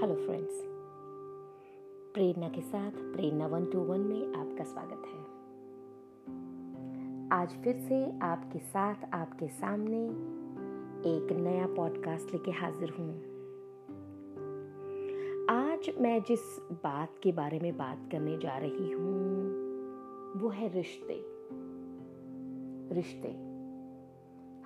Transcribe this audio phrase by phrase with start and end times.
[0.00, 0.60] Hello friends
[2.14, 5.18] Prerna के साथ प्रेरणा one to one में आपका स्वागत है।
[7.38, 10.04] आज फिर से आपके साथ, आपके सामने
[11.10, 13.10] एक नया पॉडकास्ट लेके हाजिर हूँ।
[15.48, 16.40] आज मैं जिस
[16.72, 19.52] बात के बारे में बात करने जा रही हूँ,
[20.40, 21.24] वो है रिश्ते।
[22.94, 23.28] रिश्ते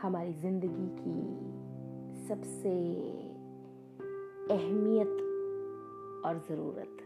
[0.02, 1.18] हमारी ज़िंदगी की
[2.28, 2.70] सबसे
[4.54, 5.23] अहमियत
[6.24, 6.96] और ज़रूरत।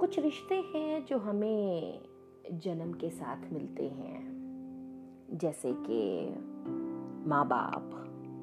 [0.00, 2.00] कुछ रिश्ते हैं जो हमें
[2.52, 4.40] जन्म के साथ मिलते हैं।
[5.32, 6.28] जैसे कि
[7.28, 7.82] माँ बाप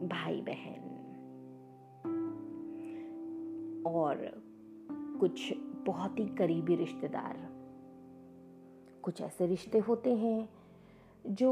[0.04, 0.84] भाई बहन
[3.88, 4.42] और
[5.20, 5.54] कुछ
[5.86, 7.38] बहुत ही करीबी रिश्तेदार।
[9.04, 10.50] कुछ ऐसे रिश्ते होते हैं
[11.28, 11.52] जो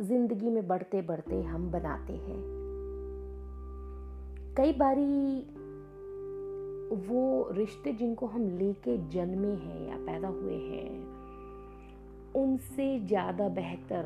[0.00, 2.42] ज़िंदगी में बढ़ते बढ़ते हम बनाते हैं।
[4.56, 5.40] कई बारी
[6.92, 10.90] वो रिश्ते जिनको हम लेके जन्मे हैं या पैदा हुए हैं,
[12.36, 14.04] उनसे ज़्यादा बेहतर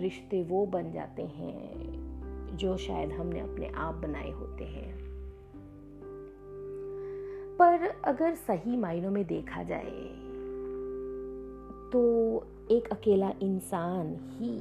[0.00, 4.94] रिश्ते वो बन जाते हैं जो शायद हमने अपने आप बनाए होते हैं।
[7.58, 10.00] पर अगर सही मायनों में देखा जाए
[11.92, 12.02] तो
[12.70, 14.52] एक अकेला इंसान ही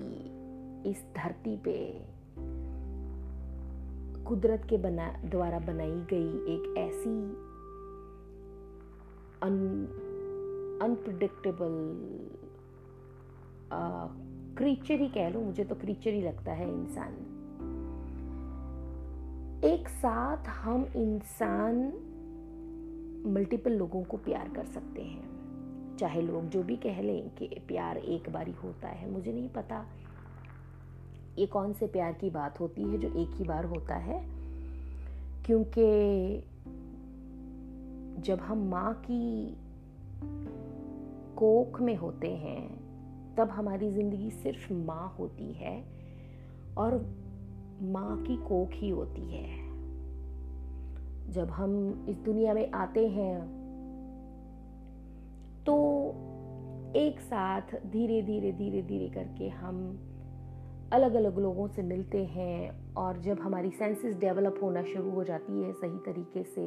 [0.89, 1.77] इस धरती पे
[4.29, 7.09] कुदरत के बना, द्वारा बनाई गई एक ऐसी
[10.83, 11.75] अनप्रडिक्टेबल
[14.57, 17.13] क्रीचर ही कह लो, मुझे तो क्रीचर ही लगता है इंसान।
[19.63, 21.75] एक साथ हम इंसान
[23.27, 27.97] मल्टीपल लोगों को प्यार कर सकते हैं। चाहे लोग जो भी कह लें कि प्यार
[27.97, 29.85] एक बारी होता है, मुझे नहीं पता।
[31.39, 34.25] ये कौन से प्यार की बात होती है जो एक ही बार होता है?
[35.45, 35.83] क्योंकि
[38.21, 39.57] जब हम माँ की
[41.35, 42.89] कोख में होते हैं,
[43.35, 45.83] तब हमारी ज़िंदगी सिर्फ़ माँ होती है
[46.77, 47.15] और
[47.81, 49.69] माँ की कोख ही होती है।
[51.31, 53.59] जब हम इस दुनिया में आते हैं
[55.65, 55.75] तो
[56.95, 60.05] एक साथ धीरे धीरे धीरे धीरे करके हम
[60.93, 65.61] अलग अलग लोगों से मिलते हैं और जब हमारी सेंसेस डेवलप होना शुरू हो जाती
[65.63, 66.63] है सही तरीके से,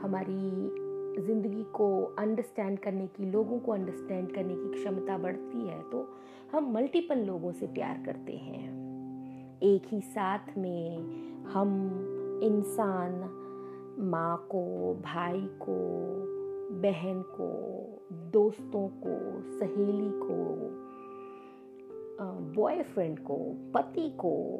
[0.00, 6.06] हमारी ज़िंदगी को अंडरस्टैंड करने की, लोगों को अंडरस्टैंड करने की क्षमता बढ़ती है तो
[6.52, 13.12] हम मल्टीपल लोगों से प्यार करते हैं। एक ही साथ में हम इंसान,
[14.10, 15.78] माँ को, भाई को,
[16.82, 17.48] बहन को,
[18.32, 19.18] दोस्तों को,
[19.58, 20.38] सहेली को
[22.22, 23.36] बॉयफ्रेंड को
[23.74, 24.56] पति को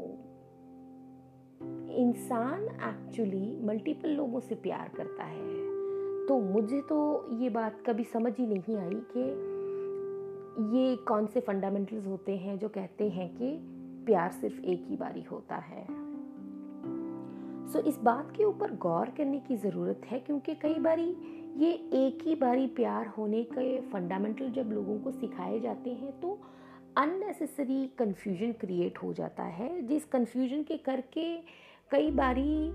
[1.92, 5.60] इंसान एक्चुअली मल्टीपल लोगों से प्यार करता है।
[6.26, 9.20] तो मुझे तो ये बात कभी समझ ही नहीं आई कि
[10.78, 13.58] ये कौन से फंडामेंटल्स होते हैं जो कहते हैं कि
[14.06, 15.86] प्यार सिर्फ़ एक ही बारी होता है।
[17.68, 21.16] सो so, इस बात के ऊपर गौर करने की ज़रूरत है क्योंकि कई बारी
[21.56, 21.72] ये
[22.06, 26.38] एक ही बारी प्यार होने के फंडामेंटल जब लोगों को सिखाए जाते हैं तो
[26.96, 31.24] अननेसेसरी कन्फ्यूज़न क्रिएट हो जाता है, जिस कन्फ्यूज़न के करके
[31.90, 32.66] कई बारी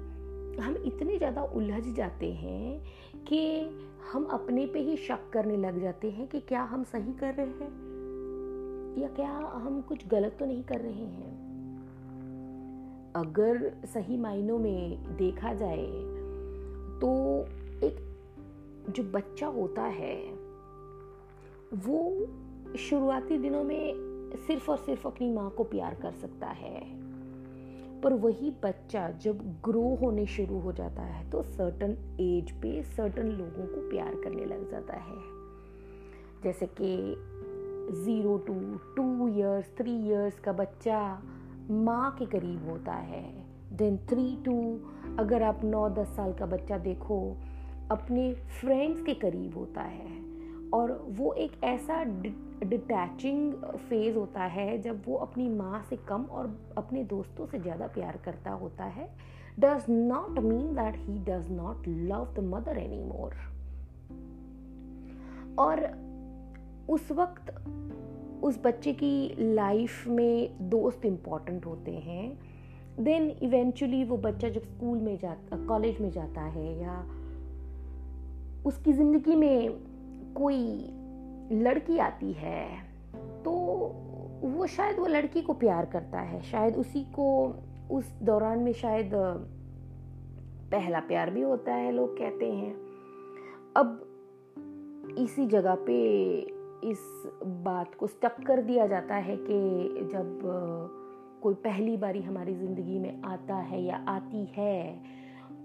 [0.57, 3.39] हम इतने ज़्यादा उलझ जाते हैं कि
[4.11, 7.45] हम अपने पे ही शक करने लग जाते हैं कि क्या हम सही कर रहे
[7.45, 11.33] हैं या क्या हम कुछ गलत तो नहीं कर रहे हैं।
[13.15, 15.85] अगर सही मायनों में देखा जाए
[17.01, 17.11] तो
[17.83, 17.97] एक
[18.89, 20.15] जो बच्चा होता है,
[21.75, 21.99] वो
[22.78, 23.94] शुरुआती दिनों में
[24.47, 27.06] सिर्फ़ और सिर्फ़ अपनी माँ को प्यार कर सकता है।
[28.02, 33.28] पर वही बच्चा जब ग्रो होने शुरू हो जाता है तो सर्टन एज पे सर्टन
[33.28, 35.18] लोगों को प्यार करने लग जाता है।
[36.44, 37.16] जैसे कि
[38.03, 38.53] zero to
[38.96, 41.24] two years three years का बच्चा
[41.72, 44.80] माँ के करीब होता है। देन थ्री टू
[45.19, 47.38] अगर आप नौ दस साल का बच्चा देखो,
[47.92, 50.25] अपने फ्रेंड्स के करीब होता है।
[50.73, 52.03] और वो एक ऐसा
[52.63, 53.53] डिटैचिंग
[53.89, 56.47] फ़ेज़ होता है जब वो अपनी माँ से कम और
[56.77, 59.07] अपने दोस्तों से ज़्यादा प्यार करता होता है।
[59.59, 63.35] Does not mean that he does not love the mother any more
[65.59, 65.85] और
[66.89, 67.53] उस वक्त
[68.44, 72.38] उस बच्चे की लाइफ में दोस्त इंपॉर्टेंट होते हैं।
[73.00, 77.00] देन इवेंचुअली वो बच्चा जब स्कूल में जाता कॉलेज में जाता है या
[78.65, 79.69] उसकी ज़िंदगी में
[80.37, 80.89] कोई
[81.51, 82.67] लड़की आती है
[83.15, 83.51] तो
[84.43, 87.55] वो शायद वो लड़की को प्यार करता है। शायद उसी को,
[87.91, 89.11] उस दौरान में शायद,
[90.71, 92.73] पहला प्यार भी होता है, लोग कहते हैं।
[93.77, 94.01] अब
[95.17, 95.97] इसी जगह पे
[96.83, 96.99] इस
[97.43, 99.59] बात को स्टक कर दिया जाता है कि
[100.13, 100.39] जब,
[101.43, 105.03] कोई पहली बारी हमारी ज़िंदगी में आता है या आती है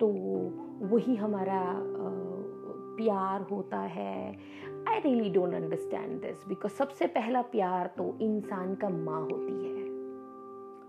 [0.00, 0.06] तो
[0.86, 1.60] वही हमारा
[3.00, 4.36] प्यार होता है।
[4.88, 9.84] I really don't understand this because सबसे पहला प्यार तो इंसान का माँ होती है।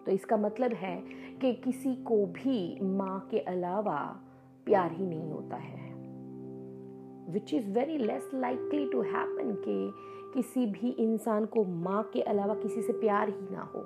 [0.06, 1.04] तो इसका मतलब है
[1.42, 4.24] कि किसी को भी माँ के अलावा
[4.66, 5.92] प्यार ही नहीं होता है।
[7.34, 9.94] Which is very less likely to happen कि
[10.34, 13.82] किसी भी इंसान को माँ के अलावा किसी से प्यार ही ना हो।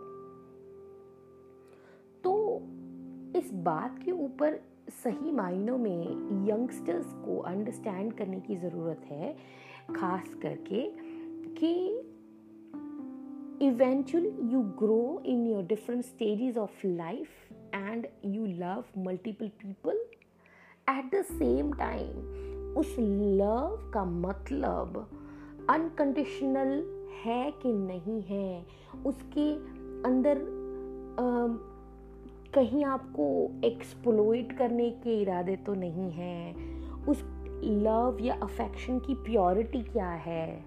[2.23, 2.61] तो
[3.39, 4.59] इस बात के ऊपर
[4.89, 9.35] सही मायनों में यंगस्टर्स को अंडरस्टैंड करने की ज़रूरत है
[9.95, 10.83] खास करके
[11.59, 12.01] कि
[13.61, 17.35] eventually you grow in your different stages of life
[17.73, 19.97] and you love multiple people
[20.87, 22.17] at the same time
[22.77, 24.97] उस लव का मतलब
[25.69, 26.73] अनकंडीशनल
[27.23, 28.65] है कि नहीं है
[29.05, 29.49] उसके
[30.09, 30.37] अंदर
[32.55, 36.55] कहीं आपको एक्सप्लोइट करने के इरादे तो नहीं हैं।
[37.07, 37.23] उस
[37.63, 40.65] लव या अफेक्शन की प्योरिटी क्या है?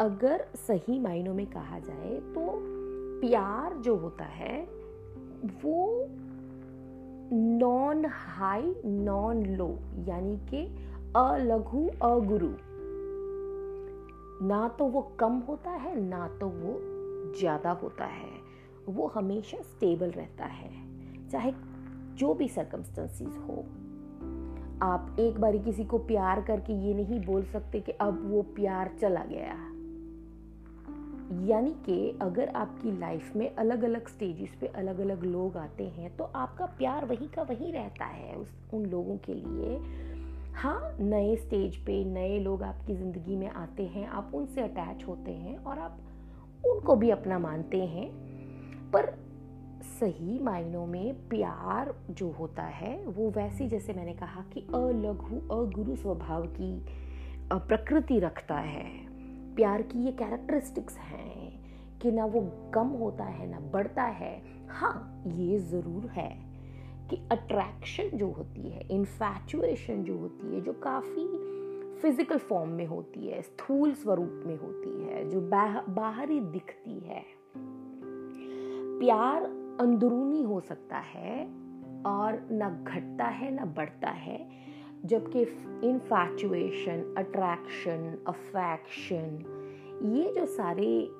[0.00, 2.46] अगर सही मायनों में कहा जाए तो
[3.20, 4.68] प्यार जो होता है,
[5.64, 6.06] वो
[7.32, 9.78] नॉन हाई नॉन लो
[10.08, 10.66] यानी कि
[11.16, 12.50] अलघु, अगुरु।
[14.46, 16.80] ना तो वो कम होता है, ना तो वो
[17.38, 18.43] ज़्यादा होता है।
[18.88, 20.70] वो हमेशा स्टेबल रहता है,
[21.30, 21.52] चाहे
[22.16, 23.64] जो भी सर्कमस्टेंसेस हो।
[24.82, 28.90] आप एक बारी किसी को प्यार करके ये नहीं बोल सकते कि अब वो प्यार
[29.00, 29.54] चला गया।
[31.46, 36.16] यानी कि अगर आपकी लाइफ में अलग अलग स्टेजेस पे अलग अलग लोग आते हैं
[36.16, 39.78] तो आपका प्यार वही का वही रहता है उस, उन लोगों के लिए।
[40.54, 45.30] हाँ नए स्टेज पे नए लोग आपकी ज़िंदगी में आते हैं, आप उनसे अटैच होते
[45.30, 45.98] हैं और आप
[46.64, 48.08] उनको भी अपना मानते हैं
[48.94, 49.12] पर
[49.90, 55.96] सही मायनों में प्यार जो होता है, वो वैसी जैसे मैंने कहा कि अलघु, अगुरु
[55.96, 56.72] स्वभाव की
[57.52, 58.84] प्रकृति रखता है।
[59.56, 62.40] प्यार की ये कैरेक्टरिस्टिक्स हैं कि ना वो
[62.74, 66.30] कम होता है, ना बढ़ता है। हाँ ये ज़रूर है
[67.10, 71.26] कि अट्रैक्शन जो होती है इन्फैचुएशन जो होती है, जो काफ़ी
[72.02, 77.24] फ़िज़िकल फॉर्म में होती है, स्थूल स्वरूप में होती है, जो बाहरी दिखती है
[78.98, 79.44] प्यार
[79.80, 81.44] अंदरूनी हो सकता है
[82.06, 84.38] और ना घटता है, ना बढ़ता है,
[85.04, 85.40] जबकि
[85.88, 89.38] इनफैचुएशन अट्रैक्शन अफेक्शन
[90.14, 91.10] ये जो सारे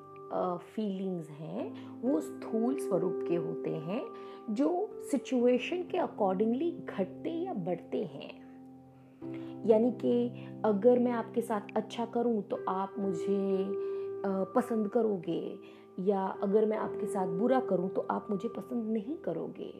[0.75, 4.01] फीलिंग्स हैं, वो स्थूल स्वरूप के होते हैं,
[4.49, 8.29] जो सिचुएशन के अकॉर्डिंगली घटते या बढ़ते हैं।
[9.67, 13.65] यानी कि अगर मैं आपके साथ अच्छा करूँ तो आप मुझे
[14.55, 15.41] पसंद करोगे
[15.99, 19.73] या अगर मैं आपके साथ बुरा करूँ तो आप मुझे पसंद नहीं करोगे।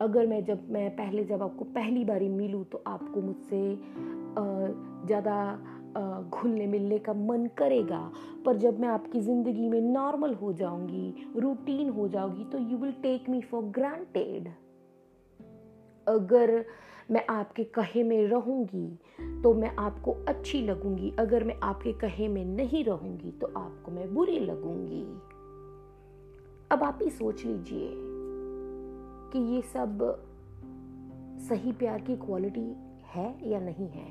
[0.00, 3.78] अगर मैं जब, मैं पहले जब आपको पहली बारी मिलूँ तो आपको मुझसे
[5.06, 5.36] ज़्यादा
[6.30, 8.00] घुलने मिलने का मन करेगा।
[8.46, 12.92] पर जब मैं आपकी ज़िंदगी में नॉर्मल हो जाऊँगी, रूटीन हो जाऊँगी तो you will
[13.02, 14.48] take me for granted
[16.06, 16.64] अगर
[17.10, 22.44] मैं आपके कहे में रहूँगी तो मैं आपको अच्छी लगूँगी। अगर मैं आपके कहे में
[22.46, 25.04] नहीं रहूँगी तो आपको मैं बुरी लगूँगी।
[26.70, 27.90] अब आप ही सोच लीजिए
[29.32, 30.24] कि ये सब
[31.48, 34.08] सही प्यार की क्वालिटी है या नहीं है?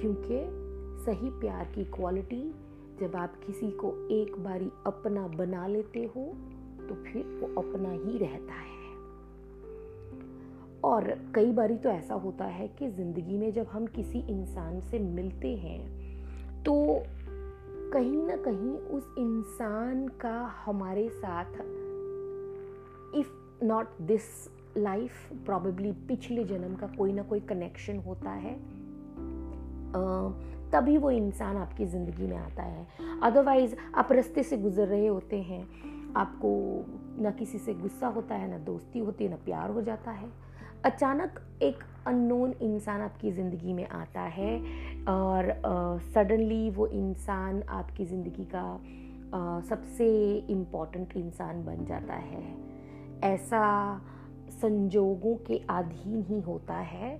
[0.00, 0.62] क्योंकि
[1.04, 2.54] सही प्यार की क्वालिटी
[3.00, 6.24] जब आप किसी को एक बारी अपना बना लेते हो
[6.88, 8.72] तो फिर वो अपना ही रहता है।
[10.84, 14.98] और कई बारी तो ऐसा होता है कि ज़िंदगी में जब हम किसी इंसान से
[14.98, 16.02] मिलते हैं
[16.62, 17.02] तो
[17.92, 21.52] कहीं ना कहीं उस इंसान का हमारे साथ
[23.14, 24.22] if not this
[24.76, 28.54] life probably पिछले जन्म का कोई ना कोई कनेक्शन होता है।
[30.70, 32.86] तभी वो इंसान आपकी ज़िंदगी में आता है।
[33.22, 35.62] अदरवाइज़ आप रस्ते से गुजर रहे होते हैं।
[36.16, 36.50] आपको
[37.22, 40.28] ना किसी से गुस्सा होता है, ना दोस्ती होती है, ना प्यार हो जाता है।
[40.84, 44.54] अचानक एक अननोन इंसान आपकी ज़िंदगी में आता है
[45.08, 45.50] और
[46.14, 50.08] सडनली uh, वो इंसान आपकी ज़िंदगी का uh, सबसे
[50.50, 52.42] इंपॉर्टेंट इंसान बन जाता है।
[53.24, 53.62] ऐसा
[54.62, 57.14] संजोगों के अधीन ही होता है।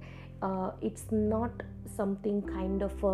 [0.85, 1.63] It's not
[1.97, 3.07] something kind of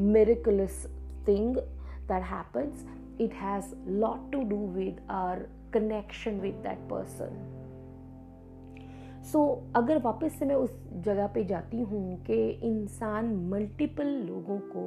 [0.00, 0.84] miraculous
[1.28, 2.86] thing that happens
[3.20, 7.36] it has lot to do with our connection with that person.
[9.24, 14.58] So so, अगर वापस से मैं उस जगह पे जाती हूँ कि इंसान मल्टीपल लोगों
[14.58, 14.82] को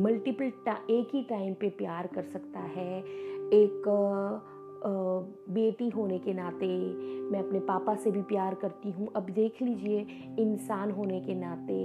[0.00, 0.44] मल्टीपल
[0.90, 2.98] एक ही टाइम पे प्यार कर सकता है
[3.54, 3.82] एक
[4.86, 6.66] बेटी होने के नाते
[7.24, 10.00] मैं अपने पापा से भी प्यार करती हूँ। अब देख लीजिए,
[10.38, 11.76] इंसान होने के नाते,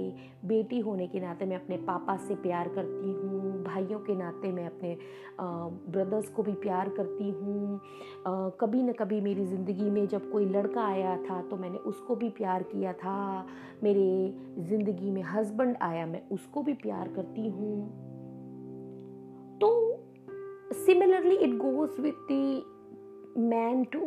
[0.48, 4.66] बेटी होने के नाते मैं अपने पापा से प्यार करती हूँ। भाइयों के नाते मैं
[4.66, 4.96] अपने
[5.40, 7.80] ब्रदर्स को भी प्यार करती हूँ।
[8.60, 12.28] कभी न कभी मेरी ज़िंदगी में जब कोई लड़का आया था तो मैंने उसको भी
[12.30, 13.46] प्यार किया था।
[13.82, 17.76] मेरे ज़िंदगी में हस्बैंड आया, मैं उसको भी प्यार करती हूँ।
[19.60, 19.70] तो
[20.76, 22.62] similarly it goes with the
[23.38, 24.00] man too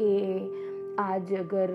[0.00, 0.38] के
[1.02, 1.70] आज अगर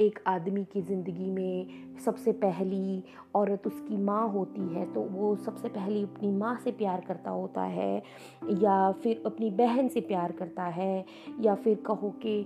[0.00, 3.02] एक आदमी की ज़िंदगी में सबसे पहली
[3.34, 7.62] औरत उसकी माँ होती है तो वो सबसे पहली अपनी माँ से प्यार करता होता
[7.62, 7.96] है,
[8.54, 11.04] या फिर अपनी बहन से प्यार करता है,
[11.40, 12.44] या फिर कहो कि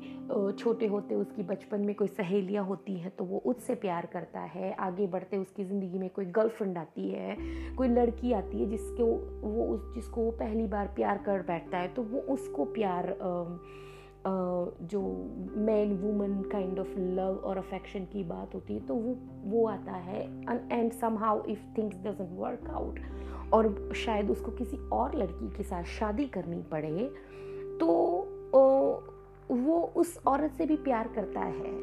[0.58, 4.72] छोटे होते उसकी बचपन में कोई सहेलियाँ होती हैं तो वो उससे प्यार करता है।
[4.80, 7.36] आगे बढ़ते उसकी ज़िंदगी में कोई गर्लफ्रेंड आती है,
[7.76, 9.04] कोई लड़की आती है जिसको
[9.42, 13.16] वो उस, जिसको वो पहली बार प्यार कर बैठता है तो वो उसको प्यार
[14.26, 15.00] जो
[15.58, 19.92] man woman kind of love और अफेक्शन की बात होती है तो वो वो आता
[19.92, 20.22] है।
[20.72, 23.00] And somehow if things doesn't work out
[23.54, 27.10] और शायद उसको किसी और लड़की के साथ शादी करनी पड़े
[27.80, 27.88] तो
[29.50, 31.74] वो उस औरत से भी प्यार करता है।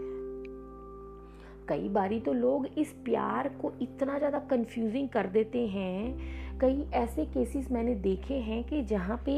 [1.67, 7.25] कई बारी तो लोग इस प्यार को इतना ज़्यादा कंफ्यूजिंग कर देते हैं। कई ऐसे
[7.25, 9.35] केसेस मैंने देखे हैं कि जहाँ पे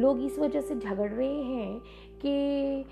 [0.00, 1.80] लोग इस वजह से झगड़ रहे हैं
[2.26, 2.84] कि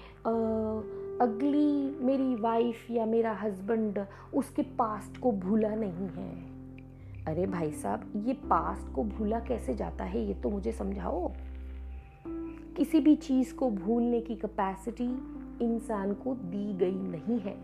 [1.20, 6.30] अगली मेरी वाइफ या मेरा हस्बैंड उसके पास्ट को भूला नहीं है।
[7.26, 11.32] अरे भाई साहब, ये पास्ट को भूला कैसे जाता है, ये तो मुझे समझाओ।
[12.76, 15.10] किसी भी चीज़ को भूलने की कैपेसिटी
[15.64, 17.56] इंसान को दी गई नहीं है।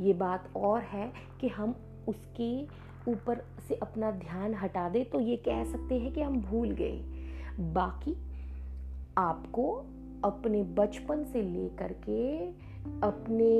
[0.00, 1.74] ये बात और है कि हम
[2.08, 2.62] उसके
[3.10, 6.96] ऊपर से अपना ध्यान हटा दें तो ये कह सकते हैं कि हम भूल गए।
[7.60, 8.16] बाकी
[9.18, 9.84] आपको
[10.24, 12.46] अपने बचपन से लेकर के
[13.06, 13.52] अपने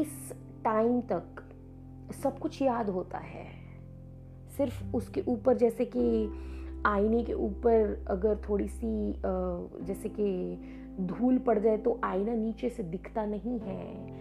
[0.00, 0.32] इस
[0.64, 1.42] टाइम तक
[2.22, 3.46] सब कुछ याद होता है।
[4.56, 6.28] सिर्फ़ उसके ऊपर जैसे कि
[6.86, 9.12] आईने के ऊपर अगर थोड़ी सी
[9.84, 10.58] जैसे कि
[11.00, 14.16] धूल पड़ जाए तो आईना नीचे से दिखता नहीं है।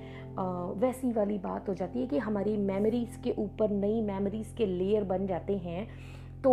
[0.80, 5.04] वैसी वाली बात हो जाती है कि हमारी मेमोरीज़ के ऊपर नई मेमोरीज़ के लेयर
[5.04, 5.88] बन जाते हैं।
[6.44, 6.51] तो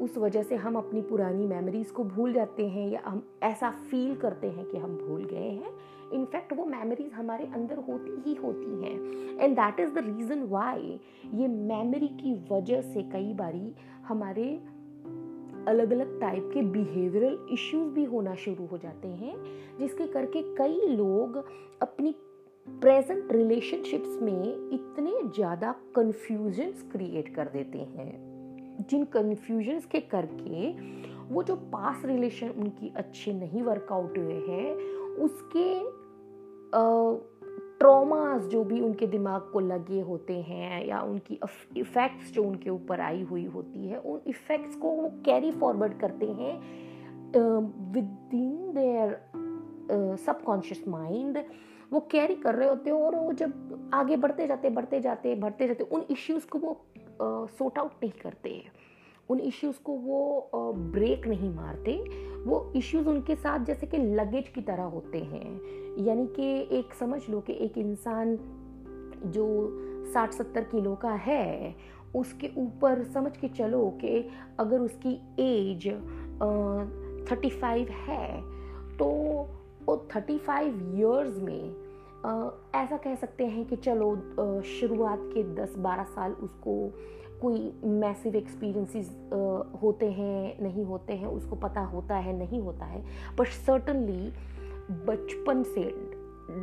[0.00, 4.14] उस वजह से हम अपनी पुरानी मेमोरीज़ को भूल जाते हैं या हम ऐसा फील
[4.16, 5.70] करते हैं कि हम भूल गए हैं।
[6.12, 11.00] इनफैक्ट वो मेमोरीज हमारे अंदर होती ही होती हैं। And that is the reason why
[11.34, 13.74] ये मेमोरी की वजह से कई बारी
[14.08, 14.48] हमारे
[15.68, 19.34] अलग अलग टाइप के बिहेवियरल इश्यूज़ भी होना शुरू हो जाते हैं,
[19.78, 21.44] जिसके करके कई लोग
[21.82, 22.14] अपनी
[22.68, 28.25] प्रेजेंट रिलेशनशिप्स में इतने ज़्यादा कन्फ्यूजन्स क्रिएट कर देते हैं।
[28.90, 30.70] जिन कन्फ्यूजन्स के करके
[31.34, 34.74] वो जो पास रिलेशन उनकी अच्छे नहीं वर्कआउट हुए हैं,
[35.14, 35.78] उसके
[37.78, 41.38] ट्रॉमास जो भी उनके दिमाग को लगे होते हैं या उनकी
[41.76, 46.26] इफ़ेक्ट्स जो उनके ऊपर आई हुई होती है, उन इफ़ेक्ट्स को वो कैरी फॉरवर्ड करते
[46.26, 46.54] हैं
[47.92, 49.18] within their
[50.16, 51.44] subconscious mind
[51.92, 55.66] वो कैरी कर रहे होते हैं और वो जब आगे बढ़ते जाते बढ़ते जाते बढ़ते
[55.66, 56.86] जाते उन इश्यूज़ को वो
[57.22, 58.62] सॉर्ट आउट नहीं करते।
[59.30, 61.92] उन इश्यूज़ को वो ब्रेक नहीं मारते।
[62.44, 65.60] वो इश्यूज़ उनके साथ जैसे कि लगेज की तरह होते हैं।
[66.04, 68.38] यानी कि एक समझ लो कि एक इंसान
[69.26, 69.46] जो
[70.12, 71.74] साठ सत्तर किलो का है,
[72.16, 75.86] उसके ऊपर समझ के चलो कि अगर उसकी एज
[77.30, 78.40] थर्टी फाइव है
[78.98, 79.06] तो
[79.86, 81.85] वो थर्टी फाइव ईयर्स में
[82.74, 84.14] ऐसा कह सकते हैं कि चलो
[84.62, 86.74] शुरुआत के दस बारह साल उसको
[87.42, 89.10] कोई मैसिव एक्सपीरियंसेस
[89.82, 93.02] होते हैं, नहीं होते हैं, उसको पता होता है, नहीं होता है।
[93.38, 94.32] बट सर्टनली
[94.90, 95.84] बचपन से,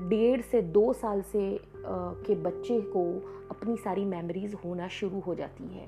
[0.10, 3.05] डेढ़ से दो साल से के बच्चे को
[3.51, 5.88] अपनी सारी मेमोरीज होना शुरू हो जाती है।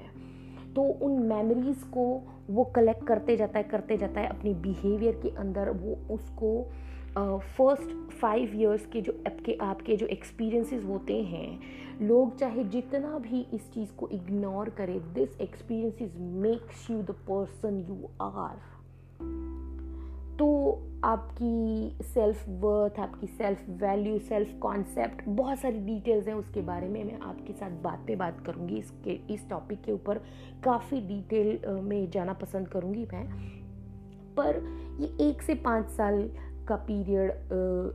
[0.74, 2.06] तो उन मेमोरीज को
[2.50, 6.68] वो कलेक्ट करते जाता है, करते जाता है, अपनी बिहेवियर के अंदर वो उसको
[7.18, 11.60] फ़र्स्ट फाइव ईयर्स के जो आपके आपके जो एक्सपीरियंसेस होते हैं,
[12.02, 17.80] लोग चाहे जितना भी इस चीज़ को इग्नोर करें this experiences makes you the person
[17.90, 18.58] you are
[20.40, 20.48] तो
[21.04, 27.04] आपकी सेल्फ वर्थ आपकी सेल्फ वैल्यू सेल्फ कॉन्सेप्ट बहुत सारी डिटेल्स हैं उसके बारे में
[27.04, 30.18] मैं आपके साथ बात पे बात करूँगी। इसके, इस टॉपिक के ऊपर
[30.64, 33.26] काफ़ी डिटेल में जाना पसंद करूँगी मैं।
[34.38, 34.56] पर
[35.00, 36.30] ये एक से पाँच साल
[36.68, 37.50] का पीरियड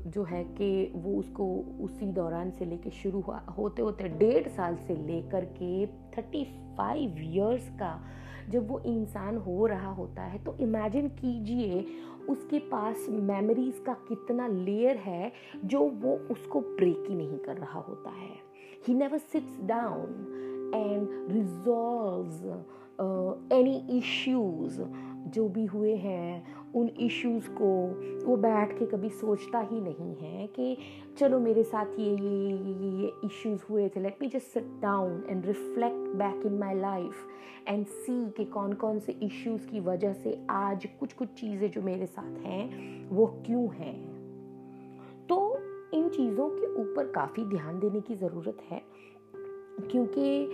[0.07, 1.47] जो है कि वो उसको
[1.81, 6.45] उसी दौरान से लेके शुरू हुआ। होते होते डेढ़ साल से लेकर के थर्टी
[6.79, 7.99] फाइव ईयर्स का
[8.51, 11.85] जब वो इंसान हो रहा होता है तो इमेजिन कीजिए
[12.29, 15.33] उसके पास मेमोरीज का कितना लेयर है
[15.65, 18.37] जो वो उसको ब्रेक ही नहीं कर रहा होता है।
[18.87, 22.65] He never sits down and resolve
[23.53, 24.81] any issues
[25.31, 27.69] जो भी हुए हैं उन इश्यूज़ को,
[28.27, 30.77] वो बैठ के कभी सोचता ही नहीं है कि,
[31.19, 34.67] चलो मेरे साथ ये ये ये ये ये इश्यूज़ हुए थे let me just sit
[34.83, 37.15] down and reflect back in my life
[37.69, 41.83] and see कि कौन कौन से इश्यूज़ की वजह से आज कुछ कुछ चीज़ें जो
[41.83, 43.95] मेरे साथ हैं, वो क्यों हैं?
[45.27, 45.59] तो
[45.95, 48.83] इन चीज़ों के ऊपर काफ़ी ध्यान देने की ज़रूरत है,
[49.91, 50.47] क्योंकि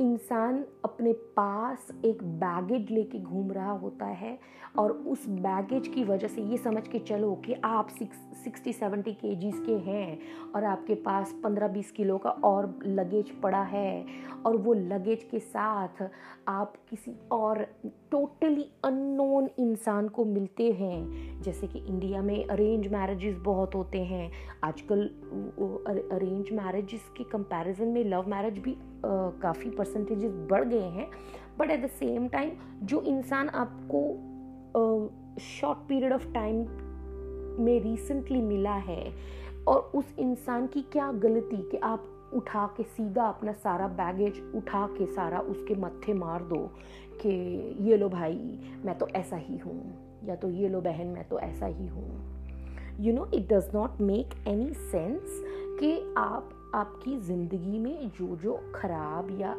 [0.00, 4.38] इंसान अपने पास एक बैगेज लेके घूम रहा होता है
[4.78, 9.12] और उस बैगेज की वजह से ये समझ के चलो कि आप सिक्स सिक्सटी सेवेंटी
[9.12, 10.18] के जीज के हैं
[10.54, 14.06] और आपके पास पंद्रह, बीस किलो का और लगेज पड़ा है
[14.46, 16.02] और वो लगेज के साथ
[16.48, 17.66] आप किसी और
[18.10, 24.30] टोटली अननोन इंसान को मिलते हैं। जैसे कि इंडिया में अरेंज मैरिजेस बहुत होते हैं।
[24.64, 25.06] आजकल
[26.12, 28.76] अरेंज मैरिजेस के कंपैरिजन में लव मैरिज भी
[29.42, 31.08] काफ़ी परसेंटेजेस बढ़ गए हैं।
[31.58, 32.50] But at the same time
[32.82, 34.02] जो इंसान आपको
[35.42, 36.56] शॉर्ट पीरियड ऑफ़ टाइम
[37.64, 39.12] में रिसेंटली मिला है
[39.68, 44.86] और उस इंसान की क्या गलती कि आप उठा के सीधा अपना सारा बैगेज उठा
[44.88, 46.58] के सारा उसके मत्थे मार दो
[47.20, 47.30] कि
[47.80, 48.38] ये लो भाई,
[48.84, 49.80] मैं तो ऐसा ही हूँ,
[50.24, 52.08] या तो ये लो बहन, मैं तो ऐसा ही हूँ।
[53.00, 55.42] You know it does not make any sense
[55.80, 59.52] कि आप आपकी ज़िंदगी में जो जो खराब या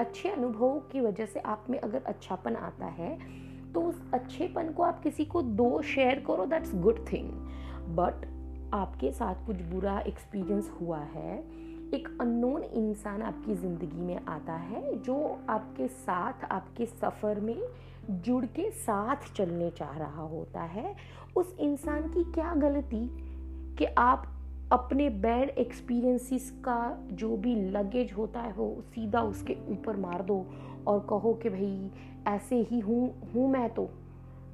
[0.00, 3.18] अच्छे अनुभव की वजह से आप में अगर अच्छापन आता है
[3.72, 7.30] तो उस अच्छेपन को आप किसी को दो शेयर करो दैट्स गुड थिंग
[7.96, 8.26] बट
[8.74, 11.38] आपके साथ कुछ बुरा एक्सपीरियंस हुआ है,
[11.94, 17.62] एक अननोन इंसान आपकी ज़िंदगी में आता है, जो आपके साथ, आपके सफ़र में
[18.10, 20.96] जुड़ के साथ चलने चाह रहा होता है,
[21.36, 23.10] उस इंसान की क्या गलती?
[23.76, 24.39] कि आप
[24.72, 30.44] अपने बैड एक्सपीरियंसिस का जो भी लगेज होता है, वो सीधा उसके ऊपर मार दो
[30.86, 31.90] और कहो कि भाई,
[32.28, 33.88] ऐसे ही हूँ हूँ मैं तो।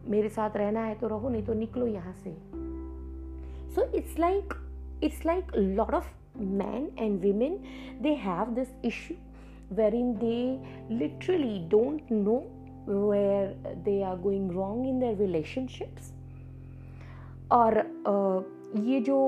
[0.09, 2.35] मेरे साथ रहना है तो रहो, नहीं तो निकलो यहाँ से।
[3.75, 4.55] So it's like
[5.05, 7.59] it's like lot of man and women
[8.03, 9.17] they have this issue
[9.95, 12.39] wherein they literally don't know
[12.89, 16.13] where they are going wrong in their relationships
[17.53, 17.79] और
[18.87, 19.19] ये जो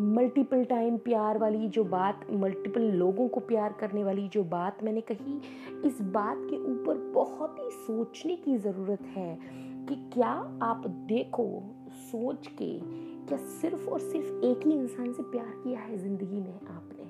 [0.00, 5.00] मल्टीपल टाइम प्यार वाली जो बात मल्टीपल लोगों को प्यार करने वाली जो बात मैंने
[5.00, 5.40] कही,
[5.88, 9.38] इस बात के ऊपर बहुत ही सोचने की ज़रूरत है
[9.86, 12.80] कि क्या आप देखो, सोच के
[13.26, 17.04] क्या सिर्फ़ और सिर्फ़ एक ही इंसान से प्यार किया है ज़िंदगी में आपने?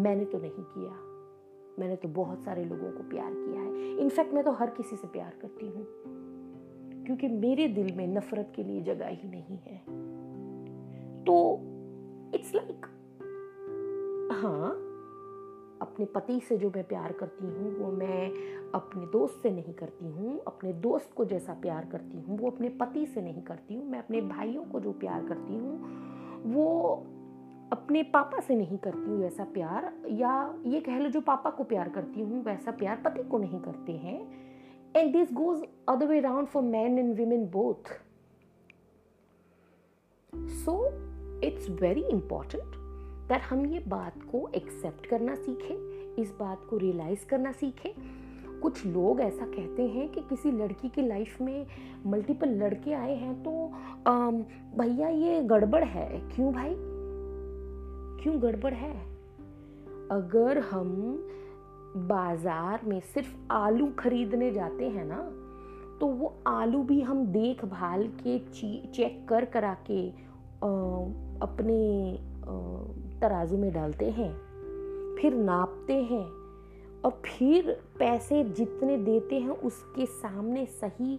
[0.00, 0.92] मैंने तो नहीं किया।
[1.78, 5.08] मैंने तो बहुत सारे लोगों को प्यार किया है। इनफैक्ट मैं तो हर किसी से
[5.08, 5.86] प्यार करती हूँ।
[7.06, 10.07] क्योंकि मेरे दिल में नफरत के लिए जगह ही नहीं है।
[11.28, 11.60] तो
[12.34, 12.86] इट्स लाइक
[14.32, 14.70] हाँ
[15.82, 18.30] अपने पति से जो मैं प्यार करती हूँ, वो मैं
[18.74, 22.68] अपने दोस्त से नहीं करती हूँ, अपने दोस्त को जैसा प्यार करती हूँ, वो अपने
[22.68, 25.78] पति से नहीं करती हूँ, मैं अपने भाइयों को जो प्यार करती हूँ,
[26.44, 26.94] वो
[27.72, 31.64] अपने पापा से नहीं करती हूँ वैसा प्यार, या ये कह लो जो पापा को
[31.64, 34.20] प्यार करती हूँ, वैसा प्यार पति को नहीं करते हैं।
[34.96, 37.92] And this goes other way round for man and women both
[40.64, 40.78] so
[41.44, 42.76] it's very important
[43.28, 45.76] that हम ये बात को एक्सेप्ट करना सीखें,
[46.14, 47.92] इस बात को रियलाइज़ करना सीखें।
[48.60, 51.66] कुछ लोग ऐसा कहते हैं कि किसी लड़की की लाइफ में
[52.06, 53.50] मल्टीपल लड़के आए हैं तो
[54.78, 56.74] भैया ये गड़बड़ है। क्यों भाई?
[58.22, 58.92] क्यों गड़बड़ है?
[60.10, 60.88] अगर हम
[62.08, 65.20] बाज़ार में सिर्फ़ आलू खरीदने जाते हैं ना
[66.00, 70.08] तो वो आलू भी हम देखभाल के चेक कर, करा के
[71.42, 72.18] अपने
[73.20, 74.32] तराजू में डालते हैं,
[75.20, 76.24] फिर नापते हैं
[77.04, 81.18] और फिर पैसे जितने देते हैं उसके सामने सही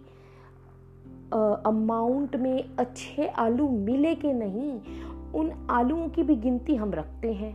[1.65, 4.71] अमाउंट में अच्छे आलू मिले कि नहीं,
[5.33, 7.53] उन आलूओं की भी गिनती हम रखते हैं।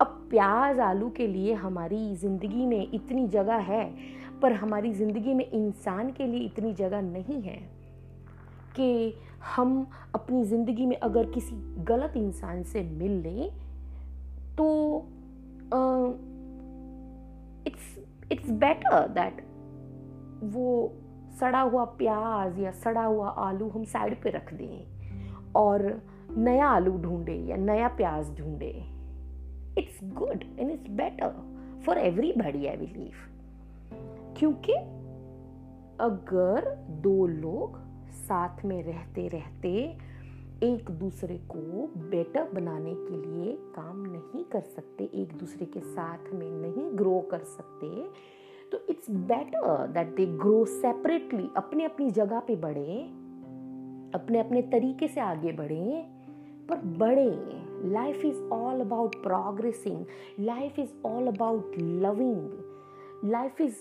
[0.00, 3.84] अब प्याज आलू के लिए हमारी ज़िंदगी में इतनी जगह है,
[4.42, 7.56] पर हमारी ज़िंदगी में इंसान के लिए इतनी जगह नहीं है
[8.76, 13.50] कि हम अपनी ज़िंदगी में अगर किसी गलत इंसान से मिल लें
[14.56, 14.98] तो
[17.66, 17.98] इट्स
[18.32, 19.46] इट्स बेटर दैट
[20.44, 20.92] वो
[21.40, 24.84] सड़ा हुआ प्याज या सड़ा हुआ आलू हम साइड पे रख दें
[25.56, 26.02] और
[26.36, 28.72] नया आलू ढूंढे या नया प्याज ढूंढे।
[29.78, 31.32] It's good and it's better
[31.86, 33.12] for everybody I believe
[34.36, 34.72] क्योंकि
[36.00, 37.83] अगर दो लोग
[38.14, 39.70] साथ में रहते रहते
[40.62, 46.32] एक दूसरे को बेटर बनाने के लिए काम नहीं कर सकते, एक दूसरे के साथ
[46.34, 47.88] में नहीं ग्रो कर सकते।
[48.72, 53.00] तो it's better that they grow separately अपने अपनी जगह पे बढ़े
[54.14, 56.04] अपने अपने तरीके से आगे बढ़े,
[56.68, 60.04] पर बढ़े। Life is all about progressing
[60.40, 63.76] life is all about loving life is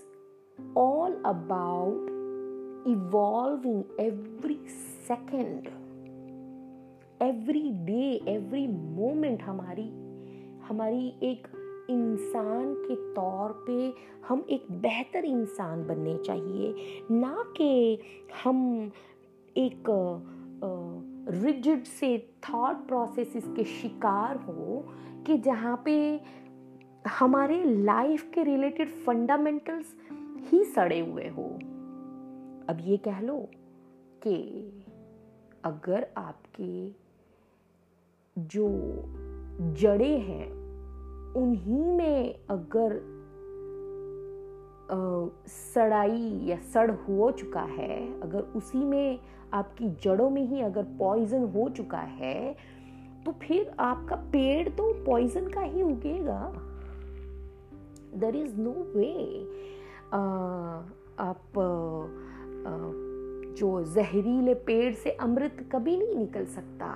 [0.77, 2.12] all about
[2.87, 4.57] evolving every
[5.07, 5.67] second,
[7.21, 8.67] every day, every
[8.97, 9.89] moment हमारी
[10.67, 11.47] हमारी एक
[11.89, 13.93] इंसान के तौर पे
[14.27, 16.75] हम एक बेहतर इंसान बनने चाहिए।
[17.11, 17.99] ना कि
[18.43, 18.91] हम
[19.57, 19.83] एक
[21.29, 22.17] रिजिड से
[22.49, 24.85] थॉट प्रोसेस के शिकार हो
[25.27, 26.21] कि जहाँ पे
[27.07, 29.95] हमारे लाइफ के रिलेटेड फंडामेंटल्स
[30.51, 31.59] ही सड़े हुए हो।
[32.69, 33.37] अब ये कह लो
[34.23, 34.35] कि
[35.65, 36.89] अगर आपके
[38.35, 38.67] जो
[39.79, 40.51] जड़े हैं,
[41.33, 42.99] उन्हीं में अगर
[45.49, 49.19] सड़ाई या सड़ हो चुका है, अगर उसी में
[49.53, 52.55] आपकी जड़ों में ही अगर पॉइजन हो चुका है
[53.25, 56.51] तो फिर आपका पेड़ तो पॉइजन का ही उगेगा।
[58.15, 59.13] देर इज़ नो वे
[61.19, 61.53] आप
[62.65, 66.93] जो जहरीले पेड़ से अमृत कभी नहीं निकल सकता।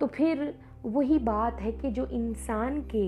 [0.00, 3.06] तो फिर वही बात है कि जो इंसान के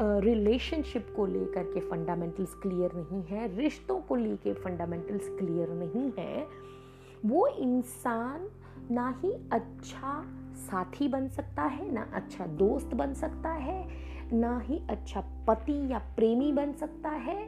[0.00, 6.46] रिलेशनशिप को लेकर के फंडामेंटल्स क्लियर नहीं है, रिश्तों को लेकर फंडामेंटल्स क्लियर नहीं है,
[7.26, 8.48] वो इंसान
[8.90, 10.22] ना ही अच्छा
[10.56, 13.86] साथी बन सकता है, ना अच्छा दोस्त बन सकता है,
[14.32, 17.38] ना ही अच्छा पति या प्रेमी बन सकता है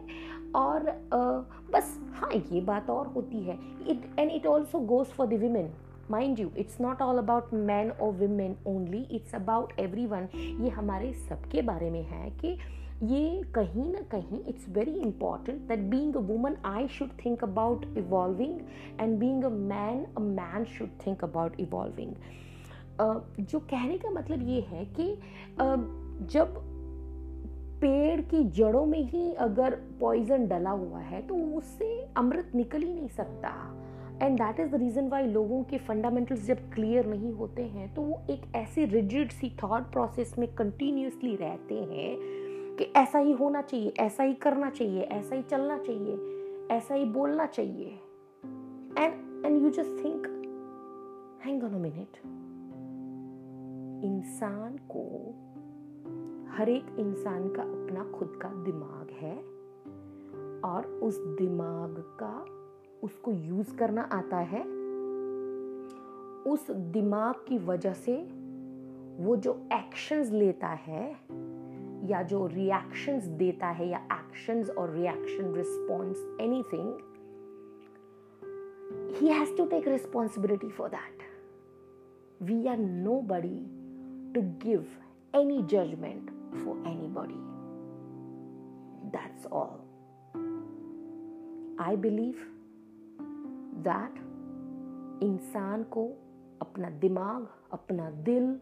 [0.54, 5.26] और uh, बस हाँ ये बात और होती है। It and it also goes for
[5.26, 5.70] the women
[6.10, 9.72] mind you it's not all about man और women only it's about
[10.06, 12.56] everyone ये हमारे सबके बारे में है कि
[13.02, 17.86] ये कहीं ना कहीं it's very important that being a woman I should think about
[17.98, 18.60] evolving
[19.00, 22.14] and being a man a man should think about evolving
[23.40, 25.10] जो कहने का मतलब ये है कि
[25.60, 25.78] uh,
[26.32, 26.73] जब
[27.84, 32.92] पेड़ की जड़ों में ही अगर पॉइजन डला हुआ है तो उससे अमृत निकल ही
[32.94, 33.50] नहीं सकता।
[34.22, 38.02] And that is the reason why लोगों के फंडामेंटल्स जब क्लियर नहीं होते हैं तो
[38.02, 42.16] वो एक ऐसी रिजिड सी थॉट प्रोसेस में कंटिन्यूसली रहते हैं
[42.76, 47.04] कि ऐसा ही होना चाहिए, ऐसा ही करना चाहिए, ऐसा ही चलना चाहिए, ऐसा ही
[47.04, 47.88] बोलना चाहिए।
[48.98, 50.26] And and you just think
[51.46, 52.16] hang on a minute
[54.04, 55.04] इंसान को
[56.56, 59.34] हर एक इंसान का अपना खुद का दिमाग है
[60.64, 62.34] और उस दिमाग का
[63.02, 64.62] उसको यूज़ करना आता है
[66.52, 68.16] उस दिमाग की वजह से
[69.18, 71.08] वो जो एक्शंस लेता है
[72.10, 76.92] या जो रिएक्शंस देता है या एक्शंस और reaction response anything
[79.16, 81.20] he has to take responsibility for that.
[82.40, 83.58] We are nobody
[84.34, 84.86] to give
[85.34, 87.38] any judgment for anybody.
[89.12, 89.80] That's all.
[91.78, 92.38] I believe
[93.82, 94.18] that
[95.22, 96.04] इंसान को
[96.60, 98.60] अपना दिमाग, अपना दिल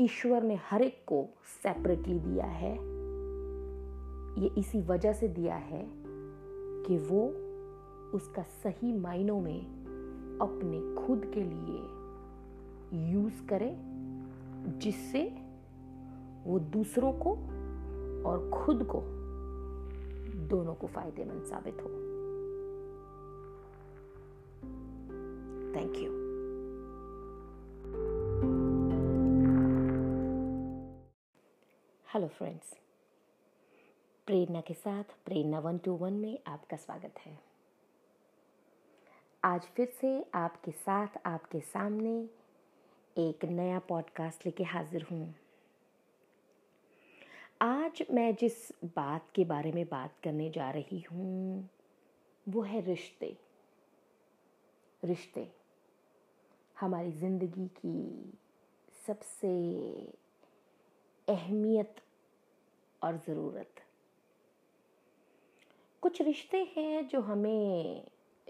[0.00, 1.28] ईश्वर ने हर एक को
[1.62, 2.72] सेपरेटली दिया है
[4.42, 5.86] ये इसी वजह से दिया है
[6.86, 7.26] कि वो
[8.16, 9.60] उसका सही मायनों में
[10.42, 11.82] अपने खुद के लिए
[13.12, 13.76] यूज़ करे,
[14.78, 15.22] जिससे
[16.44, 17.30] वो दूसरों को
[18.28, 19.00] और खुद को
[20.48, 21.88] दोनों को फ़ायदेमंद साबित हो।
[25.74, 26.10] Thank you
[32.14, 32.74] hello friends
[34.26, 37.38] Prerna के साथ, प्रेरणा वन टू वन में आपका स्वागत है।
[39.44, 42.28] आज फिर से आपके साथ, आपके सामने
[43.18, 45.34] एक नया पॉडकास्ट लेके हाजिर हूँ।
[47.60, 51.70] आज मैं जिस बात के बारे में बात करने जा रही हूँ,
[52.48, 53.36] वो है रिश्ते।
[55.04, 55.48] रिश्ते।
[56.80, 58.32] हमारी ज़िंदगी की
[59.06, 59.48] सबसे
[61.28, 62.00] अहमियत
[63.02, 63.82] और ज़रूरत।
[66.02, 68.04] कुछ रिश्ते हैं जो हमें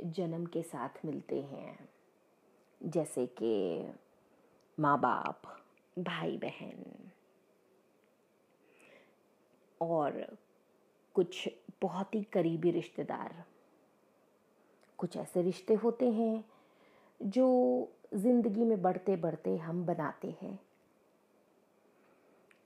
[0.07, 1.89] जन्म के साथ मिलते हैं,
[2.81, 3.93] जैसे कि
[4.79, 5.43] माँ बाप
[5.99, 6.85] भाई बहन
[9.91, 10.37] और
[11.15, 11.49] कुछ
[11.83, 13.45] बहुत ही करीबी रिश्तेदार।
[14.99, 16.45] कुछ ऐसे रिश्ते होते हैं
[17.21, 17.47] जो
[18.15, 20.59] ज़िंदगी में बढ़ते बढ़ते हम बनाते हैं।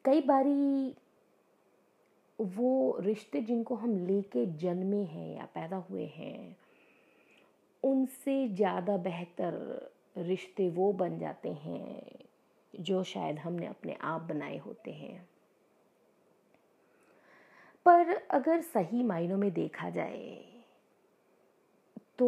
[0.04, 0.94] कई बारी
[2.38, 6.56] वो रिश्ते जिनको हम लेके जन्मे हैं या पैदा हुए हैं,
[7.82, 9.54] उनसे ज़्यादा बेहतर
[10.18, 12.18] रिश्ते वो बन जाते हैं
[12.74, 15.28] जो शायद हमने अपने आप बनाए होते हैं।
[17.88, 20.44] पर अगर सही मायनों में देखा जाए
[22.18, 22.26] तो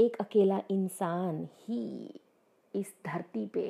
[0.00, 2.20] एक अकेला इंसान ही
[2.74, 3.66] इस धरती पे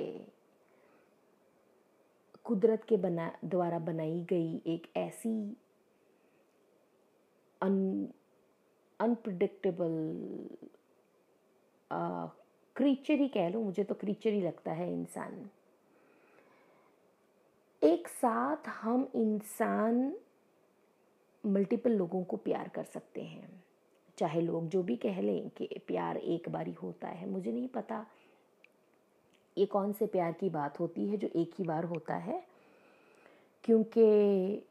[2.45, 5.57] कुदरत के बना, द्वारा बनाई गई एक ऐसी
[7.61, 8.09] अन
[9.01, 9.93] अनप्रडिक्टेबल
[12.77, 15.49] क्रीचर ही कह लो, मुझे तो क्रीचर ही लगता है इंसान।
[17.83, 20.13] एक साथ हम इंसान
[21.47, 23.65] मल्टीपल लोगों को प्यार कर सकते हैं।
[24.19, 28.07] चाहे लोग जो भी कह लें कि प्यार एक बारी होता है, मुझे नहीं पता।
[29.59, 32.47] ये कौन से प्यार की बात होती है जो एक ही बार होता है?
[33.65, 34.63] क्योंकि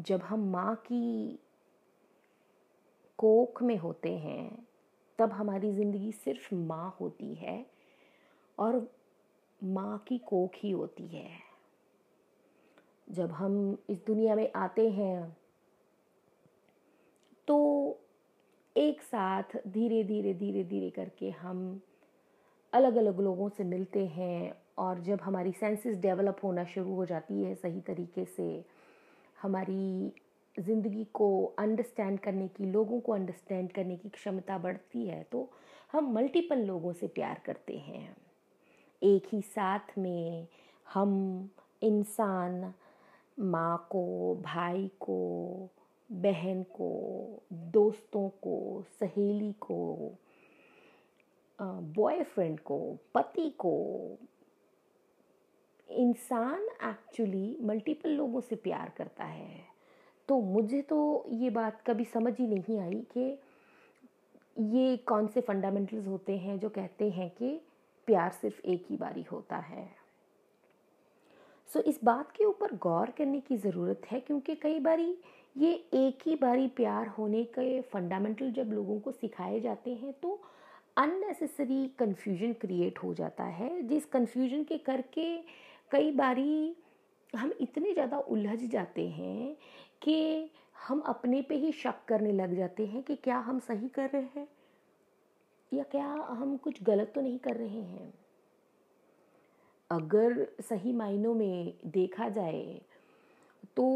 [0.00, 1.38] जब हम माँ की
[3.18, 4.66] कोख में होते हैं,
[5.18, 7.66] तब हमारी ज़िंदगी सिर्फ़ माँ होती है
[8.58, 8.90] और
[9.64, 11.41] माँ की कोख ही होती है।
[13.12, 15.36] जब हम इस दुनिया में आते हैं
[17.48, 17.56] तो
[18.76, 21.80] एक साथ धीरे धीरे धीरे धीरे करके हम
[22.72, 27.42] अलग अलग लोगों से मिलते हैं और जब हमारी सेंसेस डेवलप होना शुरू हो जाती
[27.42, 28.64] है सही तरीके से,
[29.42, 30.12] हमारी
[30.56, 35.48] ज़िंदगी को अंडरस्टैंड करने की, लोगों को अंडरस्टैंड करने की क्षमता बढ़ती है तो
[35.92, 38.16] हम मल्टीपल लोगों से प्यार करते हैं।
[39.02, 40.46] एक ही साथ में
[40.86, 41.50] हम
[41.82, 42.72] इंसान
[43.40, 45.68] माँ को, भाई को,
[46.12, 50.12] बहन को, दोस्तों को, सहेली को
[51.62, 54.16] बॉयफ्रेंड को, पति को।
[55.90, 59.60] इंसान एक्चुअली मल्टीपल लोगों से प्यार करता है।
[60.28, 63.38] तो मुझे तो ये बात कभी समझ ही नहीं आई कि
[64.58, 67.60] ये कौन से फंडामेंटल्स होते हैं जो कहते हैं कि
[68.06, 70.01] प्यार सिर्फ़ एक ही बारी होता है।
[71.74, 75.14] सो इस बात के ऊपर गौर करने की ज़रूरत है क्योंकि कई बारी
[75.56, 80.40] ये एक ही बारी प्यार होने के फंडामेंटल जब लोगों को सिखाए जाते हैं तो
[80.96, 85.36] अननेसेसरी कन्फ्यूज़न क्रिएट हो जाता है। जिस कन्फ्यूज़न के करके
[85.90, 86.76] कई बारी
[87.32, 89.56] हम इतने ज़्यादा उलझ जाते हैं
[90.02, 90.50] कि
[90.88, 94.28] हम अपने पे ही शक करने लग जाते हैं कि क्या हम सही कर रहे
[94.36, 94.46] हैं
[95.72, 98.12] या क्या हम कुछ गलत तो नहीं कर रहे हैं।
[99.92, 102.80] अगर सही मायनों में देखा जाए
[103.76, 103.86] तो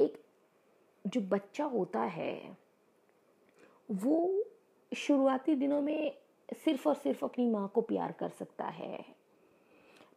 [0.00, 0.18] एक
[1.04, 2.56] जो बच्चा होता है,
[3.92, 4.44] वो
[4.92, 6.12] शुरुआती दिनों में
[6.54, 9.04] सिर्फ़ और सिर्फ़ अपनी माँ को प्यार कर सकता है।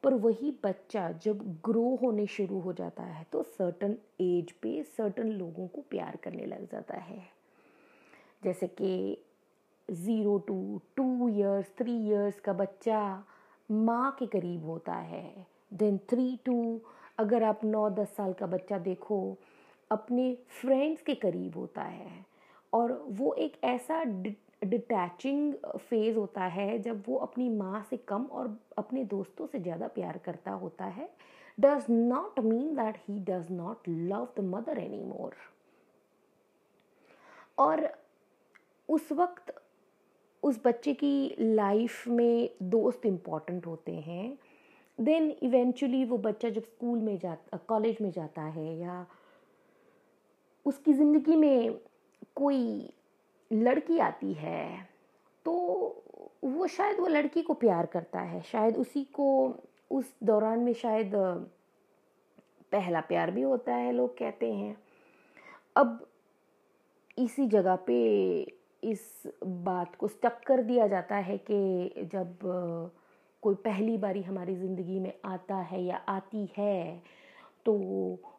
[0.04, 5.28] पर वही बच्चा जब ग्रो होने शुरू हो जाता है तो सर्टन एज पे सर्टन
[5.30, 7.22] लोगों को प्यार करने लग जाता है।
[8.44, 9.18] जैसे कि
[9.88, 13.02] zero to two years three years का बच्चा
[13.70, 16.82] माँ के करीब होता है। देन थ्री टू
[17.20, 19.38] अगर आप नौ दस साल का बच्चा देखो,
[19.92, 22.26] अपने फ्रेंड्स के करीब होता है।
[22.74, 28.58] और वो एक ऐसा डिटैचिंग फ़ेज़ होता है, जब वो अपनी माँ से कम और
[28.78, 31.10] अपने दोस्तों से ज़्यादा प्यार करता होता है।
[31.58, 35.36] Does not mean that he does not love the mother any more
[37.58, 37.90] और
[38.90, 39.54] उस वक्त
[40.44, 44.38] उस बच्चे की लाइफ में दोस्त इंपॉर्टेंट होते हैं।
[45.00, 47.36] देन इवेंचुअली वो बच्चा जब स्कूल में जा
[47.68, 49.06] कॉलेज में जाता है या
[50.66, 51.80] उसकी ज़िंदगी में
[52.36, 52.90] कोई
[53.52, 54.88] लड़की आती है
[55.46, 55.54] तो
[56.44, 59.28] वो शायद वो लड़की को प्यार करता है। शायद उसी को
[59.92, 61.12] उस दौरान में शायद
[62.72, 64.76] पहला प्यार भी होता है, लोग कहते हैं।
[65.76, 66.06] अब
[67.18, 67.98] इसी जगह पे
[68.88, 72.38] इस बात को स्टक कर दिया जाता है कि जब
[73.44, 77.02] कोई पहली बारी हमारी ज़िंदगी में आता है या आती है
[77.66, 77.74] तो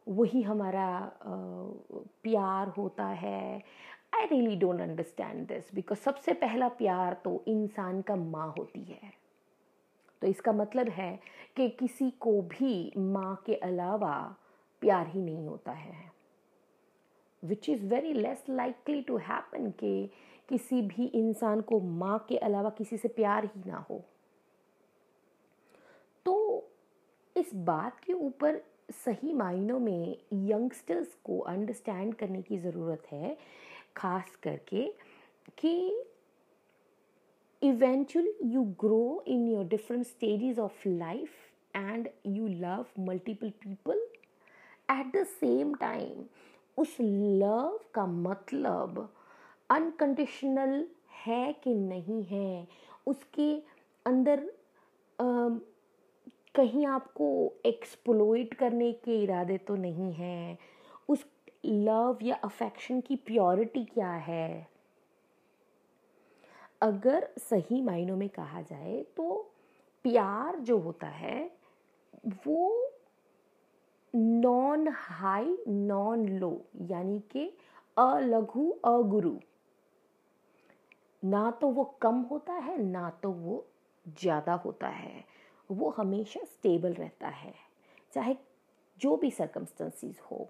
[0.08, 0.88] वही हमारा
[1.26, 3.62] प्यार होता है।
[4.14, 9.12] I really don't understand this because सबसे पहला प्यार तो इंसान का माँ होती है।
[10.22, 11.18] तो इसका मतलब है
[11.56, 14.14] कि किसी को भी माँ के अलावा
[14.82, 16.10] प्यार ही नहीं होता है।
[17.42, 20.10] Which is very less likely to happen कि
[20.48, 24.02] किसी भी इंसान को माँ के अलावा किसी से प्यार ही ना हो।
[26.26, 26.64] तो
[27.36, 28.60] इस बात के ऊपर
[28.94, 33.36] सही मायनों में यंगस्टर्स को अंडरस्टैंड करने की ज़रूरत है,
[33.96, 34.86] खास करके
[35.58, 36.04] कि
[37.62, 41.30] eventually you grow in your different stages of life
[41.74, 44.06] and you love multiple people
[44.90, 46.24] at the same time
[46.78, 49.08] उस लव का मतलब
[49.70, 50.86] अनकंडीशनल
[51.26, 52.68] है कि नहीं है?
[53.06, 53.62] उसके
[54.06, 54.40] अंदर
[55.20, 55.48] आ,
[56.54, 60.58] कहीं आपको एक्सप्लोइट करने के इरादे तो नहीं हैं।
[61.08, 61.26] उस
[61.66, 64.68] लव या अफेक्शन की प्योरिटी क्या है?
[66.82, 69.50] अगर सही मायनों में कहा जाए तो
[70.02, 71.50] प्यार जो होता है
[72.46, 72.90] वो
[74.14, 77.46] नॉन हाई नॉन लो यानी कि
[77.98, 79.36] अलघु अगुरु।
[81.22, 83.64] ना तो वो कम होता है, ना तो वो
[84.06, 85.24] ज़्यादा होता है।
[85.70, 87.54] वो हमेशा स्टेबल रहता है,
[88.12, 88.36] चाहे
[88.98, 90.48] जो भी सरकमस्टेंसेस हो।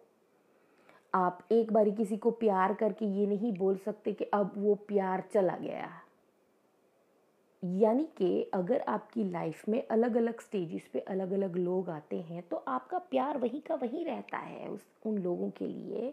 [1.14, 5.24] आप एक बारी किसी को प्यार करके ये नहीं बोल सकते कि अब वो प्यार
[5.33, 5.90] चला गया।
[7.62, 12.42] यानी कि अगर आपकी लाइफ में अलग अलग स्टेजेस पे अलग अलग लोग आते हैं
[12.42, 16.12] तो आपका प्यार वही का वही रहता है उस, उन लोगों के लिए।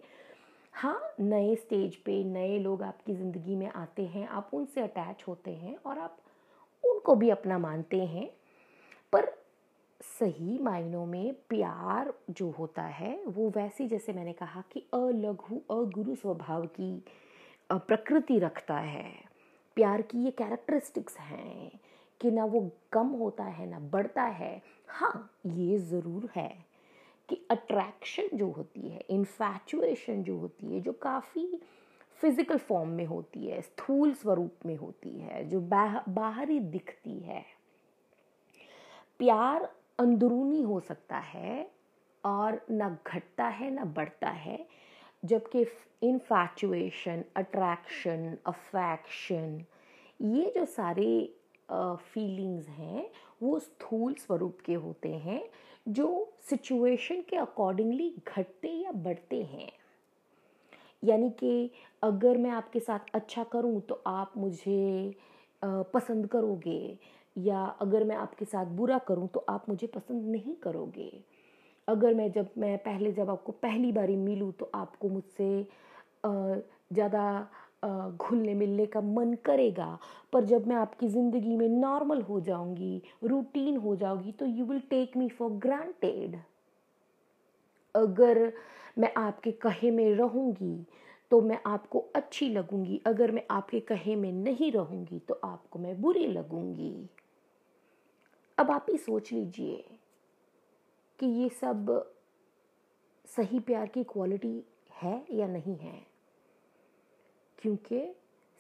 [0.75, 5.51] हाँ नए स्टेज पे नए लोग आपकी ज़िंदगी में आते हैं, आप उनसे अटैच होते
[5.51, 6.17] हैं और आप
[6.83, 8.29] उनको भी अपना मानते हैं।
[9.13, 9.25] पर
[10.01, 16.15] सही मायनों में प्यार जो होता है, वो वैसे जैसे मैंने कहा कि अलघु, अगुरु
[16.15, 17.03] स्वभाव की
[17.71, 19.11] प्रकृति रखता है।
[19.77, 21.79] प्यार की ये कैरेक्टरिस्टिक्स हैं
[22.21, 26.64] कि ना वो कम होता है, ना बढ़ता है। हाँ ये ज़रूर है।
[27.29, 31.47] कि अट्रैक्शन जो होती है इन्फैचुएशन जो होती है जो काफ़ी
[32.21, 37.43] फ़िज़िकल फॉर्म में होती है स्थूल स्वरूप में होती है जो बाह, बाहरी दिखती है।
[39.19, 41.71] प्यार अंदरूनी हो सकता है
[42.23, 44.65] और ना घटता है ना बढ़ता है
[45.23, 45.65] जबकि
[46.03, 49.63] इनफैचुएशन अट्रैक्शन अफेक्शन
[50.21, 51.07] ये जो सारे
[51.71, 53.09] फीलिंग्स हैं
[53.41, 55.41] वो स्थूल स्वरूप के होते हैं
[55.85, 56.07] जो
[56.41, 59.71] सिचुएशन के अकॉर्डिंगली घटते या बढ़ते हैं।
[61.03, 61.71] यानी कि
[62.03, 65.13] अगर मैं आपके साथ अच्छा करूँ तो आप मुझे
[65.61, 66.97] पसंद करोगे,
[67.35, 71.11] या अगर मैं आपके साथ बुरा करूँ तो आप मुझे पसंद नहीं करोगे।
[71.87, 75.67] अगर मैं जब, मैं पहले जब आपको पहली बारी मिलूँ तो आपको मुझसे
[76.25, 77.25] ज़्यादा
[77.85, 79.97] घुलने मिलने का मन करेगा,
[80.33, 84.79] पर जब मैं आपकी ज़िंदगी में नॉर्मल हो जाऊँगी रूटीन हो जाऊँगी तो you will
[84.89, 86.37] take me for granted
[87.95, 88.51] अगर
[88.97, 90.85] मैं आपके कहे में रहूँगी
[91.31, 96.01] तो मैं आपको अच्छी लगूँगी, अगर मैं आपके कहे में नहीं रहूँगी तो आपको मैं
[96.01, 97.09] बुरी लगूँगी।
[98.57, 99.83] अब आप ही सोच लीजिए
[101.19, 102.11] कि ये सब
[103.27, 104.61] सही प्यार की क्वालिटी
[105.01, 106.14] है या नहीं है।
[107.65, 107.99] क्योंकि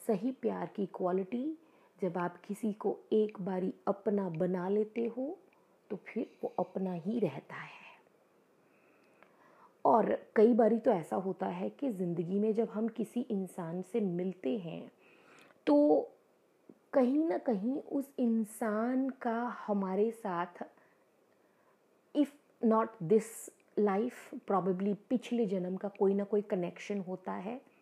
[0.01, 1.57] सही प्यार की क्वालिटी
[2.01, 5.37] जब आप किसी को एक बारी अपना बना लेते हो
[5.89, 7.83] तो फिर वो अपना ही रहता है।
[9.85, 13.99] और कई बारी तो ऐसा होता है कि ज़िंदगी में जब हम किसी इंसान से
[13.99, 14.91] मिलते हैं
[15.67, 15.77] तो
[16.93, 19.37] कहीं ना कहीं उस इंसान का
[19.67, 20.63] हमारे साथ
[22.15, 23.31] if not this
[23.79, 27.74] life probably पिछले जन्म का कोई ना कोई कनेक्शन होता है।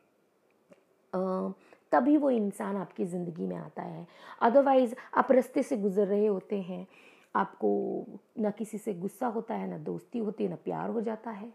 [1.15, 4.05] तभी वो इंसान आपकी ज़िंदगी में आता है।
[4.41, 6.85] अदरवाइज़ आप रास्ते से गुज़र रहे होते हैं।
[7.35, 8.05] आपको
[8.39, 11.51] ना किसी से गुस्सा होता है ना दोस्ती होती है ना प्यार हो जाता है।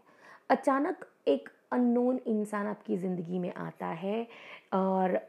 [0.49, 4.27] अचानक एक अननोन इंसान आपकी ज़िंदगी में आता है
[4.73, 5.19] और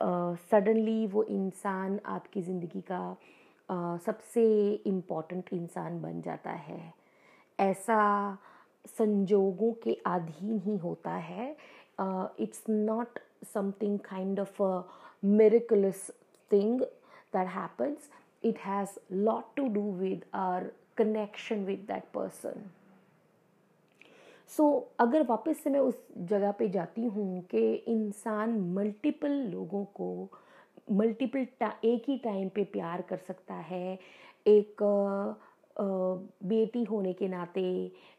[0.51, 3.17] सडनली वो इंसान आपकी ज़िंदगी का
[3.69, 4.45] uh, सबसे
[4.87, 6.83] इंपॉर्टेंट इंसान बन जाता है।
[7.59, 8.39] ऐसा
[8.89, 11.51] संजोगों के अधीन ही होता है।
[12.41, 14.85] It's not something kind of a
[15.23, 16.11] miraculous
[16.51, 16.81] thing
[17.33, 18.09] that happens
[18.43, 22.71] it has lot to do with our connection with that person
[24.57, 25.95] so so, अगर वापस से मैं उस
[26.31, 30.09] जगह पे जाती हूँ कि इंसान मल्टीपल लोगों को
[30.91, 31.47] मल्टीपल
[31.85, 33.99] एक ही टाइम पे प्यार कर सकता है
[34.47, 34.83] एक
[35.81, 37.61] बेटी होने के नाते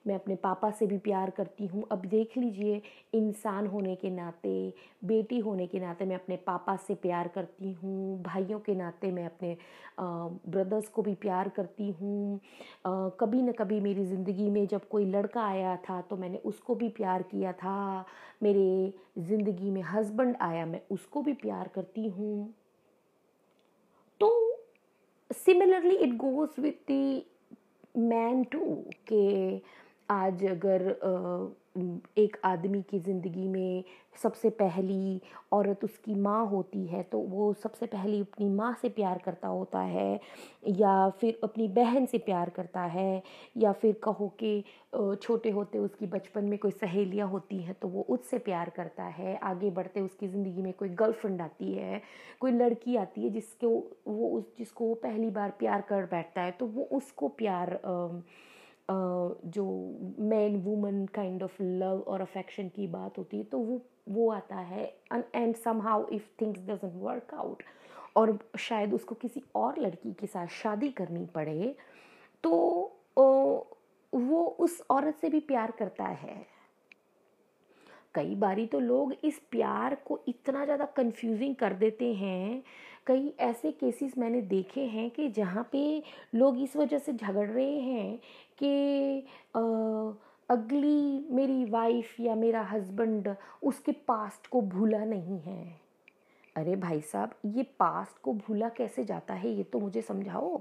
[0.08, 2.82] मैं अपने पापा से भी प्यार करती हूँ। अब देख लीजिए,
[3.16, 8.22] इंसान होने के नाते, बेटी होने के नाते मैं अपने पापा से प्यार करती हूँ।
[8.24, 9.56] भाइयों के नाते मैं अपने
[10.00, 12.40] ब्रदर्स को भी प्यार करती हूँ।
[12.88, 16.90] कभी न कभी मेरी ज़िंदगी में जब कोई लड़का आया था तो मैंने उसको भी
[16.92, 18.06] प्यार किया था।
[18.44, 22.54] मेरे ज़िंदगी में हस्बैंड आया, मैं उसको भी प्यार करती हूँ।
[24.22, 24.30] तो
[25.30, 27.22] similarly it goes with the
[27.98, 28.60] man too
[29.12, 29.58] के
[30.10, 30.90] आज अगर
[31.76, 33.84] एक आदमी की ज़िंदगी में
[34.24, 35.22] सबसे पहली
[35.54, 39.80] औरत उसकी माँ होती है तो वो सबसे पहली अपनी माँ से प्यार करता होता
[39.80, 40.20] है,
[40.70, 43.22] या फिर अपनी बहन से प्यार करता है,
[43.58, 44.64] या फिर कहो कि
[45.22, 49.38] छोटे होते उसकी बचपन में कोई सहेलियाँ होती हैं तो वो उससे प्यार करता है।
[49.44, 52.02] आगे बढ़ते उसकी ज़िंदगी में कोई गर्लफ्रेंड आती है,
[52.42, 53.70] कोई लड़की आती है जिसको
[54.08, 57.80] वो उस, जिसको वो पहली बार प्यार कर बैठता है तो वो उसको प्यार
[58.90, 59.66] जो
[60.20, 64.56] man woman kind of love और अफेक्शन की बात होती है तो वो वो आता
[64.56, 64.86] है।
[65.36, 67.64] And somehow if things doesn't work out
[68.16, 71.76] और शायद उसको किसी और लड़की के साथ शादी करनी पड़े
[72.44, 72.52] तो
[74.14, 76.46] वो उस औरत से भी प्यार करता है।
[78.16, 82.64] कई बारी तो लोग इस प्यार को इतना ज़्यादा कंफ्यूजिंग कर देते हैं।
[83.08, 85.82] कई ऐसे केसेस मैंने देखे हैं कि जहाँ पे
[86.36, 88.20] लोग इस वजह से झगड़ रहे हैं
[88.64, 89.26] कि
[90.50, 95.80] अगली मेरी वाइफ या मेरा हस्बैंड उसके पास्ट को भूला नहीं है।
[96.56, 100.58] अरे भाई साहब, ये पास्ट को भूला कैसे जाता है, ये तो मुझे समझाओ।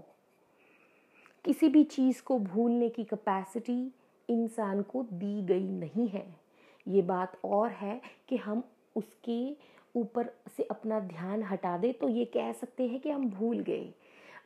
[1.44, 3.92] किसी भी चीज़ को भूलने की कैपेसिटी
[4.28, 6.26] इंसान को दी गई नहीं है।
[6.88, 8.62] ये बात और है कि हम
[8.96, 9.56] उसके
[9.96, 13.92] ऊपर से अपना ध्यान हटा दे तो ये कह सकते हैं कि हम भूल गए।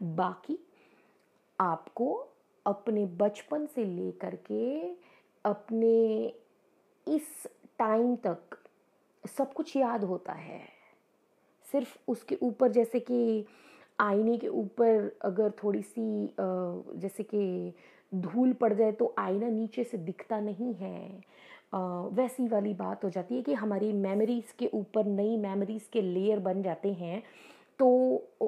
[0.02, 0.58] बाकी
[1.60, 2.28] आपको
[2.66, 4.82] अपने बचपन से लेकर के
[5.44, 6.26] अपने
[7.06, 7.46] इस
[7.78, 8.56] टाइम तक
[9.24, 10.60] सब कुछ याद होता है।
[11.66, 13.44] सिर्फ़ उसके ऊपर जैसे कि
[14.00, 17.74] आईने के ऊपर अगर थोड़ी सी जैसे कि
[18.12, 21.22] धूल पड़ जाए तो आईना नीचे से दिखता नहीं है।
[22.14, 26.38] वैसी वाली बात हो जाती है कि हमारी मेमोरीज़ के ऊपर नई मेमोरीज़ के लेयर
[26.40, 27.22] बन जाते हैं।
[27.78, 27.88] तो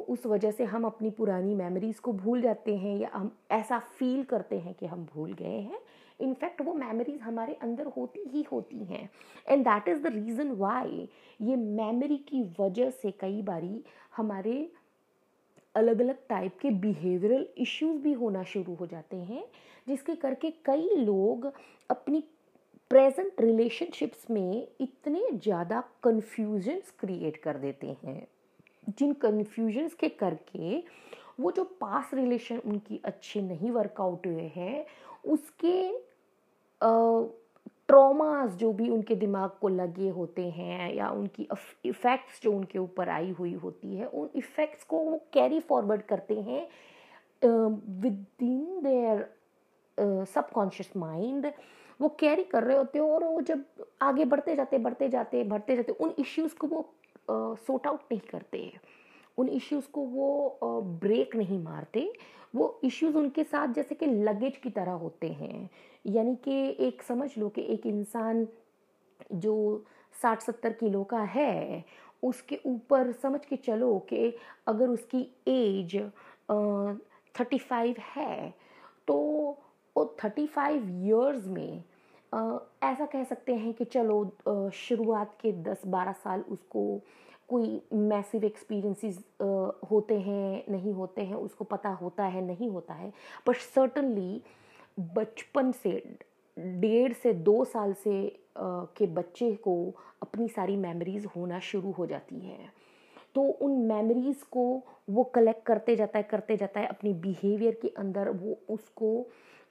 [0.08, 4.22] उस वजह से हम अपनी पुरानी मेमोरीज़ को भूल जाते हैं या हम ऐसा फील
[4.24, 5.78] करते हैं कि हम भूल गए हैं।
[6.20, 9.08] इनफैक्ट वो मेमोरीज हमारे अंदर होती ही होती हैं।
[9.48, 11.08] And that is the reason why
[11.40, 13.82] ये मेमोरी की वजह से कई बारी
[14.16, 14.70] हमारे
[15.74, 19.44] अलग अलग टाइप के बिहेवियरल इश्यूज़ भी होना शुरू हो जाते हैं,
[19.88, 21.52] जिसके करके कई लोग
[21.90, 22.22] अपनी
[22.90, 28.26] प्रेजेंट रिलेशनशिप्स में इतने ज़्यादा कन्फ्यूजन्स क्रिएट कर देते हैं।
[28.88, 30.82] जिन कन्फ्यूजन्स के करके,
[31.40, 34.84] वो जो पास रिलेशन उनकी अच्छे नहीं वर्कआउट हुए हैं,
[35.24, 35.90] उसके
[37.88, 41.46] ट्रॉमास जो भी उनके दिमाग को लगे होते हैं या उनकी
[41.84, 46.40] इफ़ेक्ट्स जो उनके ऊपर आई हुई होती है, उन इफ़ेक्ट्स को वो कैरी फॉरवर्ड करते
[46.40, 46.66] हैं
[47.42, 49.26] within their
[50.26, 51.52] subconscious mind
[52.00, 53.64] वो कैरी कर रहे होते हैं और वो जब
[54.02, 56.80] आगे बढ़ते जाते बढ़ते जाते बढ़ते जाते उन इश्यूज़ को वो
[57.30, 58.72] सोट आउट नहीं करते।
[59.38, 62.12] उन इश्यूज़ को वो ब्रेक नहीं मारते।
[62.54, 65.68] वो इश्यूज़ उनके साथ जैसे कि लगेज की तरह होते हैं।
[66.06, 68.46] यानी कि एक समझ लो कि एक इंसान
[69.34, 69.84] जो
[70.22, 71.84] साठ सत्तर किलो का है,
[72.22, 74.32] उसके ऊपर समझ के चलो कि
[74.66, 75.96] अगर उसकी एज
[77.34, 78.54] थर्टी फाइव है
[79.08, 79.16] तो
[79.96, 81.82] वो थर्टी फाइव ईयर्स में
[82.82, 87.00] ऐसा कह सकते हैं कि चलो शुरुआत के दस बारह साल उसको
[87.48, 89.18] कोई मैसिव एक्सपीरियंसेस
[89.90, 93.12] होते हैं, नहीं होते हैं, उसको पता होता है, नहीं होता है।
[93.46, 94.42] पर सर्टनली
[95.16, 95.90] बचपन से,
[96.56, 99.76] डेढ़ से दो साल से के बच्चे को
[100.22, 102.58] अपनी सारी मेमोरीज़ होना शुरू हो जाती है।
[103.34, 107.88] तो उन मेमोरीज़ को वो कलेक्ट करते जाता है, करते जाता है, अपनी बिहेवियर के
[107.88, 109.26] अंदर वो उसको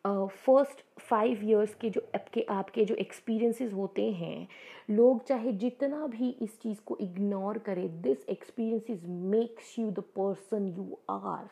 [0.05, 4.47] फ़र्स्ट फाइव इयर्स के जो आपके आपके जो एक्सपीरियंसेस होते हैं,
[4.89, 10.67] लोग चाहे जितना भी इस चीज़ को इग्नोर करें this experiences makes you the person
[10.67, 11.47] you are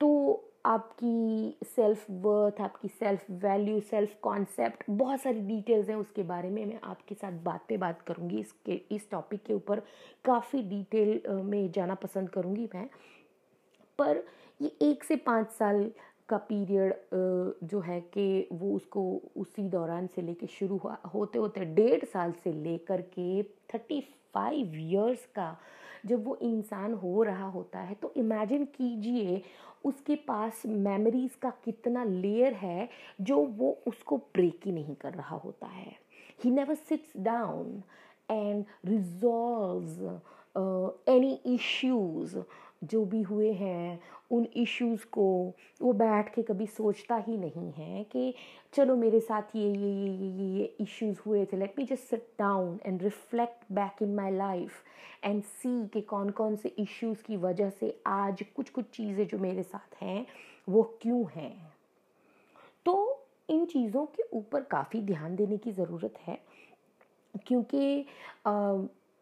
[0.00, 6.50] तो आपकी सेल्फ वर्थ आपकी सेल्फ वैल्यू सेल्फ कॉन्सेप्ट बहुत सारी डिटेल्स हैं उसके बारे
[6.50, 9.80] में मैं आपके साथ बात पे बात करूँगी। इसके, इस टॉपिक के ऊपर
[10.24, 12.88] काफ़ी डिटेल में जाना पसंद करूँगी मैं।
[13.98, 14.22] पर
[14.60, 15.90] ये एक से पाँच साल
[16.28, 16.94] का पीरियड
[17.64, 19.02] जो है कि वो उसको
[19.36, 23.42] उसी दौरान से लेके शुरू हुआ, होते होते डेढ़ साल से लेकर के
[23.74, 24.00] थर्टी
[24.34, 25.56] फाइव ईयर्स का
[26.06, 29.42] जब वो इंसान हो रहा होता है तो इमेजिन कीजिए
[29.84, 32.88] उसके पास मेमोरीज का कितना लेयर है
[33.20, 35.92] जो वो उसको ब्रेक ही नहीं कर रहा होता है।
[36.44, 37.82] He never sits down
[38.30, 40.20] and resolve
[41.08, 42.36] any issues
[42.82, 44.00] जो भी हुए हैं,
[44.30, 48.34] उन इश्यूज़ को, वो बैठ के कभी सोचता ही नहीं है कि
[48.72, 52.02] चलो मेरे साथ ये ये ये ये ये ये इश्यूज़ हुए थे। Let me just
[52.02, 54.82] sit down and reflect back in my life
[55.24, 59.38] and see कि कौन कौन से इश्यूज़ की वजह से आज कुछ कुछ चीज़ें जो
[59.38, 60.26] मेरे साथ हैं,
[60.68, 61.72] वो क्यों हैं?
[62.86, 66.38] तो इन चीज़ों के ऊपर काफ़ी ध्यान देने की ज़रूरत है,
[67.46, 68.04] क्योंकि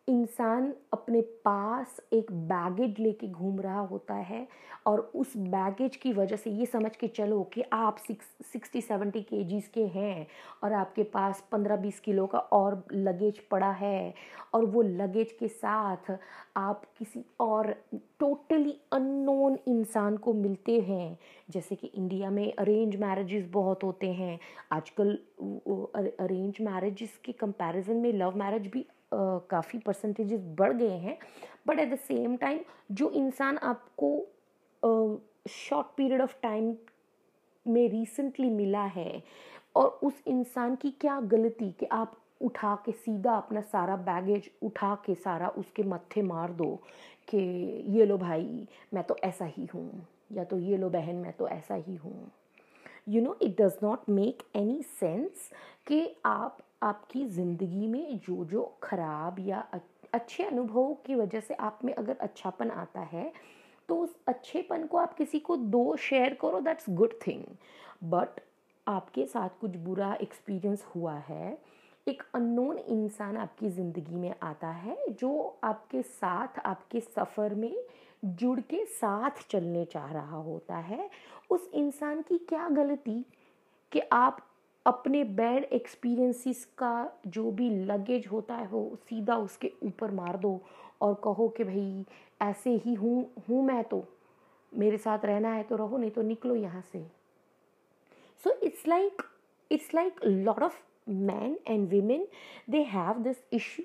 [0.08, 4.46] इंसान अपने पास एक बैगेज लेके घूम रहा होता है
[4.86, 9.22] और उस बैगेज की वजह से ये समझ के चलो कि आप सिक्स सिक्सटी सेवेंटी
[9.22, 10.26] के जीज के हैं
[10.64, 14.14] और आपके पास पंद्रह, बीस किलो का और लगेज पड़ा है
[14.54, 16.16] और वो लगेज के साथ
[16.56, 17.74] आप किसी और
[18.20, 21.18] टोटली अननोन इंसान को मिलते हैं।
[21.50, 24.38] जैसे कि इंडिया में अरेंज मैरिजेस बहुत होते हैं।
[24.72, 25.18] आजकल
[26.20, 31.18] अरेंज मैरिजेस के कंपैरिजन में लव मैरिज भी काफ़ी परसेंटेजेस बढ़ गए हैं।
[31.66, 32.60] But at the same time
[32.92, 34.10] जो इंसान आपको
[35.48, 36.74] शॉर्ट पीरियड ऑफ़ टाइम
[37.66, 39.22] में रिसेंटली मिला है
[39.76, 44.94] और उस इंसान की क्या गलती कि आप उठा के सीधा अपना सारा बैगेज उठा
[45.06, 46.74] के सारा उसके मत्थे मार दो
[47.28, 47.38] कि
[47.88, 51.48] ये लो भाई, मैं तो ऐसा ही हूँ, या तो ये लो बहन, मैं तो
[51.48, 52.30] ऐसा ही हूँ।
[53.08, 55.50] You know it does not make any sense
[55.86, 59.68] कि आप आपकी ज़िंदगी में जो जो ख़राब या
[60.14, 63.32] अच्छे अनुभव की वजह से आप में अगर अच्छापन आता है
[63.88, 67.44] तो उस अच्छेपन को आप किसी को दो शेयर करो दैट्स गुड थिंग
[68.04, 68.40] बट
[68.88, 71.58] आपके साथ कुछ बुरा एक्सपीरियंस हुआ है,
[72.08, 77.76] एक अननोन इंसान आपकी ज़िंदगी में आता है, जो आपके साथ, आपके सफ़र में
[78.24, 81.10] जुड़ के साथ चलने चाह रहा होता है,
[81.50, 83.24] उस इंसान की क्या गलती?
[83.92, 84.45] कि आप
[84.86, 90.60] अपने बैड एक्सपीरियंसिस का जो भी लगेज होता है, वो सीधा उसके ऊपर मार दो
[91.00, 92.04] और कहो कि भाई,
[92.42, 94.04] ऐसे ही हूँ हूँ मैं तो।
[94.72, 97.04] मेरे साथ रहना है तो रहो, नहीं तो निकलो यहाँ से।
[98.44, 99.22] So it's like
[99.70, 102.26] it's like lot of man and women
[102.70, 103.82] they have this issue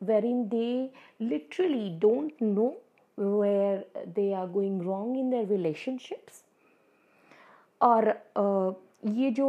[0.24, 0.90] wherein they
[1.20, 2.68] literally don't know
[3.18, 6.42] where they are going wrong in their relationships
[7.80, 8.08] और
[9.06, 9.48] ये जो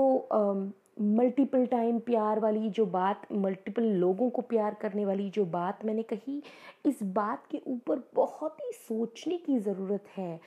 [1.00, 6.04] मल्टीपल टाइम प्यार वाली जो बात मल्टीपल लोगों को प्यार करने वाली जो बात मैंने
[6.04, 6.42] कही,
[6.86, 10.40] इस बात के ऊपर बहुत ही सोचने की ज़रूरत है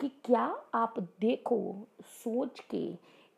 [0.00, 0.44] कि क्या
[0.74, 2.86] आप देखो, सोच के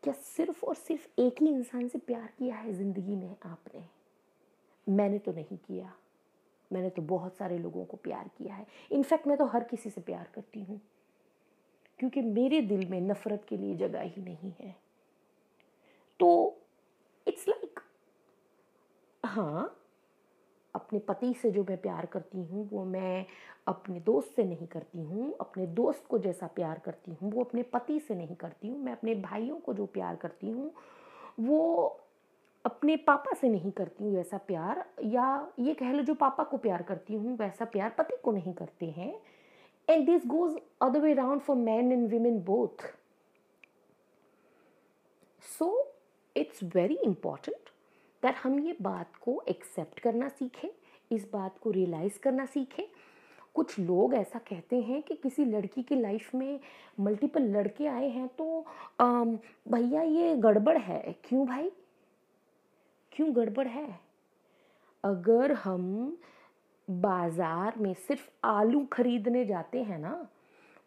[0.03, 3.83] क्या सिर्फ़ और सिर्फ़ एक ही इंसान से प्यार किया है ज़िंदगी में आपने?
[4.87, 5.93] मैंने तो नहीं किया।
[6.71, 10.01] मैंने तो बहुत सारे लोगों को प्यार किया है। इनफैक्ट मैं तो हर किसी से
[10.01, 10.79] प्यार करती हूँ,
[11.99, 14.75] क्योंकि मेरे दिल में नफ़रत के लिए जगह ही नहीं है।
[16.19, 16.59] तो
[19.33, 19.79] हाँ
[20.75, 23.25] अपने पति से जो मैं प्यार करती हूँ, वो मैं
[23.67, 27.63] अपने दोस्त से नहीं करती हूँ, अपने दोस्त को जैसा प्यार करती हूँ, वो अपने
[27.63, 30.71] पति से नहीं करती हूँ, मैं अपने भाइयों को जो प्यार करती हूँ,
[31.39, 31.99] वो
[32.65, 36.57] अपने पापा से नहीं करती हूँ वैसा प्यार, या ये कह लो जो पापा को
[36.57, 39.13] प्यार करती हूँ, वैसा प्यार पति को नहीं करते हैं।
[39.87, 42.87] And this goes other way round for man and women both
[45.43, 45.69] so
[46.35, 47.69] it's very important
[48.23, 50.69] that हम ये बात को एक्सेप्ट करना सीखें
[51.11, 52.83] इस बात को रियलाइज़ करना सीखें।
[53.55, 56.59] कुछ लोग ऐसा कहते हैं कि किसी लड़की की लाइफ में
[56.99, 58.65] मल्टीपल लड़के आए हैं तो
[59.01, 61.71] भैया ये गड़बड़ है। क्यों भाई?
[63.11, 63.87] क्यों गड़बड़ है?
[65.03, 66.17] अगर हम
[66.87, 70.15] बाज़ार में सिर्फ़ आलू खरीदने जाते हैं ना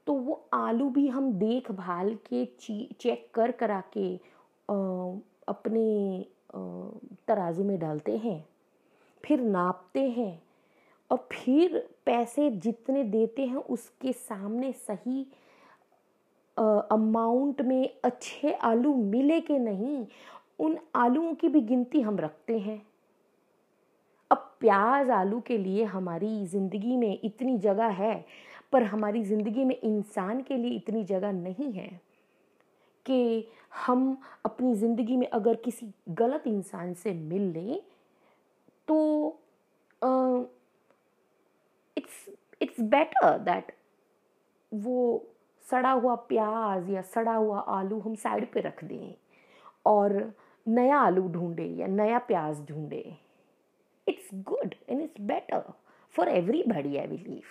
[0.06, 4.76] तो वो आलू भी हम देखभाल के ची चेक कर करा के आ,
[5.48, 5.84] अपने
[6.50, 8.44] तराजू में डालते हैं,
[9.24, 10.42] फिर नापते हैं
[11.10, 15.26] और फिर पैसे जितने देते हैं उसके सामने सही
[16.56, 20.06] अमाउंट में अच्छे आलू मिले कि नहीं,
[20.58, 22.80] उन आलूओं की भी गिनती हम रखते हैं।
[24.30, 28.24] अब प्याज आलू के लिए हमारी ज़िंदगी में इतनी जगह है,
[28.72, 31.88] पर हमारी ज़िंदगी में इंसान के लिए इतनी जगह नहीं है।
[33.06, 33.48] कि
[33.86, 37.80] हम अपनी ज़िंदगी में अगर किसी गलत इंसान से मिल लें
[38.88, 38.98] तो
[41.96, 42.24] इट्स
[42.62, 43.72] इट्स बेटर दैट
[44.72, 45.24] वो
[45.66, 49.14] सड़ा हुआ प्याज या सड़ा हुआ आलू हम साइड पे रख दें
[49.86, 50.12] और
[50.66, 53.16] नया आलू ढूंढे या नया प्याज ढूंढे।
[54.06, 55.72] It's good and it's better
[56.14, 57.42] for everybody I believe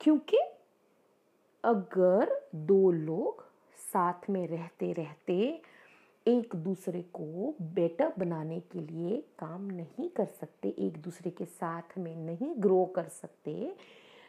[0.00, 0.38] क्योंकि
[1.64, 3.44] अगर दो लोग
[3.92, 5.36] साथ में रहते रहते
[6.26, 11.98] एक दूसरे को बेटर बनाने के लिए काम नहीं कर सकते, एक दूसरे के साथ
[11.98, 13.72] में नहीं ग्रो कर सकते।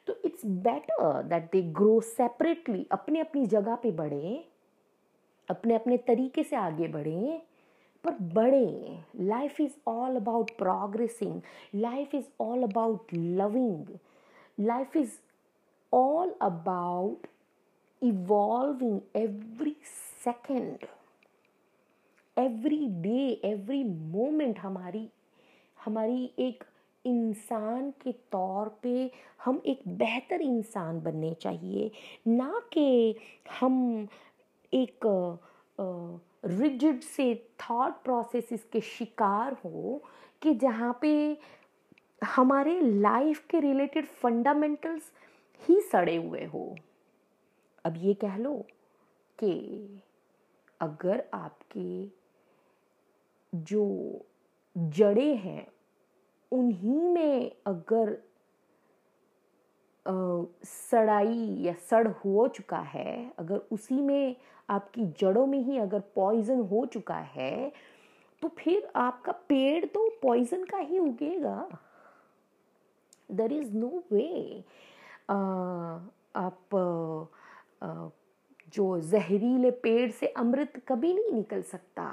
[0.07, 4.43] तो it's better that they grow separately अपने अपनी जगह पे बढ़े
[5.49, 7.41] अपने अपने तरीके से आगे बढ़े,
[8.03, 11.41] पर बढ़े। Life is all about progressing
[11.75, 13.87] life is all about loving
[14.59, 15.11] life is
[15.93, 17.27] all about
[18.01, 19.75] evolving every
[20.23, 20.85] second
[22.37, 25.07] every day every moment हमारी
[25.85, 26.63] हमारी एक
[27.05, 29.11] इंसान के तौर पे
[29.45, 31.91] हम एक बेहतर इंसान बनने चाहिए।
[32.27, 33.15] ना कि
[33.59, 34.07] हम
[34.73, 35.05] एक
[36.45, 40.01] रिजिड से थॉट प्रोसेस के शिकार हो
[40.41, 41.37] कि जहाँ पे
[42.25, 45.11] हमारे लाइफ के रिलेटेड फंडामेंटल्स
[45.61, 46.75] ही सड़े हुए हो।
[47.85, 48.53] अब ये कह लो
[49.39, 49.53] कि
[50.81, 52.07] अगर आपके
[53.53, 53.85] जो
[54.75, 55.67] जड़े हैं,
[56.51, 58.17] उन्हीं में अगर
[60.65, 64.35] सड़ाई या सड़ हो चुका है, अगर उसी में
[64.69, 67.71] आपकी जड़ों में ही अगर पॉइजन हो चुका है
[68.41, 71.67] तो फिर आपका पेड़ तो पॉइजन का ही उगेगा।
[73.29, 74.63] देर इज़ नो वे
[75.29, 76.69] आप
[77.83, 82.11] जो जहरीले पेड़ से अमृत कभी नहीं निकल सकता।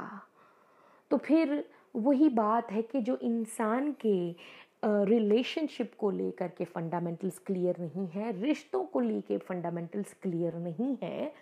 [1.11, 1.65] तो फिर
[1.97, 4.35] वही बात है कि जो इंसान के
[4.85, 11.33] रिलेशनशिप को लेकर के फंडामेंटल्स क्लियर नहीं है, रिश्तों को लेके फंडामेंटल्स क्लियर नहीं है,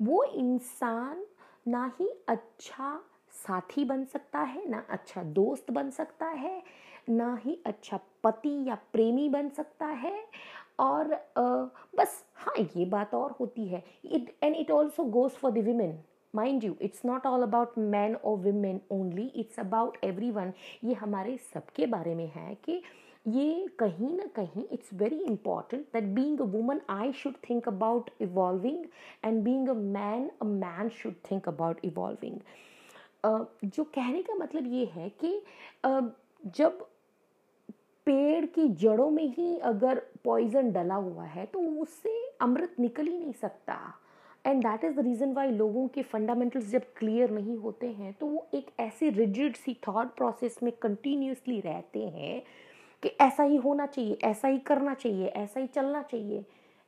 [0.00, 1.24] वो इंसान
[1.68, 3.00] ना ही अच्छा
[3.32, 6.62] साथी बन सकता है, ना अच्छा दोस्त बन सकता है,
[7.08, 10.14] ना ही अच्छा पति या प्रेमी बन सकता है
[10.80, 11.42] और आ,
[11.96, 15.98] बस हाँ ये बात और होती है। It and it also goes for the women
[16.34, 19.96] mind you it's not all about man और women only it's about
[20.30, 20.52] everyone
[20.84, 22.82] ये हमारे सबके बारे में है कि
[23.28, 28.10] ये कहीं ना कहीं it's very important that being a woman I should think about
[28.20, 28.84] evolving
[29.24, 32.38] and being a man a man should think about evolving
[33.66, 35.40] जो कहने का मतलब ये है कि
[35.86, 36.02] uh,
[36.56, 36.86] जब
[38.06, 43.18] पेड़ की जड़ों में ही अगर पॉइजन डला हुआ है तो उससे अमृत निकल ही
[43.18, 43.76] नहीं सकता।
[44.46, 48.26] And that is the reason why लोगों के फंडामेंटल्स जब क्लियर नहीं होते हैं तो
[48.26, 52.42] वो एक ऐसी रिजिड सी थॉट प्रोसेस में कंटिन्यूसली रहते हैं
[53.02, 56.44] कि ऐसा ही होना चाहिए, ऐसा ही करना चाहिए, ऐसा ही चलना चाहिए,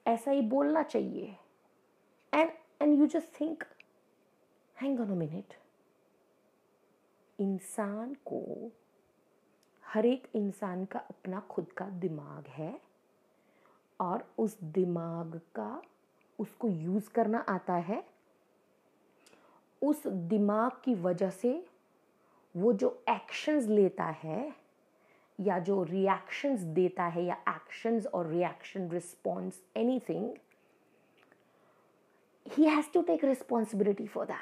[0.06, 1.34] ऐसा ही बोलना चाहिए।
[2.32, 2.50] And
[2.82, 3.64] and you just think
[4.76, 5.54] hang on a minute
[7.38, 8.40] इंसान को
[9.92, 12.80] हर एक इंसान का अपना खुद का दिमाग है
[14.00, 15.82] और उस दिमाग का
[16.38, 18.04] उसको यूज़ करना आता है।
[19.82, 21.66] उस दिमाग की वजह से
[22.56, 24.52] वो जो एक्शंस लेता है
[25.40, 30.30] या जो रिएक्शंस देता है या एक्शंस और reaction response anything
[32.46, 34.38] he to take responsibility for for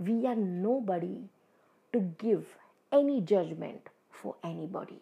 [0.00, 0.36] we are
[0.80, 1.30] nobody
[1.92, 2.46] to give
[2.92, 5.00] any judgment for anybody.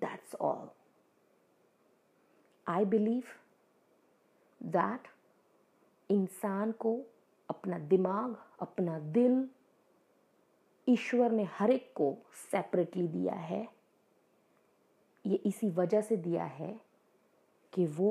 [0.00, 0.74] That's all.
[2.66, 3.26] I believe
[4.60, 5.08] that
[6.10, 6.94] इंसान को
[7.48, 9.48] अपना दिमाग, अपना दिल
[10.88, 12.16] ईश्वर ने हर एक को
[12.50, 13.66] सेपरेटली दिया है
[15.24, 16.74] ये इसी वजह से दिया है
[17.72, 18.10] कि वो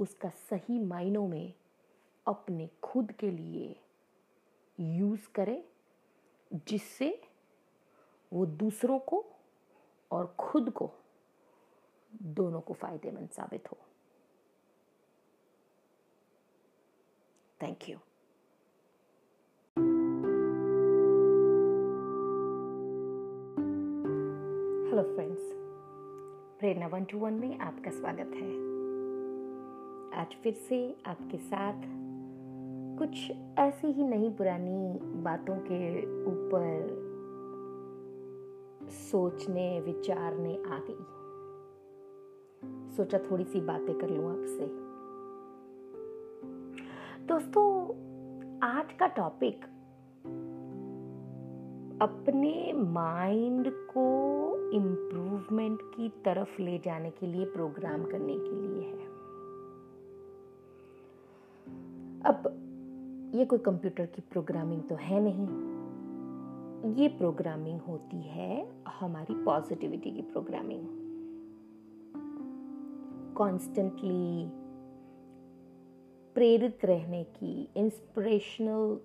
[0.00, 1.52] उसका सही मायनों में
[2.26, 3.74] अपने खुद के लिए
[4.78, 5.62] यूज़ करे,
[6.68, 7.08] जिससे
[8.32, 9.24] वो दूसरों को
[10.10, 10.90] और खुद को
[12.22, 13.76] दोनों को फ़ायदेमंद साबित हो।
[17.60, 17.98] Thank you.
[24.90, 25.40] Hello friends
[26.58, 28.50] Prerna one two one में आपका स्वागत है।
[30.20, 31.82] आज फिर से आपके साथ
[32.98, 37.01] कुछ ऐसी ही नई पुरानी बातों के ऊपर
[38.88, 41.22] सोचने, विचारने आ गई।
[42.96, 44.92] सोचा थोड़ी सी बातें कर लूँ आपसे।
[47.26, 47.84] दोस्तों,
[48.58, 49.64] आज का टॉपिक
[52.02, 54.12] अपने माइंड को
[54.70, 59.06] इम्प्रूवमेंट की तरफ़ ले जाने के लिए प्रोग्राम करने के लिए है।
[62.20, 62.58] अब,
[63.34, 65.71] ये कोई कंप्यूटर की प्रोग्रामिंग तो है नहीं।
[66.82, 70.86] ये प्रोग्रामिंग होती है, हमारी पॉजिटिविटी की प्रोग्रामिंग
[73.36, 74.48] कॉन्स्टेंटली
[76.34, 78.98] प्रेरित रहने की इंस्पिरेशनल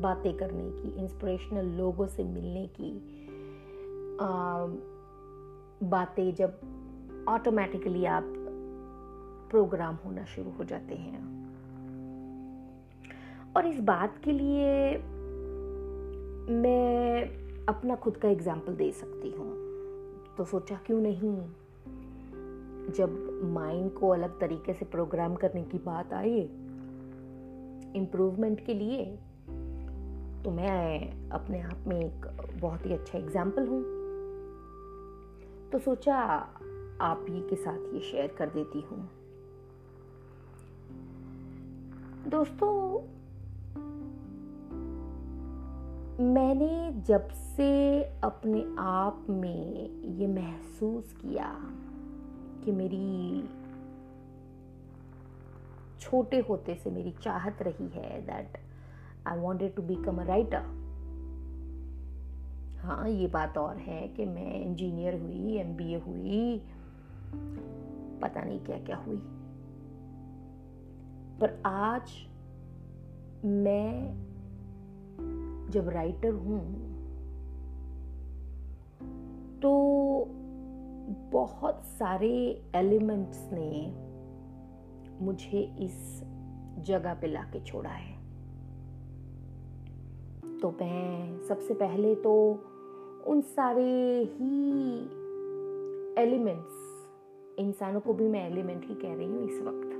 [0.00, 2.92] बातें करने की इंस्पिरेशनल लोगों से मिलने की
[5.88, 6.60] बातें जब
[7.28, 8.24] ऑटोमेटिकली आप
[9.50, 11.39] प्रोग्राम होना शुरू हो जाते हैं।
[13.56, 14.96] और इस बात के लिए
[16.50, 17.22] मैं
[17.68, 19.48] अपना खुद का एग्ज़ाम्पल दे सकती हूँ।
[20.36, 21.36] तो सोचा क्यों नहीं?
[22.94, 26.40] जब माइंड को अलग तरीके से प्रोग्राम करने की बात आई
[27.96, 29.04] इम्प्रूवमेंट के लिए
[30.44, 32.26] तो मैं अपने आप में एक
[32.60, 33.82] बहुत ही अच्छा एग्ज़ाम्पल हूँ।
[35.72, 36.16] तो सोचा
[37.00, 39.08] आप ही के साथ ये शेयर कर देती हूँ।
[42.28, 42.72] दोस्तों
[46.20, 51.56] मैंने जब से अपने आप में ये महसूस किया
[52.64, 53.44] कि मेरी
[56.00, 58.58] छोटे होते से मेरी चाहत रही है that
[59.26, 60.80] I wanted to become a writer
[62.80, 66.58] हाँ ये बात और है कि मैं इंजीनियर हुई एमबीए हुई,
[68.22, 69.16] पता नहीं क्या क्या हुई।
[71.40, 72.12] पर आज
[73.44, 74.14] मैं
[75.70, 76.90] जब राइटर हूँ
[79.62, 79.72] तो
[81.32, 83.94] बहुत सारे एलिमेंट्स ने
[85.24, 86.22] मुझे इस
[86.78, 88.18] जगह पे लाके छोड़ा है।
[90.58, 92.50] तो मैं सबसे पहले तो
[93.26, 93.84] उन सारे
[94.32, 95.00] ही
[96.22, 96.76] एलिमेंट्स
[97.58, 99.96] इंसानों को भी मैं एलिमेंट ही कह रही हूँ इस वक्त।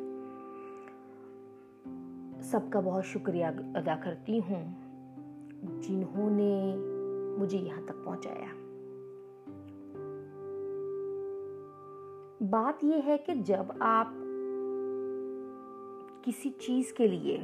[2.45, 4.80] सबका बहुत शुक्रिया अदा करती हूँ।
[5.65, 6.77] जिन्होंने
[7.39, 8.49] मुझे यहाँ तक पहुँचाया।
[12.43, 14.13] बात यह है कि जब आप
[16.25, 17.37] किसी चीज़ के लिए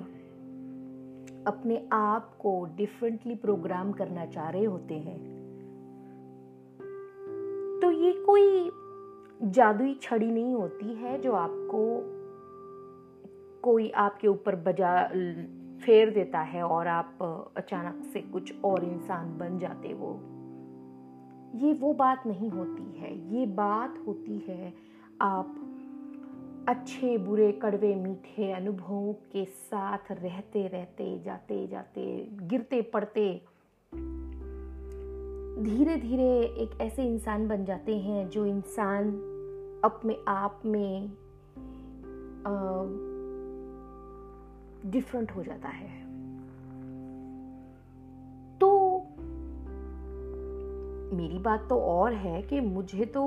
[1.46, 5.18] अपने आप को डिफरेंटली प्रोग्राम करना चाह रहे होते हैं
[7.82, 8.70] तो ये कोई
[9.42, 11.82] जादुई छड़ी नहीं होती है जो आपको
[13.62, 15.10] कोई आपके ऊपर बजा
[15.84, 17.18] फेर देता है और आप
[17.56, 20.20] अचानक से कुछ और इंसान बन जाते हो।
[21.54, 24.74] ये वो बात नहीं होती है। ये बात होती है
[25.20, 25.56] आप
[26.68, 33.42] अच्छे बुरे कड़वे मीठे अनुभवों के साथ रहते रहते जाते जाते गिरते पड़ते
[35.62, 39.10] धीरे धीरे एक ऐसे इंसान बन जाते हैं जो इंसान
[39.84, 41.08] अपने आप में
[42.46, 43.15] आ,
[44.86, 45.88] डिफरेंट हो जाता है।
[48.60, 48.68] तो
[51.16, 53.24] मेरी बात तो और है कि मुझे तो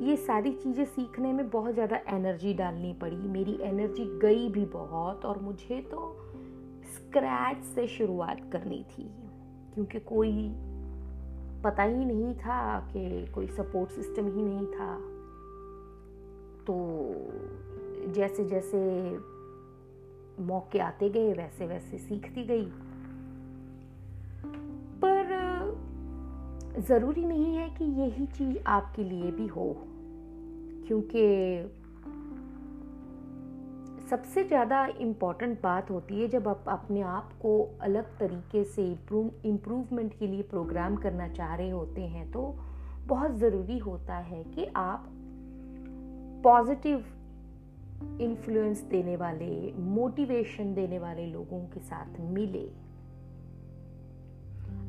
[0.00, 5.24] ये सारी चीज़ें सीखने में बहुत ज़्यादा एनर्जी डालनी पड़ी। मेरी एनर्जी गई भी बहुत
[5.24, 6.16] और मुझे तो
[6.94, 9.10] स्क्रैच से शुरुआत करनी थी।
[9.74, 10.48] क्योंकि कोई
[11.64, 14.94] पता ही नहीं था कि कोई सपोर्ट सिस्टम ही नहीं था।
[16.64, 16.76] तो
[18.12, 18.80] जैसे जैसे
[20.40, 22.64] मौके आते गए वैसे वैसे सीखती गई।
[25.04, 25.38] पर
[26.80, 29.74] ज़रूरी नहीं है कि यही चीज़ आपके लिए भी हो,
[30.86, 31.24] क्योंकि
[34.10, 38.86] सबसे ज़्यादा इंपॉर्टेंट बात होती है जब आप अपने आप को अलग तरीके से
[39.44, 42.42] इम्प्रूवमेंट के लिए प्रोग्राम करना चाह रहे होते हैं तो
[43.06, 45.06] बहुत ज़रूरी होता है कि आप
[46.44, 47.04] पॉजिटिव
[48.20, 52.70] इन्फ्लुएंस देने वाले मोटिवेशन देने वाले लोगों के साथ मिले।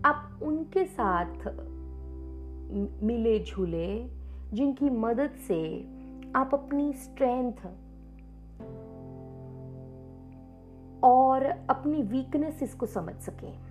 [0.06, 1.36] आप उनके साथ
[3.04, 4.08] मिले झूले,
[4.54, 5.88] जिनकी मदद से
[6.36, 7.54] आप अपनी स्ट्रेंथ
[11.04, 13.71] और अपनी वीकनेसेस को समझ सकें।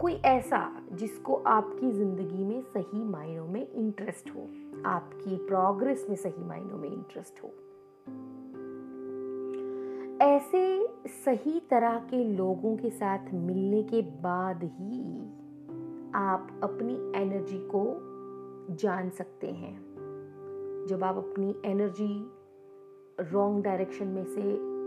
[0.00, 4.40] कोई ऐसा जिसको आपकी ज़िंदगी में सही मायनों में इंटरेस्ट हो,
[4.86, 7.48] आपकी प्रोग्रेस में सही मायनों में इंटरेस्ट हो।
[10.24, 15.20] ऐसे सही तरह के लोगों के साथ मिलने के बाद ही
[16.14, 17.84] आप अपनी एनर्जी को
[18.74, 19.74] जान सकते हैं।
[20.88, 22.30] जब आप अपनी एनर्जी
[23.32, 24.42] रॉन्ग डायरेक्शन में से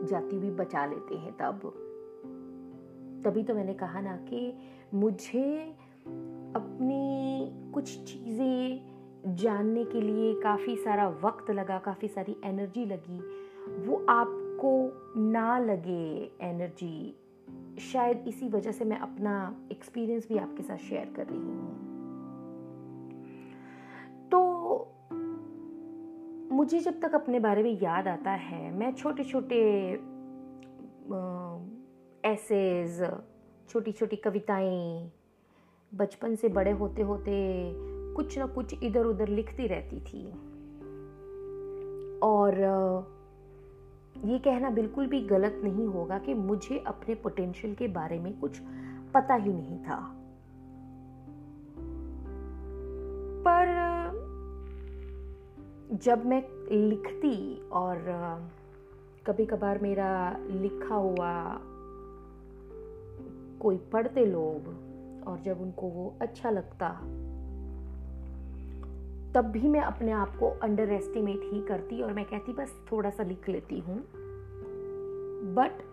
[0.07, 1.71] जाती हुई बचा लेते हैं तब।
[3.25, 4.57] तभी तो मैंने कहा ना कि
[4.93, 5.75] मुझे
[6.55, 13.19] अपनी कुछ चीज़ें जानने के लिए काफ़ी सारा वक्त लगा, काफ़ी सारी एनर्जी लगी।
[13.87, 14.71] वो आपको
[15.21, 17.15] ना लगे एनर्जी
[17.81, 19.33] शायद इसी वजह से मैं अपना
[19.71, 21.75] एक्सपीरियंस भी आपके साथ शेयर कर रही हूँ।
[24.31, 24.39] तो
[26.55, 29.59] मुझे जब तक अपने बारे में याद आता है, मैं छोटे छोटे
[32.29, 33.01] ऐसेज
[33.69, 35.11] छोटी छोटी कविताएँ,
[35.95, 37.73] बचपन से बड़े होते होते
[38.13, 40.31] कुछ ना कुछ इधर उधर लिखती रहती थी।
[42.19, 42.53] और,
[44.25, 48.59] ये कहना बिल्कुल भी गलत नहीं होगा कि मुझे अपने पोटेंशियल के बारे में कुछ
[49.13, 50.13] पता ही नहीं था।
[53.47, 53.87] पर,
[55.93, 57.97] जब मैं लिखती और
[59.27, 61.61] कभी कभार मेरा लिखा हुआ
[63.61, 64.67] कोई पढ़ते लोग
[65.27, 66.89] और जब उनको वो अच्छा लगता,
[69.33, 73.09] तब भी मैं अपने आप को अंडर एस्टिमेट ही करती और मैं कहती, बस थोड़ा
[73.09, 73.97] सा लिख लेती हूँ।
[75.53, 75.83] बट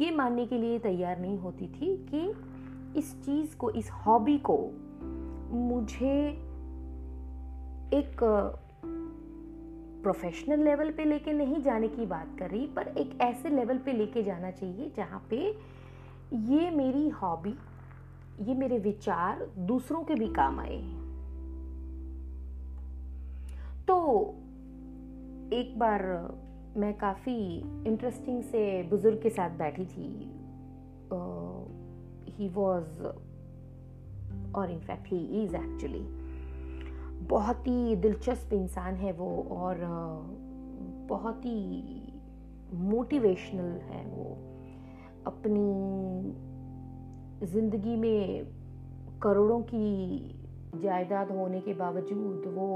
[0.00, 2.32] ये मानने के लिए तैयार नहीं होती थी कि
[2.98, 4.58] इस चीज़ को, इस हॉबी को
[5.50, 6.28] मुझे
[7.94, 8.16] एक
[10.02, 13.92] प्रोफेशनल लेवल पे लेके नहीं जाने की बात कर रही, पर एक ऐसे लेवल पे
[13.92, 15.73] लेके जाना चाहिए जहाँ पे
[16.32, 17.54] ये मेरी हॉबी,
[18.42, 20.78] ये मेरे विचार दूसरों के भी काम आए
[23.88, 23.96] तो
[25.52, 26.02] एक बार
[26.76, 30.08] मैं काफ़ी इंटरेस्टिंग से बुज़ुर्ग के साथ बैठी थी।
[32.32, 33.02] ही वॉज़
[34.54, 36.04] और in fact he is actually
[37.28, 39.78] बहुत ही दिलचस्प इंसान है वो और,
[41.08, 42.12] बहुत ही
[42.74, 44.53] मोटिवेशनल है वो।
[45.26, 46.44] अपनी
[47.46, 48.46] ज़िंदगी में
[49.22, 52.68] करोड़ों की जायदाद होने के बावजूद वो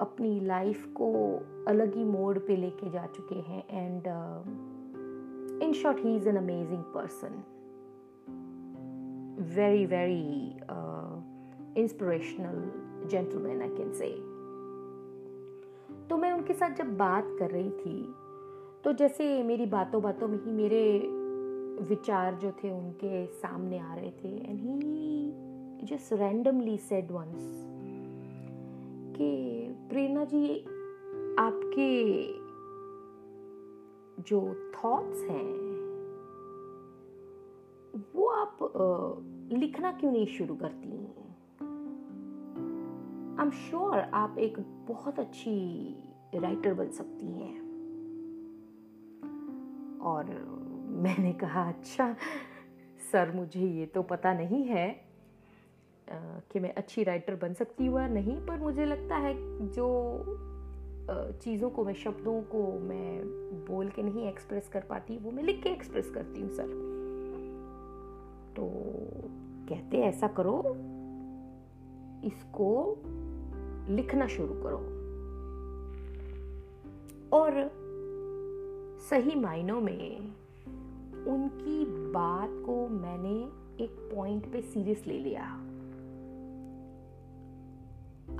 [0.00, 1.10] अपनी लाइफ को
[1.68, 4.06] अलग ही मोड पे लेके जा चुके हैं and
[5.62, 7.42] in short he is an amazing person
[9.54, 10.56] very very
[11.80, 14.10] inspirational gentleman I can say
[16.08, 18.14] तो मैं उनके साथ जब बात कर रही थी
[18.84, 20.82] तो जैसे मेरी बातों बातों में ही मेरे
[21.80, 25.32] विचार जो थे उनके सामने आ रहे थे। And he
[25.86, 27.66] just randomly said once
[29.16, 30.60] कि, प्रेरणा जी,
[31.38, 32.26] आपके
[34.22, 35.66] जो थॉट्स हैं,
[38.14, 38.58] वो आप
[39.52, 41.06] लिखना क्यों नहीं शुरू करती?
[43.38, 44.58] आई एम श्योर आप एक
[44.88, 45.90] बहुत अच्छी
[46.34, 47.66] राइटर बन सकती हैं।
[49.98, 50.24] और
[50.86, 52.16] मैंने कहा अच्छा
[53.12, 55.06] सर, मुझे ये तो पता नहीं है
[56.08, 59.34] कि मैं अच्छी राइटर बन सकती हूँ या नहीं, पर मुझे लगता है
[59.68, 59.88] जो
[61.42, 63.20] चीज़ों को मैं, शब्दों को मैं
[63.66, 66.68] बोल के नहीं एक्सप्रेस कर पाती, वो मैं लिख के एक्सप्रेस करती हूँ, सर.
[68.56, 68.70] तो
[69.68, 70.62] कहते, ऐसा करो,
[72.24, 72.98] इसको
[73.88, 74.78] लिखना शुरू करो।
[77.32, 77.52] और
[79.10, 80.34] सही मायनों में
[81.28, 83.34] उनकी बात को मैंने
[83.84, 85.44] एक पॉइंट पे सीरियस ले लिया।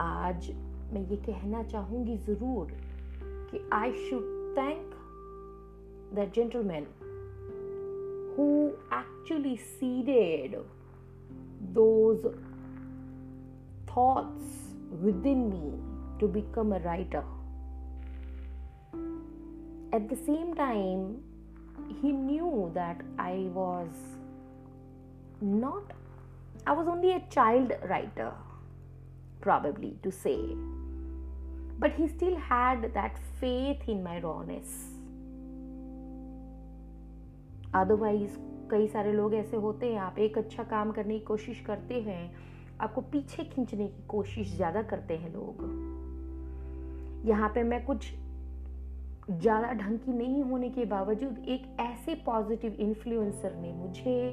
[0.01, 0.51] आज
[0.93, 2.73] मैं ये कहना चाहूँगी ज़रूर
[3.51, 4.95] कि I should thank
[6.15, 6.87] the gentleman
[8.37, 8.67] who
[8.99, 10.57] actually seeded
[11.75, 12.27] those
[13.91, 14.75] thoughts
[15.27, 17.35] within me to become a writer
[19.95, 21.15] at the same time
[22.01, 23.89] he knew that I was
[25.41, 25.93] not,
[26.67, 28.33] I was only a child writer,
[29.41, 30.39] probably to say.
[31.79, 34.69] But he still had that faith in my rawness.
[37.75, 38.37] Otherwise
[38.71, 42.23] कई सारे लोग ऐसे होते हैं आप एक अच्छा काम करने की कोशिश करते हैं
[42.81, 45.63] आपको पीछे खींचने की कोशिश ज़्यादा करते हैं लोग
[47.29, 48.11] यहाँ पे मैं कुछ
[49.31, 54.29] ज़्यादा ढंग की नहीं होने के बावजूद एक ऐसे पॉजिटिव इन्फ्लुएंसर ने मुझे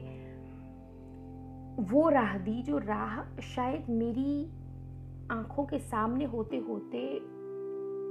[1.91, 4.43] वो राह दी, जो राह शायद मेरी
[5.31, 6.99] आँखों के सामने होते होते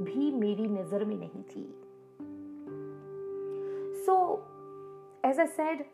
[0.05, 1.65] भी मेरी नज़र में नहीं थी।
[4.05, 4.17] So
[5.27, 5.85] as I said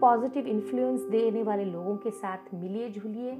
[0.00, 3.32] positive influence देने वाले लोगों के साथ मिलिए जुलिए।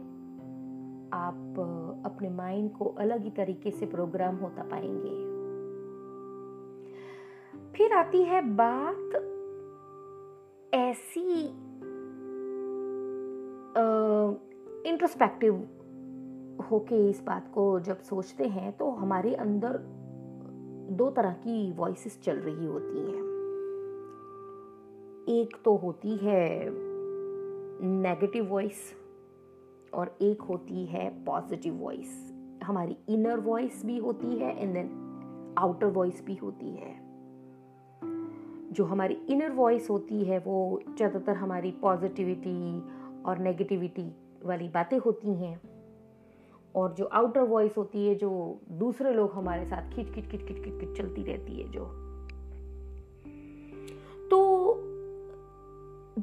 [1.14, 5.31] आप अपने माइंड को अलग ही तरीके से प्रोग्राम होता पाएँगे।
[7.76, 9.14] फिर आती है बात
[10.74, 11.44] ऐसी
[14.88, 15.54] इंट्रोस्पेक्टिव
[16.70, 19.78] होके इस बात को जब सोचते हैं तो हमारे अंदर
[20.90, 23.22] दो तरह की वॉइसेस चल रही होती हैं।
[25.28, 26.68] एक तो होती है
[27.84, 28.94] नेगेटिव वॉइस
[29.94, 35.86] और एक होती है पॉजिटिव वॉइस हमारी इनर वॉइस भी होती है एंड देन आउटर
[35.86, 37.01] वॉइस भी होती है।
[38.72, 42.80] जो हमारी इनर वॉइस होती है, वो ज़्यादातर हमारी पॉजिटिविटी
[43.22, 44.10] और नेगेटिविटी
[44.44, 45.60] वाली बातें होती हैं।
[46.74, 50.62] और जो आउटर वॉइस होती है, जो दूसरे लोग हमारे साथ खिच खिच खिच खिच
[50.64, 51.84] खिच खिच चलती रहती है जो।
[54.30, 54.40] तो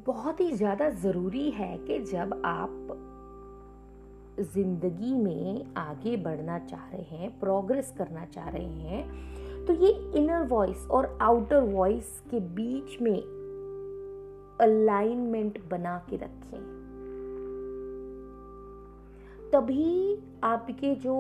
[0.06, 2.96] बहुत ही ज़्यादा ज़रूरी है कि जब आप
[4.40, 10.44] ज़िंदगी में आगे बढ़ना चाह रहे हैं प्रोग्रेस करना चाह रहे हैं तो ये इनर
[10.48, 13.20] वॉइस और आउटर वॉइस के बीच में
[14.62, 16.60] अलाइनमेंट बना के रखें।
[19.52, 21.16] तभी आपके जो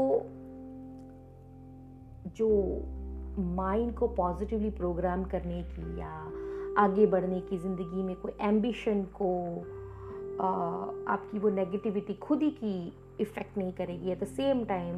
[2.37, 2.49] जो
[3.55, 6.11] माइंड को पॉजिटिवली प्रोग्राम करने की या
[6.77, 9.29] आगे बढ़ने की ज़िंदगी में कोई एम्बिशन को
[11.11, 14.95] आपकी वो नेगेटिविटी खुद ही की इफ़ेक्ट नहीं करेगी एट द सेम टाइम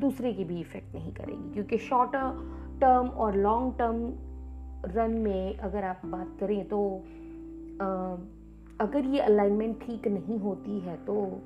[0.00, 2.10] दूसरे की भी इफ़ेक्ट नहीं करेगी, क्योंकि शॉर्ट
[2.80, 4.12] टर्म और लॉन्ग टर्म
[4.84, 7.02] रन में अगर आप बात करें तो
[8.80, 11.40] अगर ये अलाइनमेंट ठीक नहीं होती है तो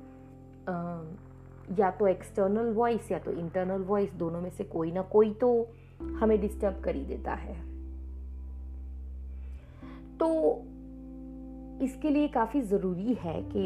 [1.79, 5.67] या तो एक्सटर्नल वॉइस या तो इंटरनल वॉइस दोनों में से कोई ना कोई तो
[6.01, 7.53] हमें डिस्टर्ब कर ही देता है।
[10.17, 10.61] तो
[11.85, 13.65] इसके लिए काफ़ी ज़रूरी है कि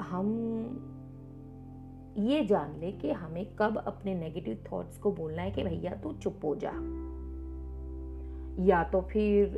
[0.00, 0.26] हम
[2.18, 6.12] ये जान ले कि हमें कब अपने नेगेटिव थॉट्स को बोलना है कि भैया तू
[6.12, 6.72] चुप हो जा।
[8.64, 9.56] या तो फिर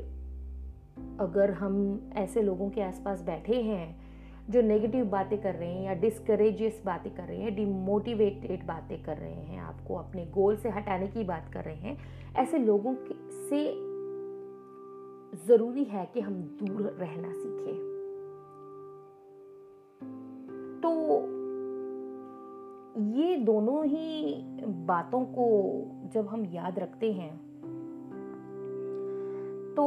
[1.21, 4.05] अगर हम ऐसे लोगों के आसपास बैठे हैं
[4.51, 9.17] जो नेगेटिव बातें कर रहे हैं या डिस्करेजियस बातें कर रहे हैं डिमोटिवेटेड बातें कर
[9.17, 11.99] रहे हैं, आपको अपने गोल से हटाने की बात कर रहे हैं,
[12.37, 12.95] ऐसे लोगों
[13.49, 13.65] से
[15.47, 17.75] ज़रूरी है कि हम दूर रहना सीखें।
[20.83, 21.44] तो
[22.99, 24.35] ये दोनों ही
[24.67, 25.47] बातों को
[26.15, 27.37] जब हम याद रखते हैं
[29.77, 29.85] तो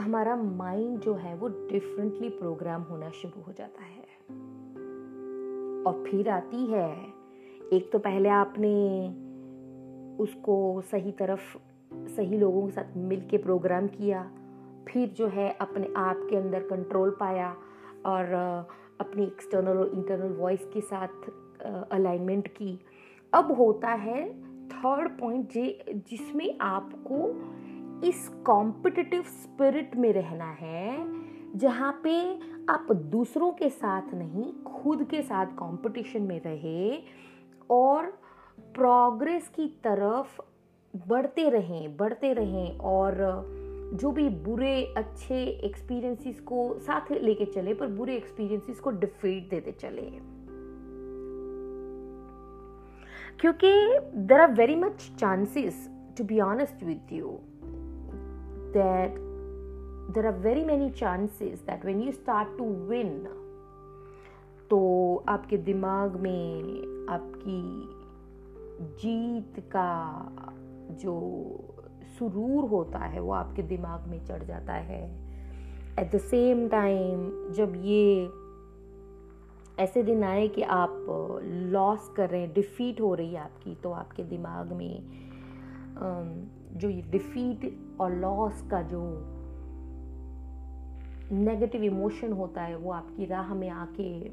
[0.00, 4.00] हमारा माइंड जो है वो डिफरेंटली प्रोग्राम होना शुरू हो जाता है।
[5.84, 7.06] और फिर आती है,
[7.72, 9.08] एक तो पहले आपने
[10.22, 11.56] उसको सही तरफ़,
[11.94, 14.30] सही लोगों के साथ मिल के प्रोग्राम किया,
[14.88, 17.56] फिर जो है अपने आप के अंदर कंट्रोल पाया,
[18.06, 18.34] और
[19.00, 21.30] अपनी एक्सटर्नल और इंटरनल वॉइस के साथ
[21.66, 22.78] अलाइनमेंट की।
[23.34, 27.28] अब होता है थर्ड पॉइंट जे, जिसमें आपको
[28.06, 31.06] इस कॉम्पिटिटिव स्पिरिट में रहना है,
[31.58, 32.38] जहाँ पे
[32.70, 37.02] आप दूसरों के साथ नहीं, खुद के साथ कंपटीशन में रहे
[37.70, 38.06] और
[38.74, 40.40] प्रोग्रेस की तरफ़
[41.08, 43.16] बढ़ते रहें बढ़ते रहें और
[43.94, 49.72] जो भी बुरे, अच्छे एक्सपीरियंसेस को साथ लेके चले, पर बुरे एक्सपीरियंसेस को डिफीट देते
[49.72, 50.37] चले।
[53.40, 57.28] क्योंकि there are very much chances to be honest with you
[58.72, 59.14] that
[60.14, 63.28] there are very many chances that when you start to win
[64.70, 64.78] तो
[65.28, 66.58] आपके दिमाग में
[67.10, 67.88] आपकी
[68.80, 69.88] जीत का
[70.90, 71.14] जो
[72.18, 75.02] सुरूर होता है, वो आपके दिमाग में चढ़ जाता है।
[75.98, 78.28] एट द सेम टाइम जब ये
[79.78, 81.06] ऐसे दिन आए कि आप
[81.72, 85.02] लॉस कर रहे हैं डिफीट हो रही है आपकी तो आपके दिमाग में
[86.74, 89.02] जो ये डिफीट और लॉस का जो
[91.32, 94.28] नेगेटिव इमोशन होता है, वो आपकी राह में आके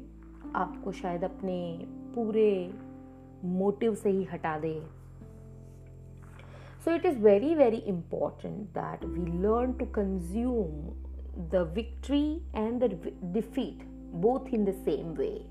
[0.54, 1.56] आपको शायद अपने
[2.14, 2.72] पूरे
[3.44, 4.80] मोटिव से ही हटा दे।
[6.84, 10.70] So it is very very important that we learn to consume
[11.50, 12.24] the victory
[12.56, 15.46] and the defeat both in the same way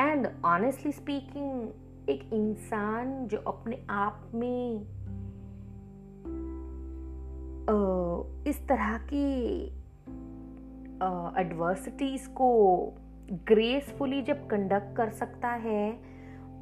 [0.00, 1.68] and honestly speaking
[2.08, 4.80] एक इंसान जो अपने आप में
[8.46, 9.66] इस तरह की
[11.40, 12.48] एडवर्सिटीज को
[13.32, 15.92] ग्रेसफुली जब कंडक्ट कर सकता है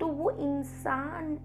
[0.00, 1.38] तो वो इंसान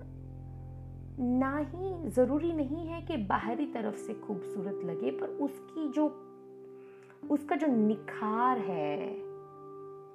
[1.22, 6.29] ना ही ज़रूरी नहीं है कि बाहरी तरफ़ से खूबसूरत लगे, पर उसकी जो
[7.32, 9.22] उसका जो निखार है,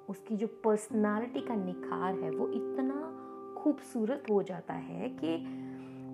[0.09, 3.21] उसकी जो पर्सनालिटी का निखार है, वो इतना
[3.57, 5.37] खूबसूरत हो जाता है कि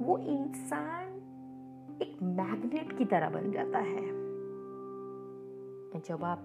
[0.06, 1.08] वो इंसान
[2.02, 4.22] एक मैग्नेट की तरह बन जाता है।
[6.08, 6.44] जब आप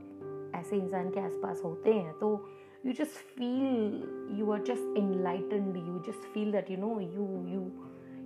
[0.55, 2.49] ऐसे इंसान के आसपास होते हैं तो
[2.87, 4.03] you just feel
[4.39, 7.61] you are just enlightened you just feel that you know you you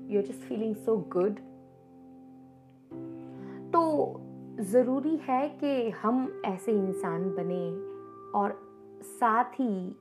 [0.08, 1.34] you are just feeling so good
[3.72, 3.80] तो
[4.61, 7.70] ज़रूरी है कि हम ऐसे इंसान बने
[8.38, 8.61] और
[9.02, 9.96] साथ ही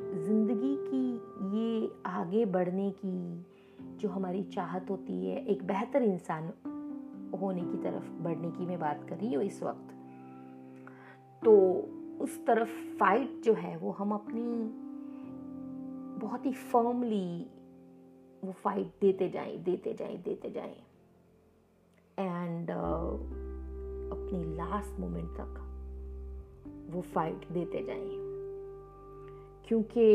[0.00, 1.14] ज़िंदगी की
[1.58, 3.46] ये आगे बढ़ने की
[3.96, 6.48] जो हमारी चाहत होती है एक बेहतर इंसान
[7.40, 9.88] होने की तरफ़ बढ़ने की मैं बात कर रही हूँ इस वक्त।
[11.44, 11.56] तो
[12.20, 14.70] उस तरफ़ फाइट जो है वो हम अपनी
[16.26, 17.46] बहुत ही फर्मली
[18.44, 20.76] वो फाइट देते जाएँ देते जाएँ देते जाएँ।
[22.18, 23.45] एंड uh,
[24.26, 25.58] अपनी लास्ट मोमेंट तक
[26.90, 28.08] वो फाइट देते जाएँ।
[29.68, 30.06] क्योंकि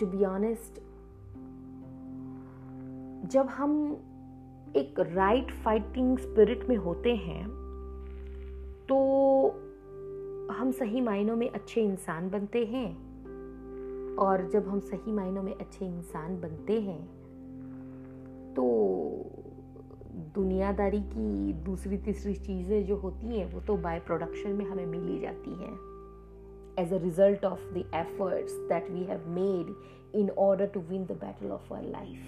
[0.00, 0.80] टू बी ऑनेस्ट
[3.30, 3.96] जब हम
[4.76, 7.48] एक राइट फाइटिंग स्पिरिट में होते हैं
[8.88, 8.98] तो
[10.54, 12.92] हम सही मायनों में अच्छे इंसान बनते हैं।
[14.16, 17.02] और जब हम सही मायनों में अच्छे इंसान बनते हैं
[18.54, 18.64] तो
[20.14, 25.08] दुनियादारी की दूसरी तीसरी चीज़ें जो होती हैं, वो तो बाय प्रोडक्शन में हमें मिल
[25.08, 25.74] ही जाती हैं।
[26.78, 29.74] As a result of the efforts that we have made
[30.14, 32.18] in order to win the battle of our life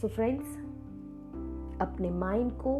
[0.00, 0.56] so friends
[1.80, 2.76] अपने माइंड को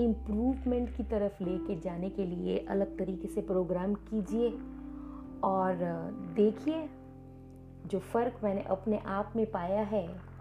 [0.00, 4.50] इम्प्रूवमेंट की तरफ़ लेके जाने के लिए अलग तरीके से प्रोग्राम कीजिए
[5.44, 5.78] और,
[6.36, 6.88] देखिए,
[7.86, 10.31] जो फ़र्क मैंने अपने आप में पाया है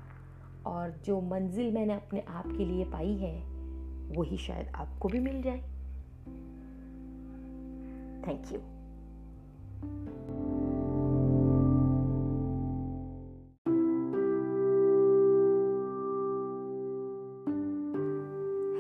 [0.66, 3.36] और जो मंजिल मैंने अपने आप के लिए पाई है,
[4.18, 5.62] वही शायद आपको भी मिल जाए।
[8.28, 8.60] Thank you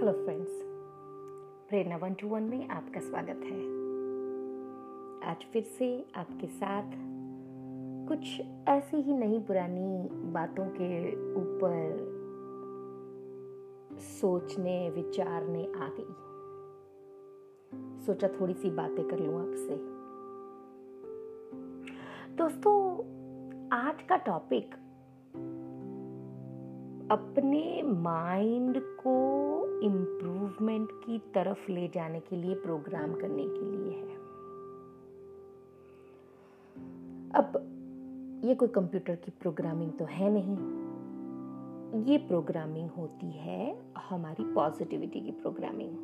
[0.02, 0.52] hello friends
[1.70, 3.60] Prerna one two one में आपका स्वागत है।
[5.30, 6.96] आज फिर से आपके साथ
[8.12, 11.98] कुछ ऐसी ही नई पुरानी बातों के ऊपर
[14.00, 16.14] सोचने, विचारने आ गई।
[18.06, 19.76] सोचा थोड़ी सी बातें कर लूँ आपसे।
[22.36, 22.98] दोस्तों,
[23.70, 24.74] आज का टॉपिक
[27.12, 34.16] अपने माइंड को इम्प्रूवमेंट की तरफ़ ले जाने के लिए प्रोग्राम करने के लिए है।
[37.32, 37.78] अब
[38.44, 40.56] ये कोई कंप्यूटर की प्रोग्रामिंग तो है नहीं।
[42.04, 45.98] ये प्रोग्रामिंग होती है हमारी पॉजिटिविटी की प्रोग्रामिंग।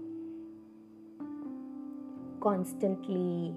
[2.42, 3.56] कॉन्स्टेंटली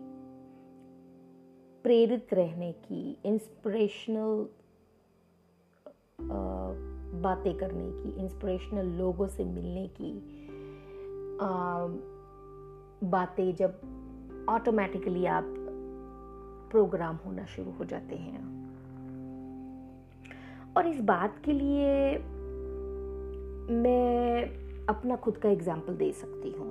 [1.85, 4.47] प्रेरित रहने की, इंस्पिरेशनल
[7.22, 10.12] बातें करने की, इंस्पिरेशनल लोगों से मिलने की
[13.11, 13.70] बातें जब
[14.49, 15.45] ऑटोमेटिकली आप
[16.70, 18.60] प्रोग्राम होना शुरू हो जाते हैं।
[20.77, 22.18] और इस बात के लिए
[23.75, 24.45] मैं
[24.87, 26.71] अपना खुद का एग्ज़ाम्पल दे सकती हूँ।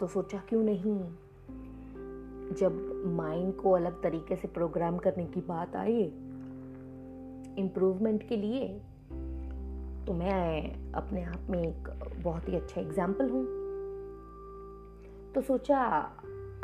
[0.00, 0.98] तो सोचा क्यों नहीं?
[2.52, 6.02] जब माइंड को अलग तरीके से प्रोग्राम करने की बात आई
[7.58, 8.66] इम्प्रूवमेंट के लिए
[10.06, 11.88] तो मैं अपने आप में एक
[12.22, 13.44] बहुत ही अच्छा एग्ज़ाम्पल हूँ।
[15.34, 15.78] तो सोचा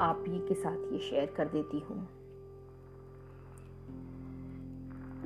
[0.01, 2.09] आप ही के साथ ये शेयर कर देती हूँ।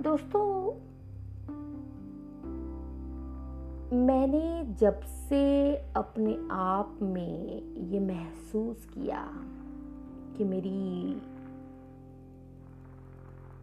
[0.02, 0.44] दोस्तों
[3.92, 9.28] मैंने जब से अपने आप में ये महसूस किया
[10.36, 11.16] कि मेरी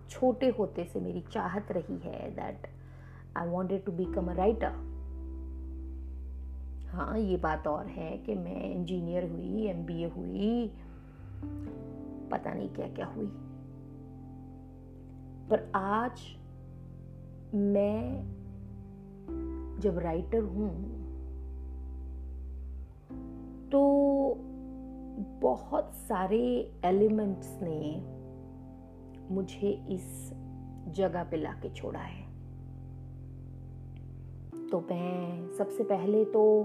[0.09, 2.67] छोटे होते से मेरी चाहत रही है that
[3.37, 4.71] I wanted to become a writer
[6.89, 10.67] हाँ ये बात और है कि मैं इंजीनियर हुई एमबीए हुई,
[12.31, 13.27] पता नहीं क्या क्या हुई।
[15.49, 16.21] पर आज
[17.53, 18.23] मैं
[19.79, 20.69] जब राइटर हूँ
[23.71, 23.81] तो
[25.41, 28.01] बहुत सारे एलिमेंट्स ने
[29.35, 30.33] मुझे इस
[30.87, 32.27] जगह पे लाके छोड़ा है।
[34.69, 36.61] तो मैं सबसे पहले तो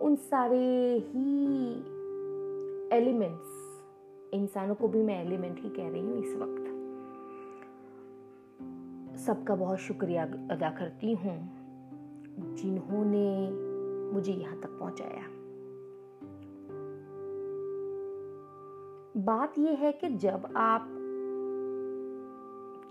[0.00, 0.58] उन सारे
[0.98, 1.72] ही
[2.96, 3.60] एलिमेंट्स
[4.34, 6.70] इंसानों को भी मैं एलिमेंट ही कह रही हूँ इस वक्त।
[9.18, 11.53] सबका बहुत शुक्रिया अदा करती हूँ।
[12.40, 13.50] जिन्होंने
[14.14, 15.22] मुझे यहाँ तक पहुँचाया।
[19.16, 20.88] बात यह है कि जब आप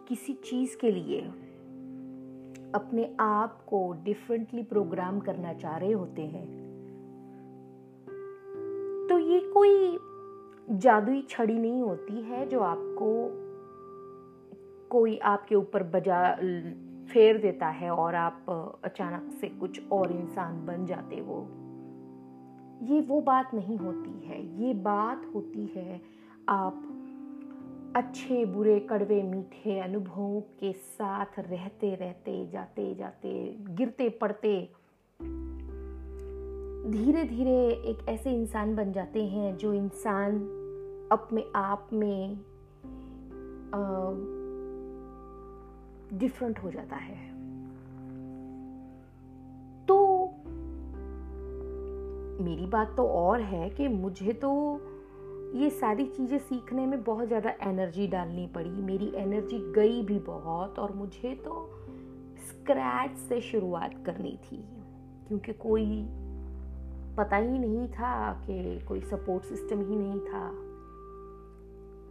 [0.07, 1.22] किसी चीज़ के लिए
[2.76, 6.45] अपने आप को डिफरेंटली प्रोग्राम करना चाह रहे होते हैं
[9.10, 9.98] तो ये कोई
[10.78, 13.10] जादुई छड़ी नहीं होती है जो आपको
[14.90, 16.38] कोई आपके ऊपर बजा
[17.14, 18.45] फेर देता है और आप
[18.84, 21.48] अचानक से कुछ और इंसान बन जाते हो।
[22.85, 26.02] ये वो बात नहीं होती है। ये बात होती है
[26.49, 26.90] आप
[27.95, 34.69] अच्छे, बुरे, कड़वे, मीठे अनुभवों के साथ रहते रहते, जाते जाते, गिरते, पड़ते
[36.90, 40.35] धीरे धीरे एक ऐसे इंसान बन जाते हैं जो इंसान
[41.11, 42.35] अपने आप में
[46.14, 47.15] डिफरेंट हो जाता है।
[49.88, 49.98] तो
[52.44, 54.52] मेरी बात तो और है कि मुझे तो
[55.56, 60.80] ये सारी चीज़ें सीखने में बहुत ज़्यादा एनर्जी डालनी पड़ी। मेरी एनर्जी गई भी बहुत
[60.80, 61.69] और मुझे तो
[62.48, 64.64] स्क्रैच से शुरुआत करनी थी।
[65.27, 66.06] क्योंकि कोई
[67.18, 70.48] पता ही नहीं था कि कोई सपोर्ट सिस्टम ही नहीं था।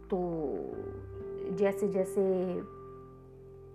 [0.07, 0.19] तो
[1.55, 2.23] जैसे जैसे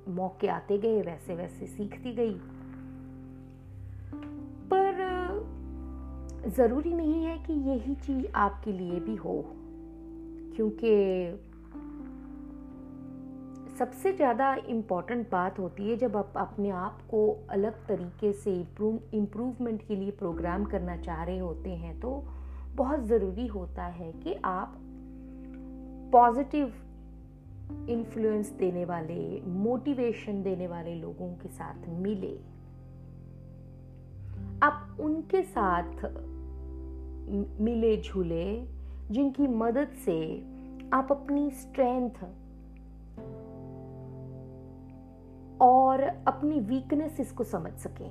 [0.09, 2.39] मौके आते गए, वैसे वैसे सीखती गई।
[4.73, 5.07] पर
[6.57, 9.43] ज़रूरी नहीं है कि यही चीज़ आपके लिए भी हो,
[10.57, 10.95] क्योंकि
[13.79, 17.21] सबसे ज़्यादा इंपॉर्टेंट बात होती है जब आप अपने आप को
[17.51, 18.55] अलग तरीके से
[19.15, 22.11] इम्प्रूवमेंट के लिए प्रोग्राम करना चाह रहे होते हैं तो
[22.75, 24.75] बहुत ज़रूरी होता है कि आप
[26.13, 26.73] पॉजिटिव
[27.91, 32.37] इन्फ्लुएंस देने वाले मोटिवेशन देने वाले लोगों के साथ मिले।
[34.63, 36.05] आप उनके साथ
[37.61, 38.45] मिले झूले
[39.11, 40.19] जिनकी मदद से
[40.93, 42.25] आप अपनी स्ट्रेंथ
[45.61, 48.11] और अपनी वीकनेसेस को समझ सकें।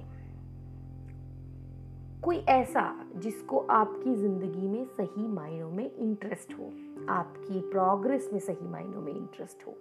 [2.21, 6.71] कोई ऐसा जिसको आपकी ज़िंदगी में सही मायनों में इंटरेस्ट हो।
[7.10, 9.78] आपकी प्रोग्रेस में सही मायनों में इंटरेस्ट हो।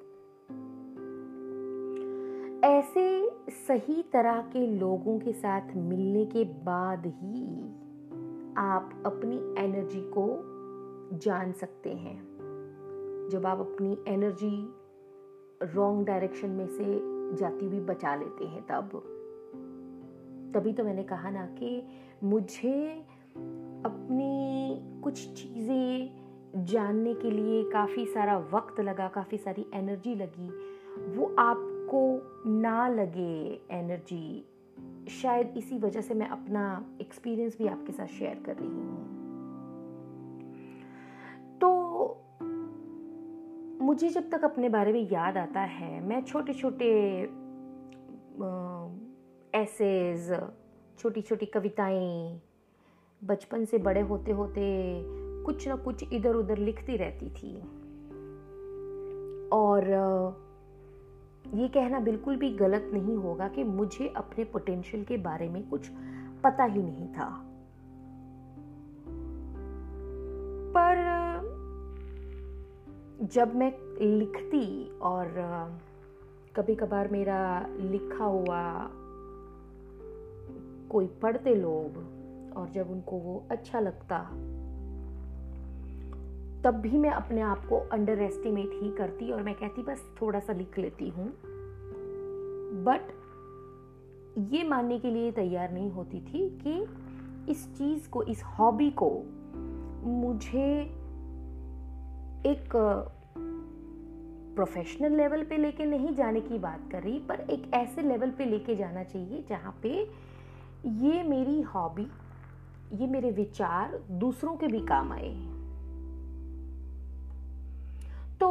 [2.64, 7.62] ऐसे सही तरह के लोगों के साथ मिलने के बाद ही
[8.56, 10.26] आप अपनी एनर्जी को
[11.18, 12.18] जान सकते हैं।
[13.32, 14.72] जब आप अपनी एनर्जी
[15.74, 19.02] रॉन्ग डायरेक्शन में से जाती हुई बचा लेते हैं तब।
[20.54, 21.88] तभी तो मैंने कहा ना कि
[22.24, 23.04] मुझे
[23.86, 26.25] अपनी कुछ चीज़ें
[26.56, 30.48] जानने के लिए काफ़ी सारा वक्त लगा, काफ़ी सारी एनर्जी लगी।
[31.16, 34.44] वो आपको ना लगे एनर्जी
[35.10, 36.62] शायद इसी वजह से मैं अपना
[37.00, 39.04] एक्सपीरियंस भी आपके साथ शेयर कर रही हूँ।
[41.60, 42.22] तो
[43.84, 46.88] मुझे जब तक अपने बारे में याद आता है, मैं छोटे छोटे
[49.54, 50.32] एसेज
[50.98, 52.40] छोटी छोटी कविताएँ,
[53.24, 54.62] बचपन से बड़े होते होते
[55.46, 57.60] कुछ ना कुछ इधर उधर लिखती रहती थी।
[59.48, 59.82] और
[61.54, 65.88] ये कहना बिल्कुल भी गलत नहीं होगा कि मुझे अपने पोटेंशियल के बारे में कुछ
[66.44, 67.42] पता ही नहीं था।
[70.76, 71.04] पर
[73.22, 75.28] जब मैं लिखती और
[76.56, 78.90] कभी कभार मेरा लिखा हुआ
[80.90, 81.96] कोई पढ़ते लोग
[82.56, 84.18] और जब उनको वो अच्छा लगता
[86.66, 90.40] तब भी मैं अपने आप को अंडर एस्टिमेट ही करती और मैं कहती, बस थोड़ा
[90.40, 91.28] सा लिख लेती हूँ।
[92.84, 93.00] बट
[94.38, 96.86] ये मानने के लिए तैयार नहीं होती थी कि
[97.52, 99.10] इस चीज़ को, इस हॉबी को
[100.04, 100.82] मुझे
[102.50, 102.76] एक
[104.56, 108.44] प्रोफेशनल लेवल पे लेके नहीं जाने की बात कर रही, पर एक ऐसे लेवल पे
[108.44, 110.10] लेके जाना चाहिए जहाँ पे
[110.86, 112.06] ये मेरी हॉबी
[112.92, 115.55] ये मेरे विचार दूसरों के भी काम आए।
[118.40, 118.48] तो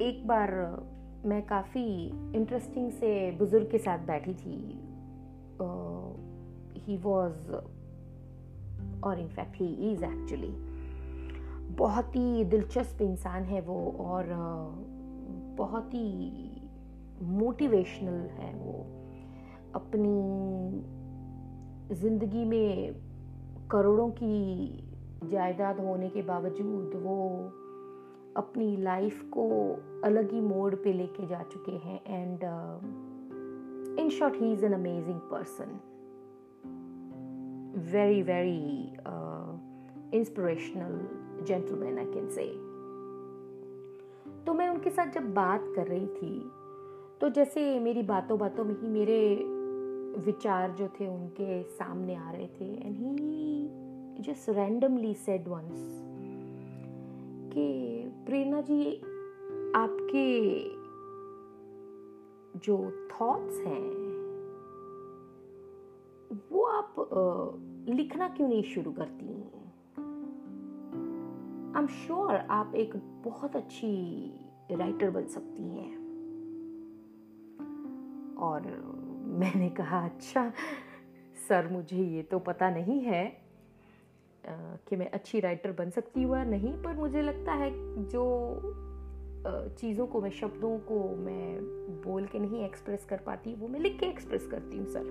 [0.00, 0.50] एक बार
[1.26, 2.06] मैं काफ़ी
[2.36, 4.56] इंटरेस्टिंग से बुज़ुर्ग के साथ बैठी थी।
[6.86, 7.52] ही वॉज़
[9.04, 10.52] और in fact he is actually
[11.76, 14.26] बहुत ही दिलचस्प इंसान है वो और
[15.58, 16.08] बहुत ही
[17.22, 18.78] मोटिवेशनल है वो।
[19.74, 20.16] अपनी
[21.94, 22.94] ज़िंदगी में
[23.70, 24.66] करोड़ों की
[25.24, 27.18] जायदाद होने के बावजूद वो
[28.36, 29.46] अपनी लाइफ को
[30.04, 32.44] अलग ही मोड पे लेके जा चुके हैं and
[33.98, 35.78] in short he is an amazing person
[37.92, 38.92] very very
[40.18, 42.46] inspirational gentleman I can say
[44.46, 46.50] तो मैं उनके साथ जब बात कर रही थी
[47.20, 49.22] तो जैसे मेरी बातों बातों में ही मेरे
[50.26, 56.11] विचार जो थे उनके सामने आ रहे थे and he just randomly said once
[57.52, 58.96] कि प्रेरणा जी,
[59.76, 60.28] आपके
[62.58, 62.76] जो
[63.08, 64.02] थॉट्स हैं,
[66.52, 66.94] वो आप
[67.88, 69.26] लिखना क्यों नहीं शुरू करती
[71.76, 73.88] आई एम श्योर आप एक बहुत अच्छी
[74.72, 75.96] राइटर बन सकती हैं।
[78.36, 78.66] और
[79.40, 80.52] मैंने कहा अच्छा
[81.48, 83.41] सर, मुझे ये तो पता नहीं है।
[84.46, 87.70] कि मैं अच्छी राइटर बन सकती हूँ या नहीं, पर मुझे लगता है
[88.08, 88.24] जो
[89.78, 91.60] चीज़ों को मैं, शब्दों को मैं
[92.04, 95.04] बोल के नहीं एक्सप्रेस कर पाती, वो मैं लिख के एक्सप्रेस करती हूँ सर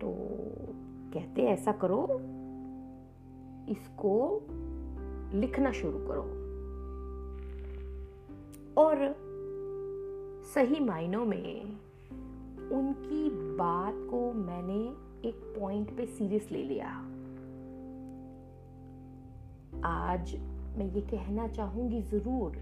[0.00, 0.12] तो
[1.14, 2.02] कहते ऐसा करो,
[3.72, 4.14] इसको
[5.34, 6.22] लिखना शुरू करो।
[8.76, 8.96] और
[10.54, 11.62] सही मायनों में
[12.72, 14.80] उनकी बात को मैंने
[15.28, 17.09] एक पॉइंट पे सीरियस ले लिया।
[19.84, 20.34] आज
[20.78, 22.56] मैं ये कहना चाहूँगी ज़रूर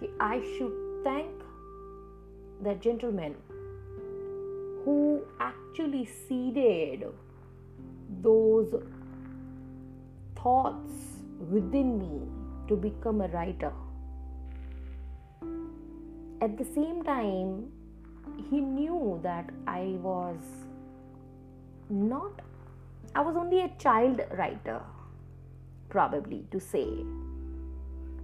[0.00, 0.72] कि I should
[1.06, 1.42] thank
[2.62, 3.34] the gentleman
[4.86, 4.96] who
[5.42, 7.04] actually seeded
[8.22, 8.74] those
[10.38, 11.08] thoughts
[11.74, 12.20] within me
[12.68, 13.72] to become a writer
[16.44, 17.56] at the same time
[18.50, 20.52] he knew that I was
[21.92, 22.40] not
[23.16, 24.93] I was only a child writer
[25.88, 26.88] probably to say.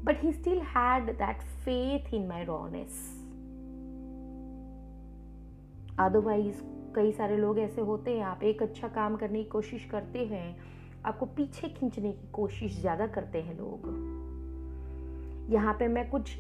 [0.05, 2.93] But he still had that faith in my rawness.
[5.99, 6.63] Otherwise
[6.95, 10.57] कई सारे लोग ऐसे होते हैं, आप एक अच्छा काम करने की कोशिश करते हैं,
[11.07, 13.89] आपको पीछे खींचने की कोशिश ज़्यादा करते हैं लोग
[15.53, 16.31] यहाँ पे मैं कुछ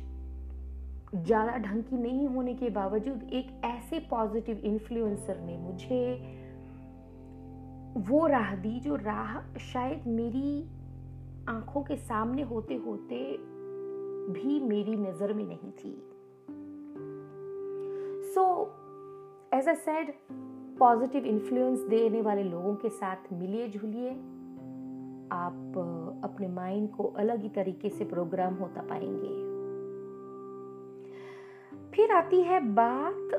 [1.14, 6.02] ज़्यादा ढंग की नहीं होने के बावजूद एक ऐसे पॉजिटिव इन्फ्लुएंसर ने मुझे
[8.10, 10.64] वो राह दी, जो राह शायद मेरी
[11.48, 13.16] आँखों के सामने होते होते
[14.32, 15.92] भी मेरी नज़र में नहीं थी।
[18.34, 18.44] So
[19.54, 20.12] as I said
[20.78, 24.10] positive influence देने वाले लोगों के साथ मिलिए जुलिए
[25.32, 29.48] आप अपने माइंड को अलग ही तरीके से प्रोग्राम होता पाएँगे।
[31.90, 33.32] फिर आती है बात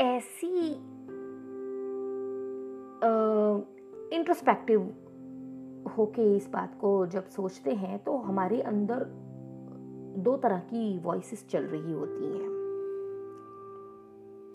[0.00, 0.72] ऐसी
[4.16, 4.94] इंट्रोस्पेक्टिव
[5.88, 9.04] होके इस बात को जब सोचते हैं तो हमारे अंदर
[10.18, 12.56] दो तरह की वॉइसेस चल रही होती हैं।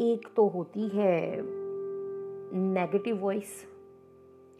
[0.01, 1.41] एक तो होती है
[2.53, 3.65] नेगेटिव वॉइस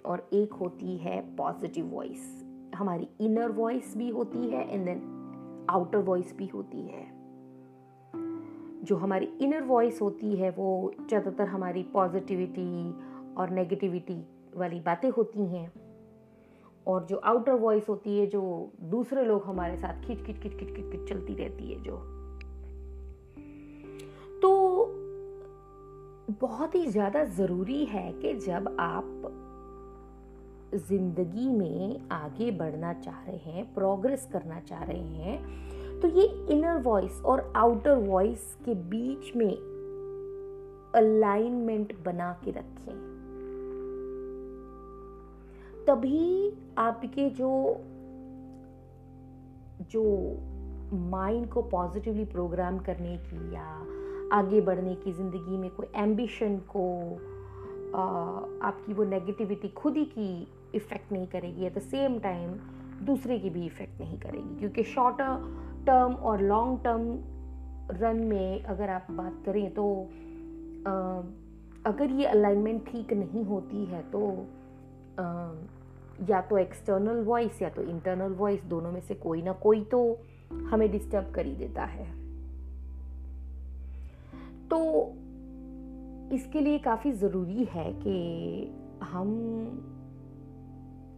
[0.06, 2.46] और एक होती है पॉजिटिव वॉइस
[2.76, 7.06] हमारी इनर वॉइस भी होती है एंड देन आउटर वॉइस भी होती है।
[8.84, 12.92] जो हमारी इनर वॉइस होती है, वो ज़्यादातर हमारी पॉजिटिविटी
[13.34, 14.18] और नेगेटिविटी
[14.56, 15.72] वाली बातें होती हैं।
[16.88, 20.76] और जो आउटर वॉइस होती है, जो दूसरे लोग हमारे साथ खिच खिच खिच खिच
[20.76, 21.98] खिच खिच चलती रहती है, जो।
[24.42, 24.52] तो
[26.42, 29.30] बहुत ही ज़्यादा ज़रूरी है कि जब आप
[30.88, 36.82] ज़िंदगी में आगे बढ़ना चाह रहे हैं प्रोग्रेस करना चाह रहे हैं तो ये इनर
[36.82, 39.52] वॉइस और आउटर वॉइस के बीच में
[40.96, 43.13] अलाइनमेंट बना के रखें।
[45.88, 47.78] तभी आपके जो
[49.92, 50.04] जो
[50.94, 53.88] माइंड को पॉजिटिवली प्रोग्राम करने की या
[54.34, 57.12] आगे बढ़ने की ज़िंदगी में कोई एम्बिशन को
[58.64, 62.50] आपकी वो नेगेटिविटी खुद ही की इफ़ेक्ट नहीं करेगी एट द सेम टाइम
[63.06, 65.18] दूसरे की भी इफ़ेक्ट नहीं करेगी। क्योंकि शॉर्ट
[65.86, 67.20] टर्म और लॉन्ग टर्म
[67.92, 70.08] रन में अगर आप बात करें तो
[70.88, 70.92] आ,
[71.86, 74.48] अगर ये अलाइनमेंट ठीक नहीं होती है तो
[76.30, 80.20] या तो एक्सटर्नल वॉइस या तो इंटरनल वॉइस दोनों में से कोई ना कोई तो
[80.54, 82.24] हमें डिस्टर्ब कर ही देता है।
[84.70, 85.14] तो
[86.36, 88.16] इसके लिए काफ़ी ज़रूरी है कि
[89.04, 89.30] हम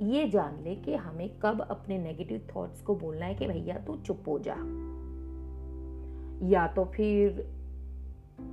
[0.02, 3.96] ये जान ले कि हमें कब अपने नेगेटिव थॉट्स को बोलना है कि भैया तू
[3.96, 4.56] चुप हो जा।
[6.48, 7.30] या तो फिर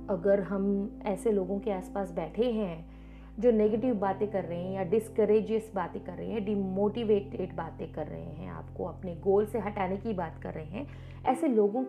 [0.09, 2.92] अगर हम ऐसे लोगों के आसपास बैठे हैं
[3.39, 8.07] जो नेगेटिव बातें कर रहे हैं या डिस्करेजियस बातें कर रहे हैं डिमोटिवेटेड बातें कर
[8.07, 10.87] रहे हैं, आपको अपने गोल से हटाने की बात कर रहे हैं,
[11.25, 11.83] ऐसे लोगों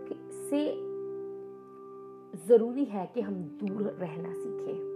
[0.48, 0.64] से
[2.46, 4.92] ज़रूरी है कि हम दूर रहना सीखें।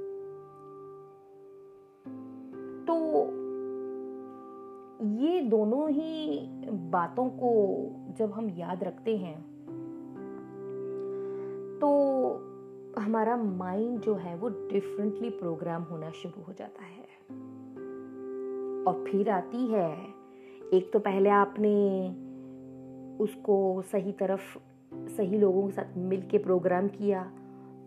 [2.87, 2.95] तो
[5.25, 6.39] ये दोनों ही
[6.91, 7.51] बातों को
[8.19, 9.37] जब हम याद रखते हैं
[11.79, 11.89] तो
[13.09, 17.03] हमारा माइंड जो है वो डिफरेंटली प्रोग्राम होना शुरू हो जाता है।
[18.85, 19.93] और फिर आती है,
[20.75, 21.73] एक तो पहले आपने
[23.25, 24.59] उसको सही तरफ़,
[25.17, 27.23] सही लोगों के साथ मिल के प्रोग्राम किया,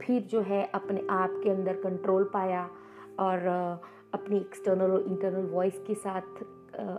[0.01, 2.69] फिर जो है अपने आप के अंदर कंट्रोल पाया
[3.19, 3.47] और
[4.13, 6.43] अपनी एक्सटर्नल और इंटरनल वॉइस के साथ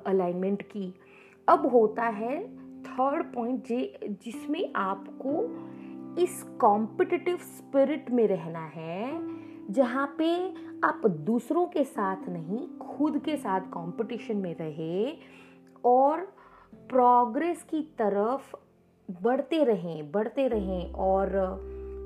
[0.06, 0.94] अलाइनमेंट की।
[1.48, 2.40] अब होता है
[2.82, 3.64] थर्ड पॉइंट
[4.24, 5.42] जिसमें आपको
[6.18, 9.20] इस कॉम्पिटिटिव स्पिरिट में रहना है,
[9.70, 15.16] जहाँ पे आप दूसरों के साथ नहीं, खुद के साथ कंपटीशन में रहे
[15.84, 16.20] और
[16.74, 18.56] प्रोग्रेस की तरफ़
[19.22, 21.30] बढ़ते रहें बढ़ते रहें और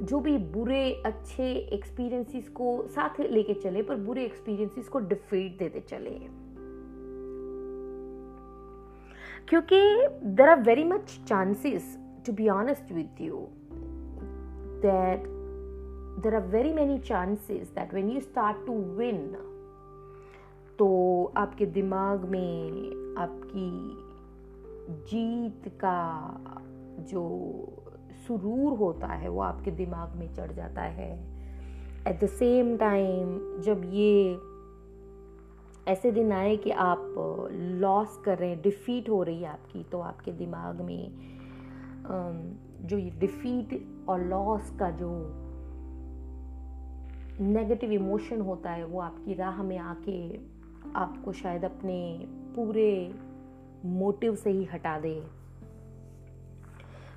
[0.03, 5.81] जो भी बुरे, अच्छे एक्सपीरियंसेस को साथ लेके चले, पर बुरे एक्सपीरियंसेस को डिफीट देते
[5.81, 6.19] चले।
[9.49, 13.49] क्योंकि there are very much chances to be honest with you
[14.87, 15.27] that
[16.23, 19.37] there are very many chances that when you start to win
[20.79, 20.89] तो
[21.37, 23.69] आपके दिमाग में आपकी
[25.11, 26.01] जीत का
[27.11, 27.23] जो
[28.27, 31.11] सुरूर होता है, वो आपके दिमाग में चढ़ जाता है।
[32.09, 34.39] एट द सेम टाइम जब ये
[35.93, 37.15] ऐसे दिन आए कि आप
[37.81, 41.11] लॉस कर रहे हैं डिफीट हो रही है आपकी तो आपके दिमाग में
[42.83, 43.75] जो ये डिफीट
[44.09, 45.11] और लॉस का जो
[47.41, 50.19] नेगेटिव इमोशन होता है, वो आपकी राह में आके
[50.97, 52.27] आपको शायद अपने
[52.57, 53.15] पूरे
[53.85, 55.21] मोटिव से ही हटा दे।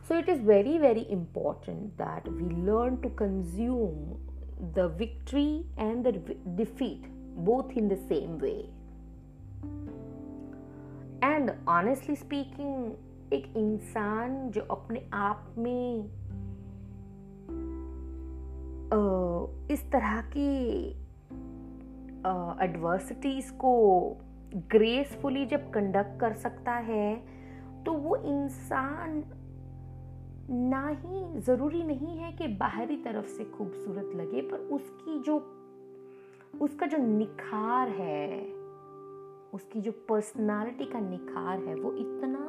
[0.07, 5.47] So it is very very important that we learn to consume the victory
[5.79, 6.23] and the
[6.57, 7.07] defeat
[7.39, 8.55] both in the same way
[11.23, 16.18] and honestly speaking एक इंसान जो अपने आप में
[19.71, 20.49] इस तरह की
[22.63, 23.73] एडवर्सिटीज को
[24.55, 27.15] ग्रेसफुली जब कंडक्ट कर सकता है
[27.85, 29.23] तो वो इंसान
[30.51, 35.37] ना ही ज़रूरी नहीं है कि बाहरी तरफ़ से खूबसूरत लगे, पर उसकी जो,
[36.61, 38.39] उसका जो निखार है,
[39.53, 42.43] उसकी जो पर्सनालिटी का निखार है, वो इतना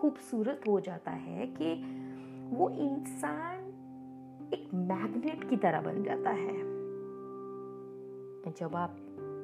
[0.00, 1.74] खूबसूरत हो जाता है कि
[2.56, 3.61] वो इंसान
[4.52, 6.82] एक मैग्नेट की तरह बन जाता है।
[8.58, 8.96] जब आप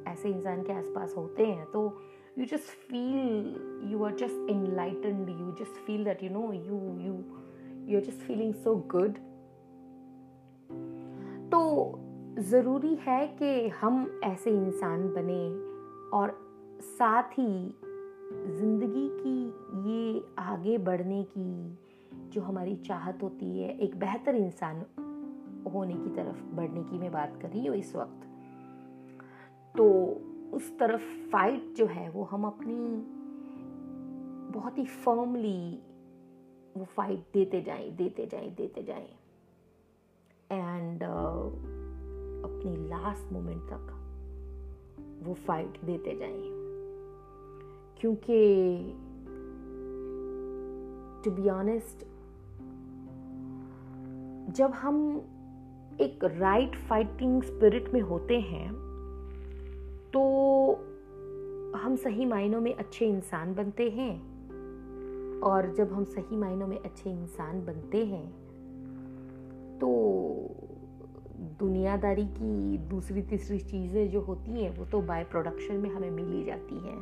[0.09, 2.01] ऐसे इंसान के आसपास होते हैं तो
[2.39, 3.57] you just feel
[3.93, 7.15] you are just enlightened you just feel that you know you you
[7.93, 9.15] you are just feeling so good
[11.51, 11.95] तो
[12.43, 15.69] ज़रूरी है कि हम ऐसे इंसान बने
[16.19, 16.39] और
[16.81, 17.75] साथ ही
[18.57, 19.47] ज़िंदगी की,
[19.91, 21.79] ये आगे बढ़ने की
[22.29, 24.81] जो हमारी चाहत होती है एक बेहतर इंसान
[25.73, 28.25] होने की तरफ़ बढ़ने की मैं बात कर रही हूँ इस वक्त।
[29.77, 30.17] तो
[30.53, 33.05] उस तरफ़ फाइट जो है वो हम अपनी
[34.59, 35.79] बहुत ही फर्मली
[36.77, 39.09] वो फाइट देते जाएँ देते जाएँ देते जाएँ।
[40.53, 41.79] एंड uh,
[42.49, 43.95] अपनी लास्ट मोमेंट तक
[45.23, 46.69] वो फाइट देते जाएँ।
[48.01, 48.77] क्योंकि
[51.25, 52.07] टू बी ऑनेस्ट
[54.49, 54.97] जब हम
[56.01, 58.71] एक राइट फाइटिंग स्पिरिट में होते हैं
[60.13, 60.23] तो
[61.77, 64.15] हम सही मायनों में अच्छे इंसान बनते हैं।
[65.41, 68.25] और जब हम सही मायनों में अच्छे इंसान बनते हैं
[69.81, 69.91] तो
[71.61, 76.33] दुनियादारी की दूसरी तीसरी चीज़ें जो होती हैं, वो तो बाय प्रोडक्शन में हमें मिल
[76.33, 76.99] ही जाती हैं।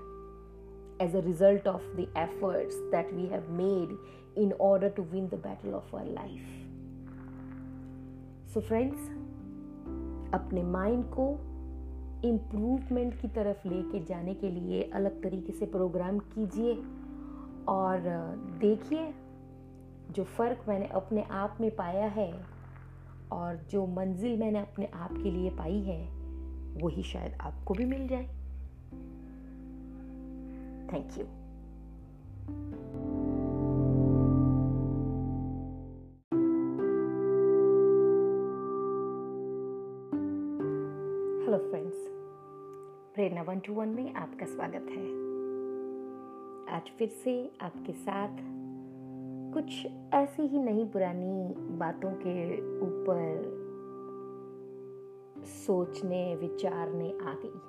[1.00, 3.96] As a result of the efforts that we have made
[4.38, 6.55] in order to win the battle of our life
[8.56, 9.08] so friends
[10.34, 11.24] अपने माइंड को
[12.28, 16.74] इम्प्रूवमेंट की तरफ़ लेके जाने के लिए अलग तरीके से प्रोग्राम कीजिए
[17.68, 18.00] और
[18.60, 19.14] देखिए
[20.10, 22.44] जो फ़र्क मैंने अपने आप में पाया है
[23.32, 26.08] और जो मंजिल मैंने अपने आप के लिए पाई है,
[26.82, 28.26] वही शायद आपको भी मिल जाए।
[30.92, 31.24] Thank you
[43.16, 45.06] Prerna one two one में आपका स्वागत है।
[46.76, 48.28] आज फिर से आपके साथ
[49.54, 53.42] कुछ ऐसी ही नई पुरानी बातों के ऊपर
[55.44, 57.60] सोचने, विचारने आ गई।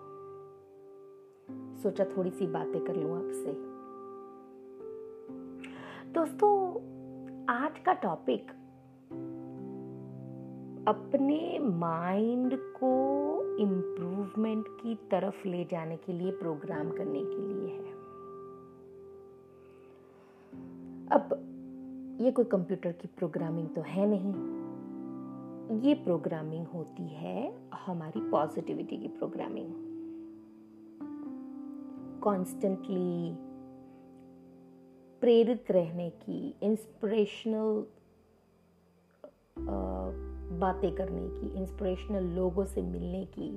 [1.81, 3.53] सोचा थोड़ी सी बातें कर लूँ आपसे।
[6.11, 6.73] दोस्तों,
[7.49, 8.51] आज का टॉपिक
[10.87, 13.06] अपने माइंड को
[13.57, 17.91] इम्प्रूवमेंट की तरफ़ ले जाने के लिए प्रोग्राम करने के लिए है।
[21.07, 21.43] अब,
[22.21, 24.57] ये कोई कंप्यूटर की प्रोग्रामिंग तो है नहीं।
[25.81, 29.87] ये प्रोग्रामिंग होती है हमारी पॉजिटिविटी की प्रोग्रामिंग
[32.21, 33.35] कॉन्स्टेंटली
[35.21, 37.85] प्रेरित रहने की इंस्पिरेशनल
[40.59, 43.49] बातें करने की इंस्पिरेशनल लोगों से मिलने की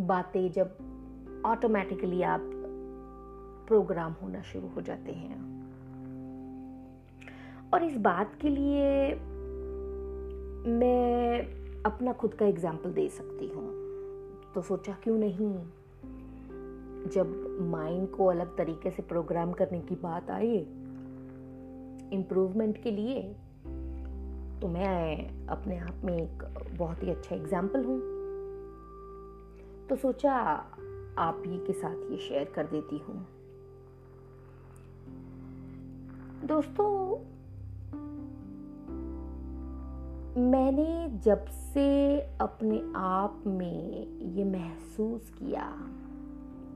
[0.00, 0.76] बातें जब
[1.46, 2.40] ऑटोमेटिकली आप
[3.68, 5.38] प्रोग्राम होना शुरू हो जाते हैं।
[7.72, 9.14] और इस बात के लिए
[10.66, 13.70] मैं अपना खुद का एग्ज़ाम्पल दे सकती हूँ।
[14.54, 15.54] तो सोचा क्यों नहीं?
[17.06, 20.56] जब माइंड को अलग तरीके से प्रोग्राम करने की बात आई
[22.12, 23.36] इम्प्रूवमेंट के लिए
[24.60, 26.42] तो मैं अपने आप में एक
[26.78, 27.98] बहुत ही अच्छा एग्ज़ाम्पल हूँ।
[29.88, 30.32] तो सोचा
[31.18, 33.26] आप ही के साथ ये शेयर कर देती हूँ।
[36.44, 36.90] दोस्तों,
[40.42, 44.06] मैंने जब से अपने आप में
[44.36, 45.68] ये महसूस किया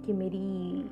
[0.07, 0.85] कि मेरी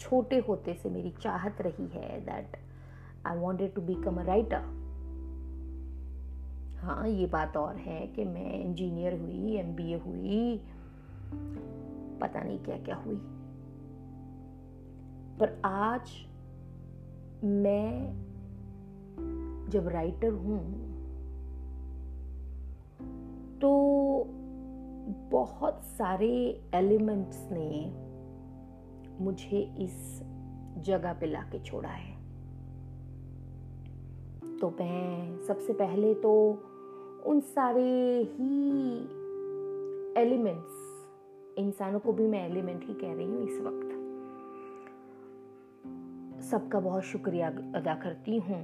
[0.00, 2.56] छोटे होते से मेरी चाहत रही है that
[3.28, 4.78] I wanted to become a writer
[6.78, 10.58] हाँ ये बात और है कि मैं इंजीनियर हुई MBA हुई,
[12.20, 13.16] पता नहीं क्या क्या हुई।
[15.40, 16.10] पर आज
[17.44, 18.12] मैं
[19.68, 20.88] जब राइटर हूँ
[23.58, 23.78] तो
[25.30, 27.92] बहुत सारे एलिमेंट्स ने
[29.24, 30.22] मुझे इस
[30.78, 32.17] जगह पे लाके छोड़ा है।
[34.60, 36.32] तो मैं सबसे पहले तो
[37.26, 37.82] उन सारे
[38.30, 38.98] ही
[40.22, 41.06] एलिमेंट्स,
[41.58, 43.94] इंसानों को भी मैं एलिमेंट ही कह रही हूँ इस वक्त।
[46.42, 48.62] सबका बहुत शुक्रिया अदा करती हूँ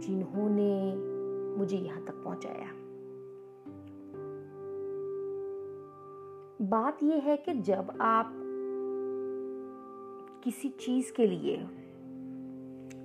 [0.00, 0.94] जिन्होंने
[1.58, 2.70] मुझे यहाँ तक पहुँचाया।
[6.68, 8.32] बात यह है कि जब आप
[10.44, 11.56] किसी चीज़ के लिए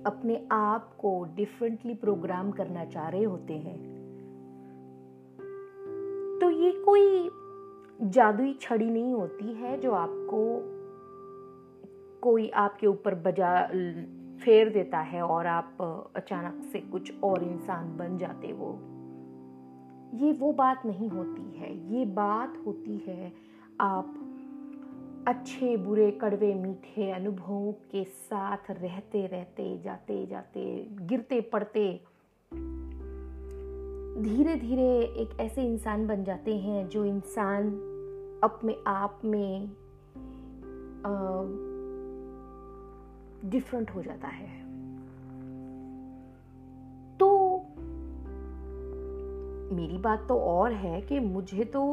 [0.06, 3.78] अपने आप को डिफरेंटली प्रोग्राम करना चाह रहे होते हैं।
[6.40, 7.30] तो ये कोई
[8.08, 10.40] जादुई छड़ी नहीं होती है जो आपको
[12.20, 13.66] कोई आपके ऊपर बजा,
[14.44, 15.76] फेर देता है और आप
[16.16, 18.72] अचानक से कुछ और इंसान बन जाते वो
[20.14, 23.32] ये वो बात नहीं होती है। ये बात होती है
[23.80, 24.33] आप
[25.28, 32.00] अच्छे, बुरे, कड़वे, मीठे अनुभवों के साथ रहते रहते, जाते जाते, गिरते, पड़ते
[34.22, 37.68] धीरे धीरे एक ऐसे इंसान बन जाते हैं जो इंसान
[38.44, 39.68] अपने आप में
[43.44, 44.48] डिफरेंट हो जाता है।
[47.18, 47.58] तो
[49.74, 51.84] मेरी बात तो और है कि मुझे तो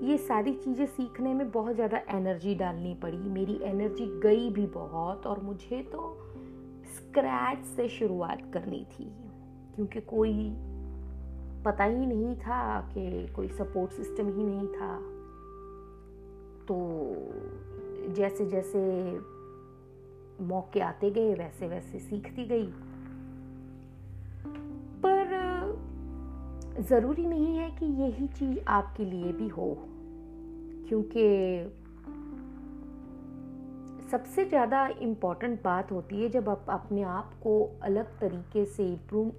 [0.00, 5.26] ये सारी चीज़ें सीखने में बहुत ज़्यादा एनर्जी डालनी पड़ी। मेरी एनर्जी गई भी बहुत
[5.26, 6.18] और मुझे तो
[6.96, 9.04] स्क्रैच से शुरुआत करनी थी।
[9.74, 10.50] क्योंकि कोई
[11.64, 14.96] पता ही नहीं था कि कोई सपोर्ट सिस्टम ही नहीं था।
[16.68, 16.76] तो
[18.14, 18.80] जैसे जैसे
[20.44, 22.72] मौके आते गए वैसे वैसे सीखती गई।
[26.80, 29.66] ज़रूरी नहीं है कि यही चीज़ आपके लिए भी हो,
[30.88, 31.24] क्योंकि
[34.10, 37.52] सबसे ज़्यादा इंपॉर्टेंट बात होती है जब आप अपने आप को
[37.82, 38.86] अलग तरीके से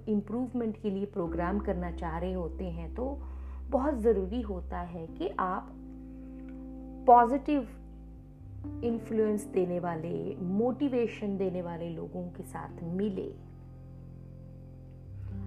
[0.08, 3.06] इम्प्रूवमेंट के लिए प्रोग्राम करना चाह रहे होते हैं तो
[3.70, 5.68] बहुत ज़रूरी होता है कि आप
[7.06, 7.68] पॉजिटिव
[8.84, 10.14] इन्फ्लुएंस देने वाले
[10.54, 13.30] मोटिवेशन देने वाले लोगों के साथ मिले।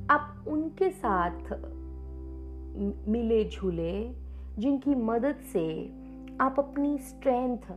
[0.10, 1.54] आप उनके साथ
[3.08, 4.14] मिले झूले,
[4.58, 5.66] जिनकी मदद से
[6.42, 7.72] आप अपनी स्ट्रेंथ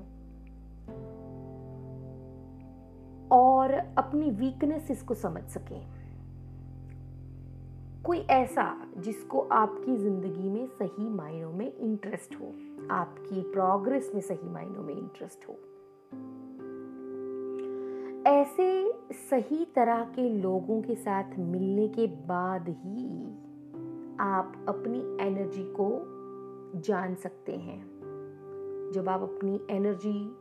[3.32, 5.80] और अपनी वीकनेसेस को समझ सकें।
[8.04, 12.52] कोई ऐसा जिसको आपकी ज़िंदगी में सही मायनों में इंटरेस्ट हो,
[12.90, 15.58] आपकी प्रोग्रेस में सही मायनों में इंटरेस्ट हो।
[18.26, 23.26] ऐसे सही तरह के लोगों के साथ मिलने के बाद ही
[24.20, 26.02] आप अपनी एनर्जी को
[26.80, 27.80] जान सकते हैं।
[28.94, 30.36] जब आप अपनी एनर्जी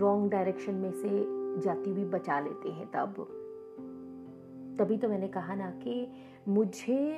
[0.00, 1.08] रॉन्ग डायरेक्शन में से
[1.60, 3.14] जाती हुई बचा लेते हैं तब।
[4.78, 6.12] तभी तो मैंने कहा ना कि
[6.48, 7.16] मुझे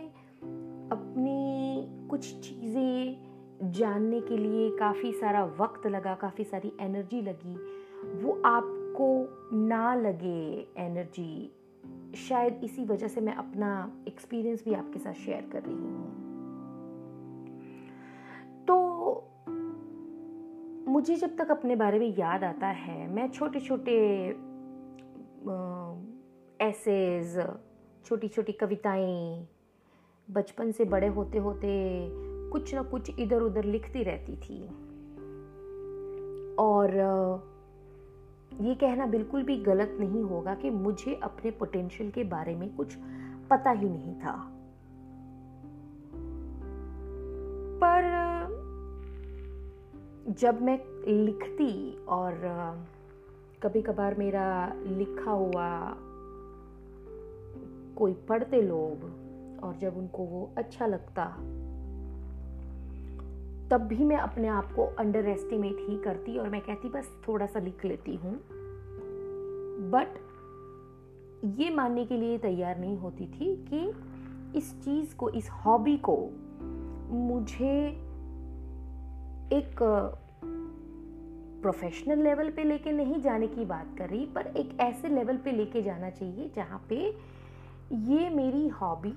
[0.93, 3.33] अपनी कुछ चीज़ें
[3.73, 7.55] जानने के लिए काफ़ी सारा वक्त लगा, काफ़ी सारी एनर्जी लगी।
[8.25, 11.53] वो आपको ना लगे एनर्जी
[12.17, 13.71] शायद इसी वजह से मैं अपना
[14.09, 16.11] एक्सपीरियंस भी आपके साथ शेयर कर रही हूँ।
[18.69, 18.77] तो
[20.89, 23.97] मुझे जब तक अपने बारे में याद आता है, मैं छोटे छोटे
[26.61, 27.39] ऐसेज
[28.05, 29.47] छोटी छोटी कविताएँ,
[30.29, 31.69] बचपन से बड़े होते होते
[32.51, 34.65] कुछ ना कुछ इधर उधर लिखती रहती थी।
[36.57, 36.91] और
[38.61, 42.97] ये कहना बिल्कुल भी गलत नहीं होगा कि मुझे अपने पोटेंशियल के बारे में कुछ
[43.51, 44.49] पता ही नहीं था।
[47.85, 48.23] पर,
[50.29, 50.81] जब मैं
[51.25, 52.41] लिखती और
[53.63, 55.97] कभी कभार मेरा लिखा हुआ
[57.97, 59.05] कोई पढ़ते लोग
[59.65, 61.37] और जब उनको वो अच्छा लगता
[63.73, 67.47] तब भी मैं अपने आप को अंडर एस्टिमेट ही करती और मैं कहती, बस थोड़ा
[67.47, 68.43] सा लिख लेती हूँ।
[69.91, 70.09] बट
[71.45, 73.93] ये मानने के लिए तैयार नहीं होती थी कि
[74.59, 76.31] इस चीज़ को, इस हॉबी को
[77.11, 77.89] मुझे
[79.59, 79.77] एक
[81.63, 85.53] प्रोफेशनल लेवल पे लेके नहीं जाने की बात कर रही, पर एक ऐसे लेवल पे
[85.53, 87.17] लेके जाना चाहिए जहाँ पे
[87.93, 89.15] ये मेरी हॉबी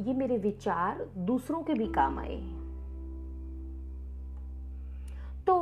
[0.00, 2.61] ये मेरे विचार दूसरों के भी काम आए।
[5.46, 5.54] तो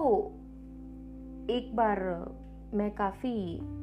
[1.50, 2.00] एक बार
[2.74, 3.32] मैं काफ़ी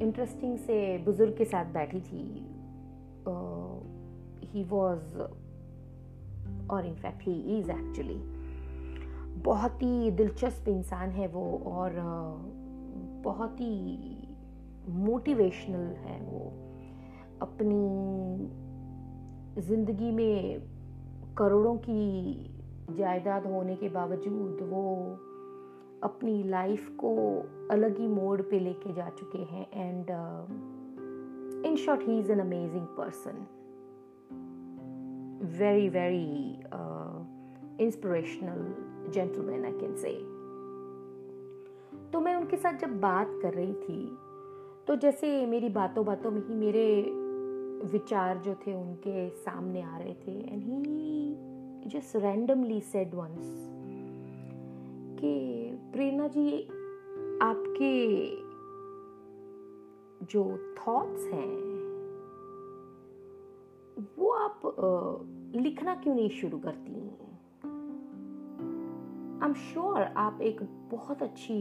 [0.02, 2.24] इंटरेस्टिंग से बुज़ुर्ग के साथ बैठी थी।
[4.48, 5.18] ही वॉज़
[6.70, 8.18] और in fact he is actually
[9.42, 11.92] बहुत ही दिलचस्प इंसान है वो और
[13.24, 14.28] बहुत ही
[14.88, 16.40] मोटिवेशनल है वो।
[17.42, 17.82] अपनी
[19.62, 20.60] ज़िंदगी में
[21.38, 22.34] करोड़ों की
[22.90, 24.84] जायदाद होने के बावजूद वो
[26.02, 27.14] अपनी लाइफ को
[27.70, 30.10] अलग ही मोड पे लेके जा चुके हैं and
[31.66, 33.46] in short he is an amazing person
[35.58, 36.26] very very
[37.84, 40.12] inspirational gentleman I can say
[42.12, 44.18] तो मैं उनके साथ जब बात कर रही थी
[44.86, 46.88] तो जैसे मेरी बातों बातों में ही मेरे
[47.92, 53.67] विचार जो थे उनके सामने आ रहे थे and he just randomly said once
[55.20, 56.62] कि प्रेरणा जी,
[57.42, 58.26] आपके
[60.26, 61.68] जो थॉट्स हैं,
[64.18, 64.60] वो आप
[65.56, 66.92] लिखना क्यों नहीं शुरू करती
[69.42, 71.56] आई एम श्योर आप एक बहुत अच्छी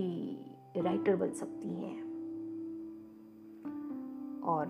[0.77, 2.01] राइटर बन सकती हैं।
[4.41, 4.67] और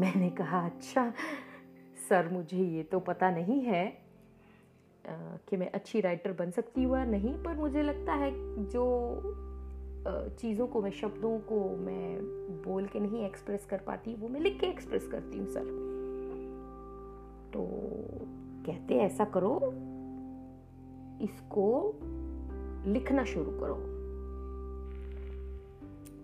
[0.00, 1.12] मैंने कहा अच्छा
[2.08, 4.01] सर मुझे ये तो पता नहीं है।
[5.08, 8.30] कि मैं अच्छी राइटर बन सकती हूँ नहीं, पर मुझे लगता है
[8.68, 8.84] जो
[10.38, 12.18] चीज़ों को मैं, शब्दों को मैं
[12.62, 15.64] बोल के नहीं एक्सप्रेस कर पाती, वो मैं लिख के एक्सप्रेस करती हूँ सर
[17.52, 17.66] तो
[18.66, 19.54] कहते ऐसा करो,
[21.24, 21.66] इसको
[22.86, 23.74] लिखना शुरू करो।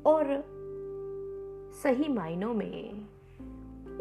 [0.06, 0.24] और
[1.82, 2.90] सही मायनों में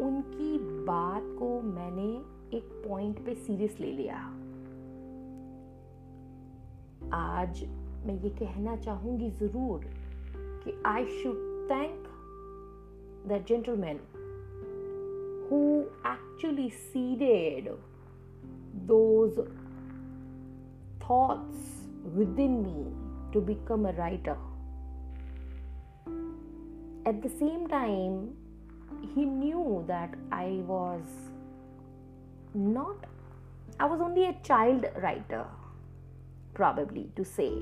[0.00, 2.08] उनकी बात को मैंने
[2.56, 4.37] एक पॉइंट पे सीरियस ले लिया।
[7.00, 7.62] आज
[8.06, 9.84] मैं ये कहना चाहूँगी ज़रूर
[10.64, 11.36] कि I should
[11.70, 12.08] thank
[13.28, 14.00] the gentleman
[15.50, 15.60] who
[16.10, 17.68] actually seeded
[18.88, 19.38] those
[21.02, 21.72] thoughts
[22.38, 24.36] within me to become a writer
[27.08, 28.20] at the same time
[29.14, 31.16] he knew that I was
[32.56, 33.06] not
[33.80, 35.44] I was only a child writer
[36.58, 37.52] probably to say.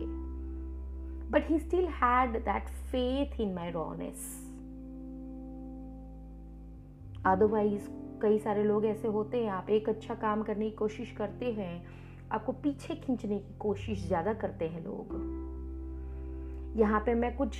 [1.30, 4.26] But he still had that faith in my rawness.
[7.26, 7.88] Otherwise
[8.22, 11.86] कई सारे लोग ऐसे होते हैं, आप एक अच्छा काम करने की कोशिश करते हैं,
[12.32, 15.14] आपको पीछे खींचने की कोशिश ज़्यादा करते हैं लोग
[16.80, 17.58] यहाँ पे मैं कुछ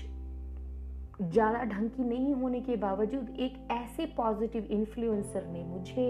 [1.22, 6.08] ज़्यादा ढंग की नहीं होने के बावजूद एक ऐसे पॉजिटिव इन्फ्लुएंसर ने मुझे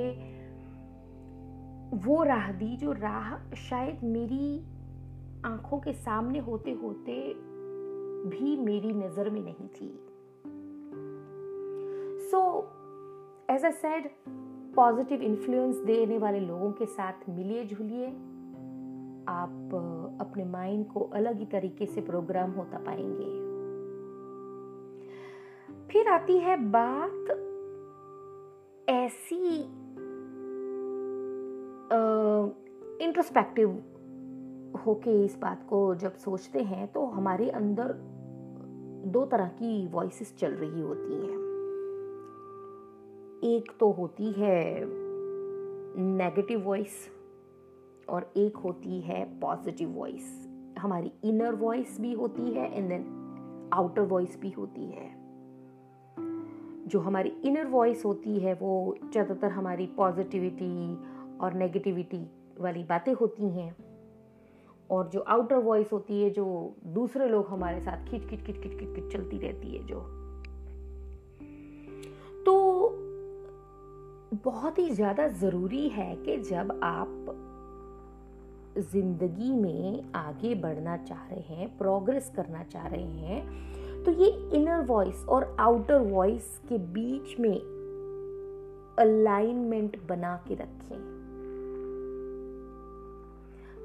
[2.07, 4.76] वो राह दी, जो राह शायद मेरी
[5.47, 7.12] आँखों के सामने होते होते
[8.28, 9.89] भी मेरी नज़र में नहीं थी।
[12.31, 12.40] So
[13.51, 14.09] as a said
[14.77, 18.06] positive influence देने वाले लोगों के साथ मिलिए जुलिए
[19.28, 23.31] आप अपने माइंड को अलग ही तरीके से प्रोग्राम होता पाएँगे।
[25.93, 27.31] फिर आती है बात
[28.89, 29.56] ऐसी
[33.05, 33.82] इंट्रोस्पेक्टिव
[34.86, 37.92] होके इस बात को जब सोचते हैं तो हमारे अंदर
[39.06, 41.44] दो तरह की वॉइसेस चल रही होती हैं।
[43.44, 44.84] एक तो होती है
[45.98, 46.94] नेगेटिव वॉइस
[48.08, 50.48] और एक होती है पॉजिटिव वॉइस
[50.78, 55.08] हमारी इनर वॉइस भी होती है एंड देन आउटर वॉइस भी होती है।
[56.86, 60.96] जो हमारी इनर वॉइस होती है, वो ज़्यादातर हमारी पॉजिटिविटी
[61.38, 62.20] और नेगेटिविटी
[62.60, 63.74] वाली बातें होती हैं।
[64.90, 68.78] और जो आउटर वॉइस होती है, जो दूसरे लोग हमारे साथ खिच खिच खिच खिच
[68.78, 70.00] खिच खिच चलती रहती है जो।
[72.44, 72.54] तो
[74.44, 77.34] बहुत ही ज़्यादा ज़रूरी है कि जब आप
[78.92, 84.80] ज़िंदगी में आगे बढ़ना चाह रहे हैं प्रोग्रेस करना चाह रहे हैं तो ये इनर
[84.86, 87.56] वॉइस और आउटर वॉइस के बीच में
[88.98, 91.15] अलाइनमेंट बना के रखें।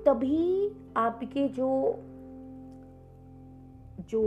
[0.06, 1.96] तभी आपके जो
[4.10, 4.22] जो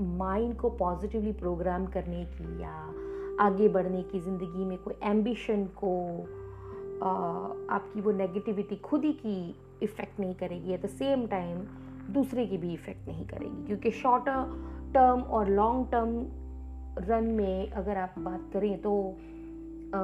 [0.00, 2.94] माइंड को पॉजिटिवली प्रोग्राम करने की या
[3.40, 6.18] आगे बढ़ने की ज़िंदगी में कोई एम्बिशन को
[7.70, 11.56] आपकी वो नेगेटिविटी खुद ही की इफ़ेक्ट नहीं करेगी एट द सेम टाइम
[12.12, 14.24] दूसरे की भी इफ़ेक्ट नहीं करेगी। क्योंकि शॉर्ट
[14.94, 16.26] टर्म और लॉन्ग टर्म
[16.98, 19.14] रन में अगर आप बात करें तो
[19.94, 19.98] आ,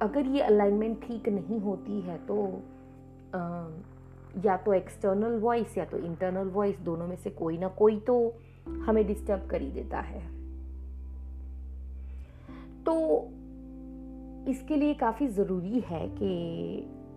[0.00, 2.62] अगर ये अलाइनमेंट ठीक नहीं होती है तो
[4.44, 8.34] या तो एक्सटर्नल वॉइस या तो इंटरनल वॉइस दोनों में से कोई ना कोई तो
[8.68, 10.38] हमें डिस्टर्ब कर ही देता है।
[12.84, 13.28] तो
[14.50, 16.30] इसके लिए काफ़ी ज़रूरी है कि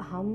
[0.01, 0.27] हम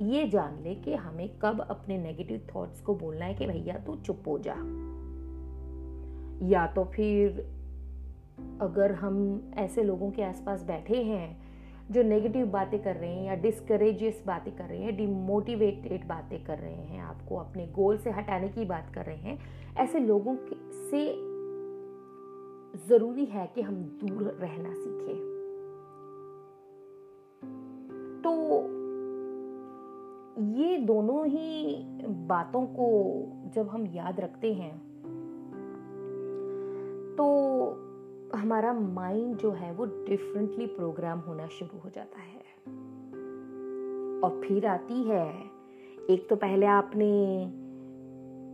[0.00, 3.96] ये जान ले कि हमें कब अपने नेगेटिव थॉट्स को बोलना है कि भैया तू
[3.96, 4.54] चुप हो जा।
[6.48, 7.40] या तो फिर
[8.60, 11.43] अगर हम ऐसे लोगों के आसपास बैठे हैं
[11.90, 16.58] जो नेगेटिव बातें कर रहे हैं या डिस्करेजियस बातें कर रहे हैं डिमोटिवेटेड बातें कर
[16.58, 19.38] रहे हैं, आपको अपने गोल से हटाने की बात कर रहे हैं,
[19.78, 20.36] ऐसे लोगों
[20.90, 21.04] से
[22.88, 23.74] ज़रूरी है कि हम
[24.04, 25.32] दूर रहना सीखें।
[28.22, 28.32] तो
[30.40, 31.76] ये दोनों ही
[32.28, 32.88] बातों को
[33.54, 34.74] जब हम याद रखते हैं
[37.16, 37.24] तो
[38.36, 42.38] हमारा माइंड जो है वो डिफरेंटली प्रोग्राम होना शुरू हो जाता है।
[44.20, 45.26] और फिर आती है,
[46.10, 47.12] एक तो पहले आपने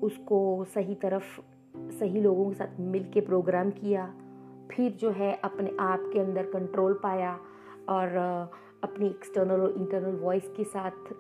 [0.07, 1.41] उसको सही तरफ़,
[1.91, 4.07] सही लोगों के साथ मिल के प्रोग्राम किया,
[4.73, 7.39] फिर जो है अपने आप के अंदर कंट्रोल पाया
[7.89, 8.17] और
[8.85, 11.13] अपनी एक्सटर्नल और इंटरनल वॉइस के साथ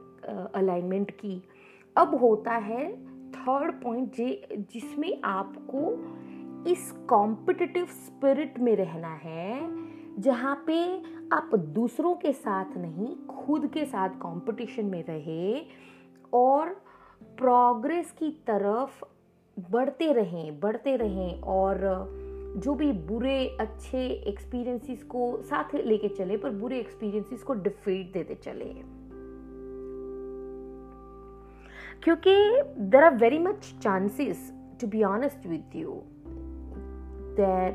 [0.54, 1.42] अलाइनमेंट की।
[1.96, 2.90] अब होता है
[3.30, 4.16] थर्ड पॉइंट
[4.72, 5.90] जिसमें आपको
[6.66, 9.70] इस कॉम्पिटिटिव स्पिरिट में रहना है,
[10.18, 15.66] जहाँ पे आप दूसरों के साथ नहीं, खुद के साथ कंपटीशन में रहे
[16.32, 16.68] और
[17.22, 19.04] प्रोग्रेस की तरफ़
[19.70, 21.80] बढ़ते रहें बढ़ते रहें और
[22.56, 28.34] जो भी बुरे, अच्छे एक्सपीरियंसेस को साथ लेके चले, पर बुरे एक्सपीरियंसेस को डिफीट देते
[28.34, 29.00] चले।
[32.02, 36.02] क्योंकि there are very much chances to be honest with you
[37.36, 37.74] that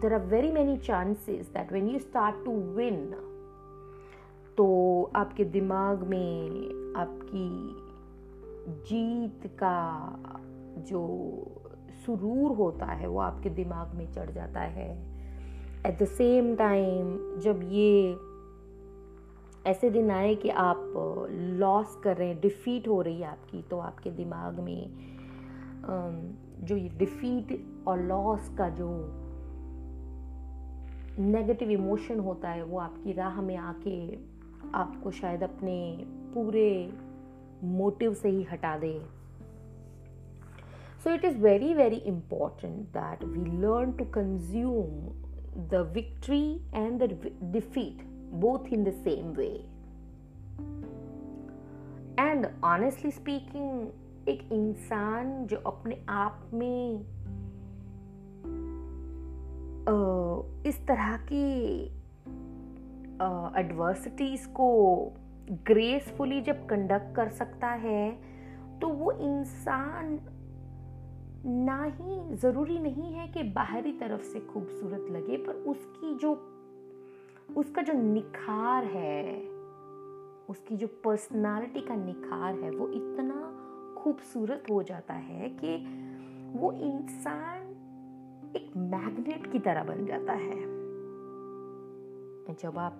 [0.00, 3.14] there are very many chances that when you start to win
[4.56, 4.66] तो
[5.16, 6.48] आपके दिमाग में
[6.96, 7.48] आपकी
[8.88, 9.78] जीत का
[10.78, 11.00] जो
[12.06, 14.90] सुरूर होता है, वो आपके दिमाग में चढ़ जाता है।
[15.86, 18.16] एट द सेम टाइम जब ये
[19.70, 20.92] ऐसे दिन आए कि आप
[21.30, 24.90] लॉस कर रहे हैं डिफीट हो रही है आपकी तो आपके दिमाग में
[26.60, 27.58] जो ये डिफीट
[27.88, 28.90] और लॉस का जो
[31.18, 33.98] नेगेटिव इमोशन होता है, वो आपकी राह में आके
[34.74, 36.04] आपको शायद अपने
[36.34, 36.92] पूरे
[37.64, 38.98] मोटिव से ही हटा दे।
[41.04, 47.20] So it is very very important that we learn to consume the victory and the
[47.42, 48.04] defeat
[48.34, 49.48] both in the same way
[52.20, 53.86] and honestly speaking
[54.28, 57.00] एक इंसान जो अपने आप में
[60.66, 61.84] इस तरह की
[63.60, 64.68] एडवर्सिटीज को
[65.50, 68.10] ग्रेसफुली जब कंडक्ट कर सकता है
[68.80, 70.20] तो वो इंसान
[71.46, 76.34] ना ही ज़रूरी नहीं है कि बाहरी तरफ़ से खूबसूरत लगे, पर उसकी जो,
[77.56, 79.40] उसका जो निखार है,
[80.48, 83.53] उसकी जो पर्सनालिटी का निखार है, वो इतना
[84.04, 85.76] खूबसूरत हो जाता है कि
[86.58, 87.70] वो इंसान
[88.56, 90.60] एक मैग्नेट की तरह बन जाता है।
[92.54, 92.98] जब आप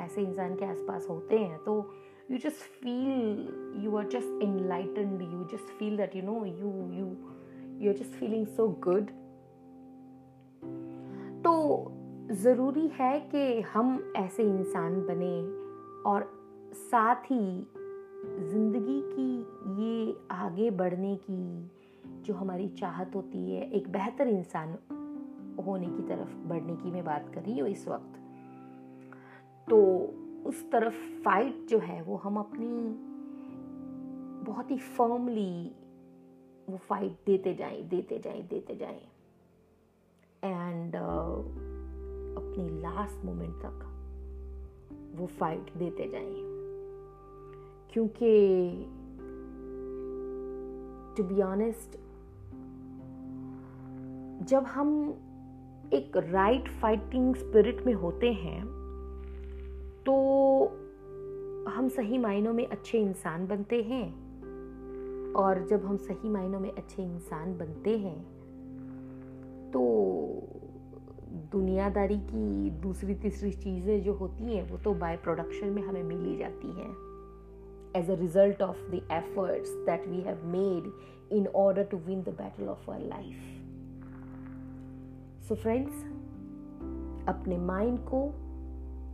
[0.00, 1.94] ऐसे इंसान के आसपास होते हैं तो
[2.30, 7.06] you just feel you are just enlightened you just feel that you know you you
[7.78, 9.06] you are just feeling so good
[11.42, 11.86] तो
[12.34, 15.42] ज़रूरी है कि हम ऐसे इंसान बने
[16.10, 16.40] और
[16.72, 17.66] साथ ही
[18.24, 19.38] ज़िंदगी की
[19.82, 21.70] ये आगे बढ़ने की
[22.22, 24.78] जो हमारी चाहत होती है एक बेहतर इंसान
[25.66, 28.18] होने की तरफ़ बढ़ने की मैं बात कर रही हूँ इस वक्त।
[29.70, 29.80] तो
[30.46, 32.96] उस तरफ़ फाइट जो है वो हम अपनी
[34.52, 35.72] बहुत ही फर्मली
[36.70, 39.02] वो फाइट देते जाएँ देते जाएँ देते जाएँ।
[40.44, 41.60] एंड uh,
[42.42, 43.86] अपनी लास्ट मोमेंट तक
[45.14, 46.49] वो फाइट देते जाएँ।
[47.92, 48.32] क्योंकि
[51.16, 51.98] टू बी ऑनेस्ट
[54.48, 55.14] जब हम
[55.92, 58.62] एक राइट फाइटिंग स्पिरिट में होते हैं
[60.06, 60.14] तो
[61.70, 64.30] हम सही मायनों में अच्छे इंसान बनते हैं।
[65.32, 68.18] और जब हम सही मायनों में अच्छे इंसान बनते हैं
[69.70, 69.82] तो
[71.52, 76.24] दुनियादारी की दूसरी तीसरी चीज़ें जो होती हैं, वो तो बाय प्रोडक्शन में हमें मिल
[76.24, 77.09] ही जाती हैं।
[77.96, 80.92] As a result of the efforts that we have made
[81.32, 83.36] in order to win the battle of our life
[85.48, 86.04] so friends
[87.28, 88.24] अपने माइंड को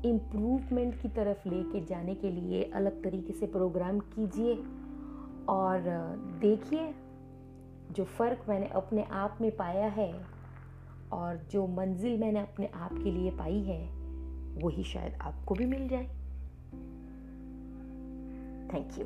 [0.09, 4.55] इम्प्रूवमेंट की तरफ़ लेके जाने के लिए अलग तरीके से प्रोग्राम कीजिए
[5.49, 5.81] और
[6.41, 6.95] देखिए
[7.93, 10.13] जो फ़र्क मैंने अपने आप में पाया है
[11.13, 13.81] और जो मंजिल मैंने अपने आप के लिए पाई है,
[14.65, 16.16] वही शायद आपको भी मिल जाए।
[18.75, 19.05] Thank you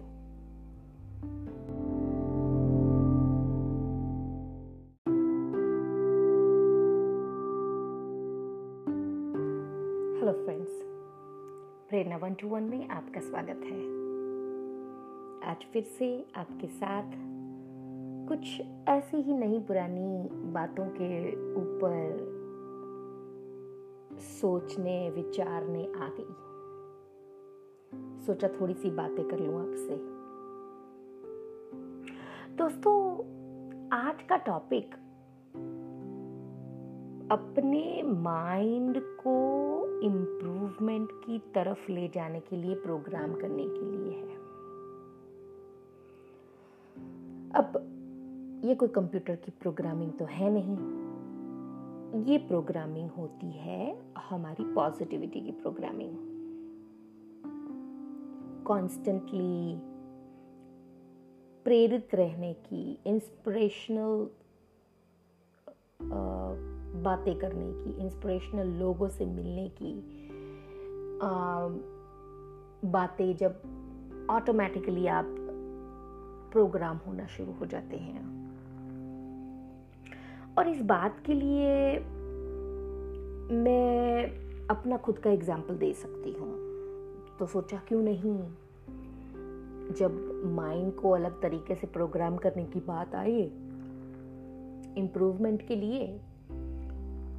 [10.21, 10.71] hello friends
[11.89, 13.81] Prerna one two one में आपका स्वागत है।
[15.51, 17.13] आज फिर से आपके साथ
[18.29, 22.29] कुछ ऐसी ही नई पुरानी बातों के ऊपर
[24.21, 26.50] सोचने, विचारने आ गई।
[28.21, 29.97] सोचा थोड़ी सी बातें कर लूँ आपसे।
[32.57, 33.17] दोस्तों,
[33.89, 34.95] आज का टॉपिक
[37.33, 39.61] अपने माइंड को
[40.01, 44.37] इम्प्रूवमेंट की तरफ़ ले जाने के लिए प्रोग्राम करने के लिए है।
[47.51, 47.73] अब,
[48.65, 50.77] ये कोई कंप्यूटर की प्रोग्रामिंग तो है नहीं।
[52.25, 56.30] ये प्रोग्रामिंग होती है हमारी पॉजिटिविटी की प्रोग्रामिंग
[58.71, 59.79] कॉन्स्टेंटली
[61.65, 64.29] प्रेरित रहने की इंस्पिरेशनल
[67.03, 69.93] बातें करने की इंस्पिरेशनल लोगों से मिलने की
[72.91, 75.35] बातें जब ऑटोमेटिकली आप
[76.53, 78.23] प्रोग्राम होना शुरू हो जाते हैं।
[80.59, 81.99] और इस बात के लिए
[83.59, 86.53] मैं अपना खुद का एग्ज़ाम्पल दे सकती हूँ।
[87.39, 88.39] तो सोचा क्यों नहीं?
[89.91, 93.41] जब माइंड को अलग तरीके से प्रोग्राम करने की बात आई
[94.97, 96.07] इम्प्रूवमेंट के लिए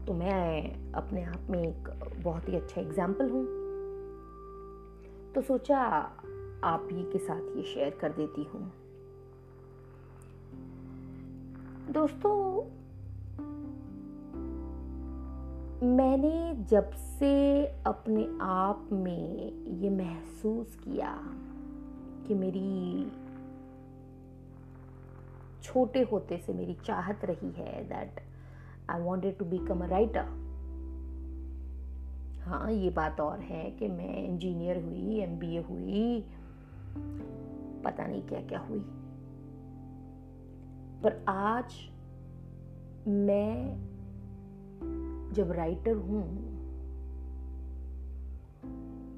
[0.07, 1.89] तो मैं अपने आप में एक
[2.23, 3.45] बहुत ही अच्छा एग्ज़ाम्पल हूँ।
[5.35, 5.79] तो सोचा
[6.63, 8.71] आप ही के साथ ये शेयर कर देती हूँ।
[11.91, 12.63] दोस्तों,
[15.87, 19.51] मैंने जब से अपने आप में
[19.81, 21.13] ये महसूस किया
[22.31, 23.11] कि मेरी
[25.63, 28.21] छोटे होते से मेरी चाहत रही है that
[28.89, 30.25] I wanted to become a writer
[32.43, 36.21] हाँ ये बात और है कि मैं इंजीनियर हुई एमबीए हुई,
[37.85, 38.79] पता नहीं क्या क्या हुई।
[41.03, 41.73] पर आज
[43.07, 43.77] मैं
[45.33, 46.51] जब राइटर हूँ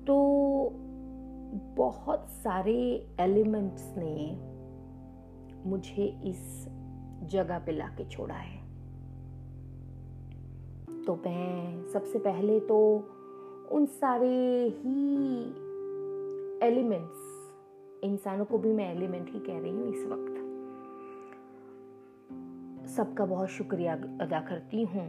[0.05, 0.17] तो
[1.53, 4.37] बहुत सारे एलिमेंट्स ने
[5.69, 6.67] मुझे इस
[7.23, 8.57] जगह पे लाके छोड़ा है।
[11.03, 12.95] तो मैं सबसे पहले तो
[13.71, 14.27] उन सारे
[14.67, 15.39] ही
[16.67, 17.53] एलिमेंट्स,
[18.03, 20.39] इंसानों को भी मैं एलिमेंट ही कह रही हूँ इस वक्त।
[22.87, 25.07] सबका बहुत शुक्रिया अदा करती हूँ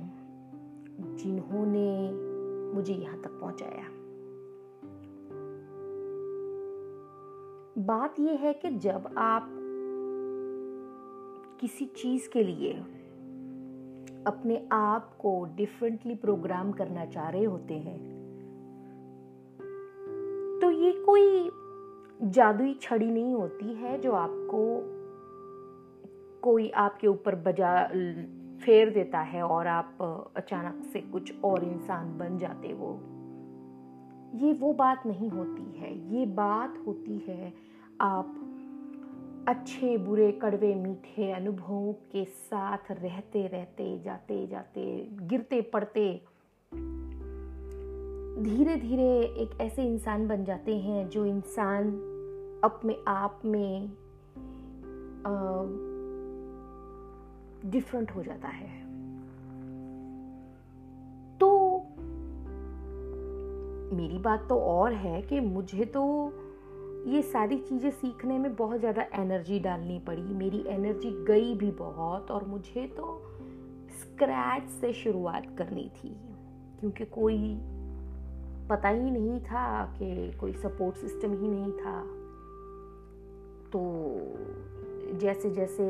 [1.16, 2.12] जिन्होंने
[2.74, 4.03] मुझे यहाँ तक पहुँचाया।
[7.78, 9.50] बात यह है कि जब आप
[11.60, 12.72] किसी चीज़ के लिए
[14.26, 18.24] अपने आप को डिफरेंटली प्रोग्राम करना चाह रहे होते हैं
[20.62, 21.50] तो ये कोई
[22.30, 24.80] जादुई छड़ी नहीं होती है जो आपको
[26.40, 27.86] कोई आपके ऊपर बजा,
[28.64, 29.98] फेर देता है और आप
[30.36, 33.00] अचानक से कुछ और इंसान बन जाते हो।
[34.34, 37.63] ये वो बात नहीं होती है। ये बात होती है
[38.00, 38.34] आप
[39.48, 46.22] अच्छे, बुरे, कड़वे, मीठे अनुभवों के साथ रहते रहते, जाते जाते, गिरते, पड़ते
[48.42, 51.90] धीरे धीरे एक ऐसे इंसान बन जाते हैं जो इंसान
[52.64, 53.88] अपने आप में
[57.66, 58.68] डिफरेंट हो जाता है।
[61.38, 61.78] तो
[63.96, 66.04] मेरी बात तो और है कि मुझे तो
[67.06, 72.30] ये सारी चीज़ें सीखने में बहुत ज़्यादा एनर्जी डालनी पड़ी। मेरी एनर्जी गई भी बहुत
[72.30, 73.22] और मुझे तो
[74.00, 76.16] स्क्रैच से शुरुआत करनी थी।
[76.80, 77.56] क्योंकि कोई
[78.70, 82.00] पता ही नहीं था कि कोई सपोर्ट सिस्टम ही नहीं था।
[83.72, 83.80] तो
[85.18, 85.84] जैसे जैसे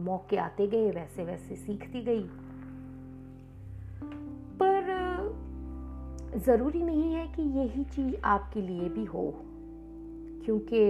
[0.00, 2.28] मौके आते गए वैसे वैसे सीखती गई।
[4.62, 4.94] पर
[6.38, 9.45] ज़रूरी नहीं है कि यही चीज़ आपके लिए भी हो।
[10.46, 10.80] क्योंकि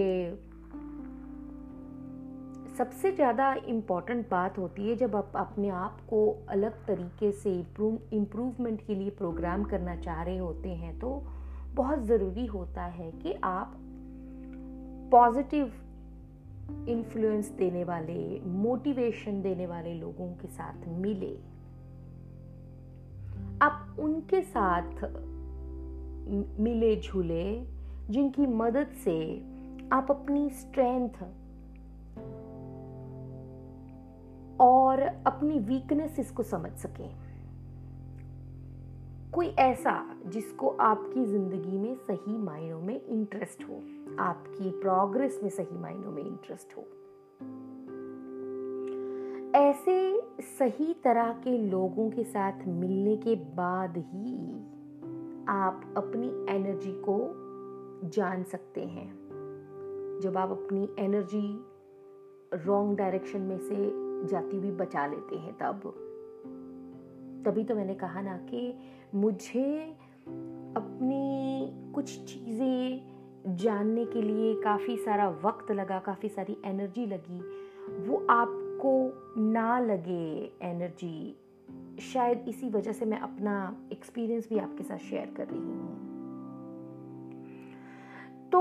[2.78, 7.52] सबसे ज़्यादा इंपॉर्टेंट बात होती है जब आप अपने आप को अलग तरीके से
[8.12, 11.24] इम्प्रूवमेंट के लिए प्रोग्राम करना चाह रहे होते हैं तो
[11.74, 13.76] बहुत ज़रूरी होता है कि आप
[15.12, 15.72] पॉजिटिव
[16.88, 21.34] इन्फ्लुएंस देने वाले मोटिवेशन देने वाले लोगों के साथ मिले।
[23.62, 25.04] आप उनके साथ
[26.60, 27.76] मिले झूले
[28.10, 29.36] जिनकी मदद से
[29.92, 31.10] आप अपनी स्ट्रेंथ
[34.60, 37.10] और अपनी वीकनेस को समझ सकें।
[39.32, 43.74] कोई ऐसा जिसको आपकी ज़िंदगी में सही मायनों में इंटरेस्ट हो,
[44.20, 46.86] आपकी प्रोग्रेस में सही मायनों में इंटरेस्ट हो।
[49.58, 54.52] ऐसे सही तरह के लोगों के साथ मिलने के बाद ही
[55.48, 57.45] आप अपनी एनर्जी को
[58.05, 59.09] जान सकते हैं।
[60.23, 61.64] जब आप अपनी एनर्जी
[62.55, 63.77] रॉन्ग डायरेक्शन में से
[64.28, 65.81] जाती हुई बचा लेते हैं तब।
[67.47, 68.78] तभी तो मैंने कहा ना कि
[69.14, 69.82] मुझे
[70.77, 73.16] अपनी कुछ चीज़ें
[73.56, 77.39] जानने के लिए काफ़ी सारा वक्त लगा, काफ़ी सारी एनर्जी लगी।
[78.09, 79.12] वो आपको
[79.43, 81.36] ना लगे एनर्जी
[82.01, 86.15] शायद इसी वजह से मैं अपना एक्सपीरियंस भी आपके साथ शेयर कर रही हूँ।
[88.52, 88.60] तो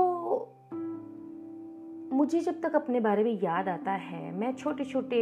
[2.12, 5.18] मुझे जब तक अपने बारे में याद आता है, मैं छोटे छोटे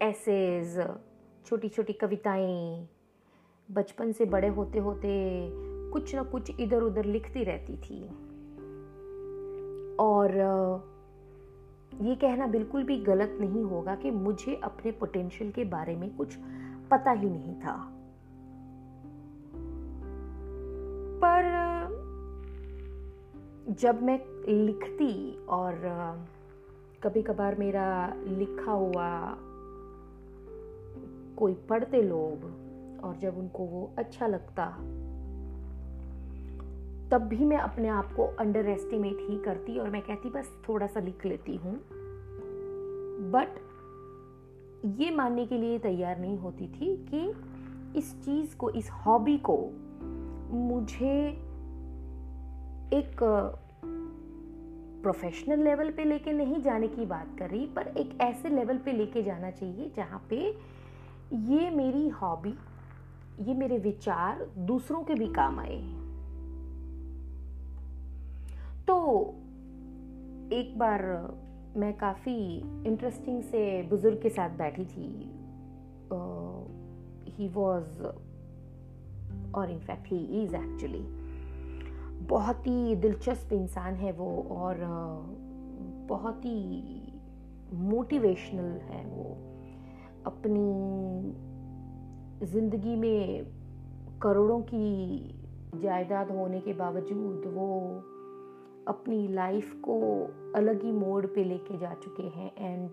[0.00, 0.78] एसेज
[1.46, 2.88] छोटी छोटी कविताएँ,
[3.68, 5.10] बचपन से बड़े होते होते
[5.92, 8.02] कुछ ना कुछ इधर उधर लिखती रहती थी।
[9.98, 10.30] और
[12.02, 16.36] ये कहना बिल्कुल भी गलत नहीं होगा कि मुझे अपने पोटेंशियल के बारे में कुछ
[16.90, 17.74] पता ही नहीं था।
[21.22, 21.51] पर
[23.68, 25.74] जब मैं लिखती और
[27.02, 29.38] कभी कभार मेरा लिखा हुआ
[31.36, 32.44] कोई पढ़ते लोग
[33.04, 34.66] और जब उनको वो अच्छा लगता,
[37.10, 40.86] तब भी मैं अपने आप को अंडर एस्टिमेट ही करती और मैं कहती, बस थोड़ा
[40.86, 41.76] सा लिख लेती हूँ।
[43.30, 43.48] बट
[44.84, 47.34] ये मानने के लिए तैयार नहीं होती थी कि
[47.98, 49.70] इस चीज़ को, इस हॉबी को
[50.50, 51.51] मुझे
[52.92, 53.16] एक
[55.02, 58.92] प्रोफेशनल लेवल पे लेके नहीं जाने की बात कर रही, पर एक ऐसे लेवल पे
[58.92, 60.56] लेके जाना चाहिए जहाँ पे
[61.34, 62.54] ये मेरी हॉबी
[63.40, 65.80] ये मेरे विचार दूसरों के भी काम आए।
[68.86, 68.96] तो
[70.52, 71.02] एक बार
[71.76, 72.56] मैं काफ़ी
[72.86, 75.08] इंटरेस्टिंग से बुज़ुर्ग के साथ बैठी थी
[77.32, 78.02] ही वॉज़
[79.54, 81.21] और in fact he is actually
[82.32, 84.76] बहुत ही दिलचस्प इंसान है वो और
[86.08, 87.12] बहुत ही
[87.74, 89.24] मोटिवेशनल है वो।
[90.26, 90.62] अपनी
[92.46, 93.46] ज़िंदगी में
[94.22, 94.86] करोड़ों की
[95.74, 97.68] जायदाद होने के बावजूद वो
[98.88, 99.98] अपनी लाइफ को
[100.56, 102.90] अलग ही मोड पे लेके जा चुके हैं and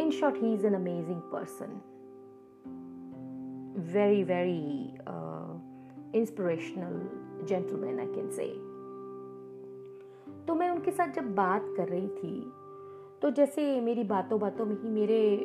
[0.00, 1.80] in short he is an amazing person
[3.92, 4.94] very very
[6.18, 8.72] inspirational gentleman I can say
[10.46, 12.52] तो मैं उनके साथ जब बात कर रही थी
[13.22, 15.36] तो जैसे मेरी बातों बातों में ही मेरे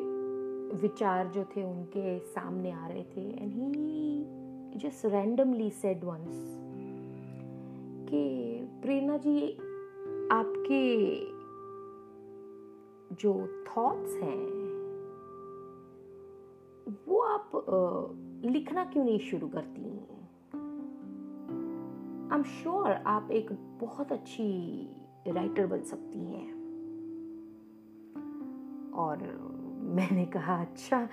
[0.78, 3.98] विचार जो थे उनके सामने आ रहे थे and he
[4.80, 6.58] just randomly said once
[8.10, 9.52] कि, प्रेरणा जी,
[10.32, 11.16] आपके
[13.16, 13.34] जो
[13.64, 14.58] थॉट्स हैं,
[17.08, 17.52] वो आप
[18.46, 19.82] लिखना क्यों नहीं शुरू करती
[22.38, 23.48] एम श्योर आप एक
[23.82, 24.44] बहुत अच्छी
[25.28, 26.50] राइटर बन सकती हैं।
[28.94, 29.24] और
[29.96, 31.08] मैंने कहा अच्छा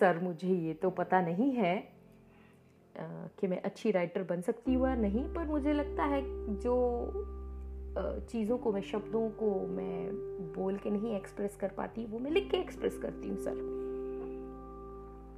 [0.00, 1.74] सर, मुझे ये तो पता नहीं है
[2.96, 6.22] कि मैं अच्छी राइटर बन सकती हूँ या नहीं, पर मुझे लगता है
[6.56, 6.76] जो
[8.30, 10.08] चीज़ों को मैं, शब्दों को मैं
[10.54, 13.60] बोल के नहीं एक्सप्रेस कर पाती, वो मैं लिख के एक्सप्रेस करती हूँ, सर।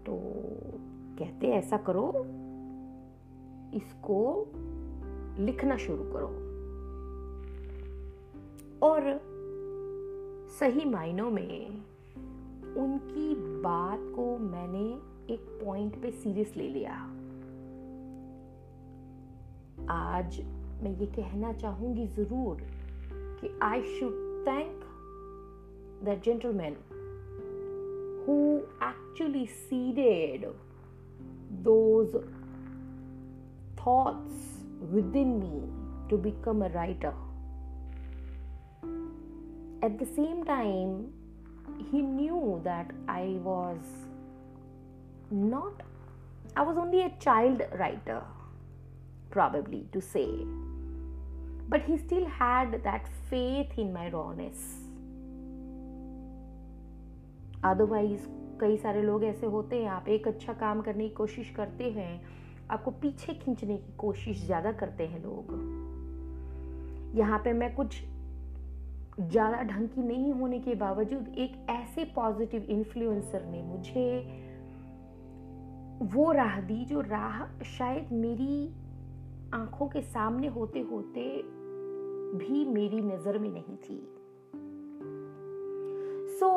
[0.06, 0.20] तो
[1.18, 2.10] कहते ऐसा करो,
[3.76, 4.20] इसको
[5.38, 6.26] लिखना शुरू करो।
[8.82, 9.20] और
[10.60, 11.68] सही मायनों में
[12.76, 14.84] उनकी बात को मैंने
[15.34, 16.94] एक पॉइंट पे सीरियस ले लिया।
[19.90, 20.40] आज
[20.82, 22.56] मैं ये कहना चाहूँगी ज़रूर
[23.40, 24.80] कि I should thank
[26.04, 26.76] the gentleman
[28.26, 28.36] who
[28.82, 30.44] actually seeded
[31.64, 32.14] those
[33.80, 34.53] thoughts
[34.92, 35.62] within me
[36.08, 37.12] to become a writer.
[39.82, 41.12] At the same time,
[41.90, 43.78] he knew that I was
[45.30, 45.82] not,
[46.56, 48.22] I was only a child writer,
[49.30, 50.28] probably to say.
[51.68, 54.80] But he still had that faith in my rawness.
[57.64, 58.26] Otherwise
[58.60, 62.33] कई सारे लोग ऐसे होते हैं आप एक अच्छा काम करने की कोशिश करते हैं
[62.74, 65.52] आपको पीछे खींचने की कोशिश ज़्यादा करते हैं लोग।
[67.18, 68.02] यहाँ पे मैं कुछ
[69.20, 74.06] ज़्यादा ढंग की नहीं होने के बावजूद एक ऐसे पॉजिटिव इन्फ्लुएंसर ने मुझे
[76.14, 78.66] वो राह दी, जो राह शायद मेरी
[79.54, 81.20] आँखों के सामने होते होते
[82.38, 83.98] भी मेरी नज़र में नहीं थी।
[86.38, 86.48] So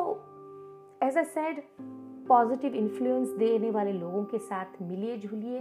[1.02, 1.62] as a said
[2.28, 5.60] positive influence देने वाले लोगों के साथ मिलिए झूलिए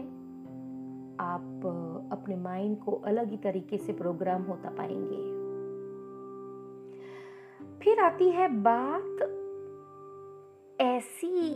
[1.19, 5.37] आप अपने माइंड को अलग ही तरीके से प्रोग्राम होता पाएँगे।
[7.79, 9.21] फिर आती है बात
[10.81, 11.51] ऐसी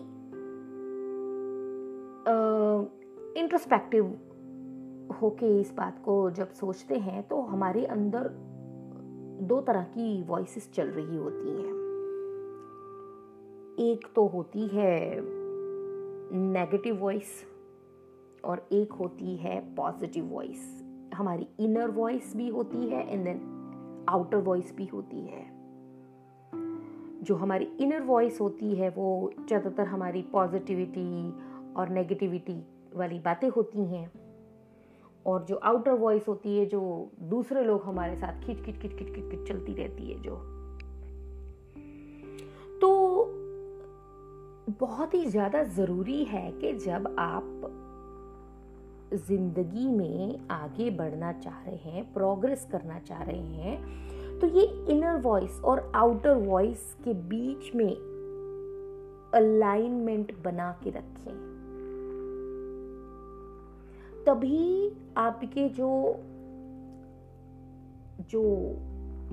[3.41, 4.05] इंट्रोस्पेक्टिव
[5.21, 8.27] होके इस बात को जब सोचते हैं तो हमारे अंदर
[9.41, 11.79] दो तरह की वॉइसेस चल रही होती हैं।
[13.79, 15.21] एक तो होती है
[16.33, 17.50] नेगेटिव वॉइस
[18.45, 24.38] और एक होती है पॉजिटिव वॉइस हमारी इनर वॉइस भी होती है एंड देन आउटर
[24.38, 25.61] वॉइस भी होती है.
[27.23, 31.34] जो हमारी इनर वॉइस होती है, वो ज़्यादातर हमारी पॉजिटिविटी
[31.73, 32.63] और नेगेटिविटी
[32.95, 34.11] वाली बातें होती हैं.
[35.26, 39.15] और जो आउटर वॉइस होती है, जो दूसरे लोग हमारे साथ खिच खिच खिच खिच
[39.15, 40.35] खिच खिच चलती रहती है जो.
[42.81, 43.26] तो
[44.80, 47.80] बहुत ही ज़्यादा ज़रूरी है कि जब आप
[49.13, 55.15] ज़िंदगी में आगे बढ़ना चाह रहे हैं प्रोग्रेस करना चाह रहे हैं तो ये इनर
[55.15, 57.95] वॉइस और आउटर वॉइस के बीच में
[59.33, 61.31] अलाइनमेंट बना के रखें।
[64.25, 66.15] तभी आपके जो
[68.29, 68.43] जो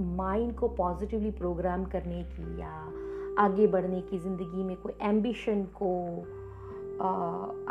[0.00, 2.92] माइंड को पॉजिटिवली प्रोग्राम करने की या
[3.38, 6.16] आगे बढ़ने की ज़िंदगी में कोई एम्बिशन को
[7.04, 7.08] आ,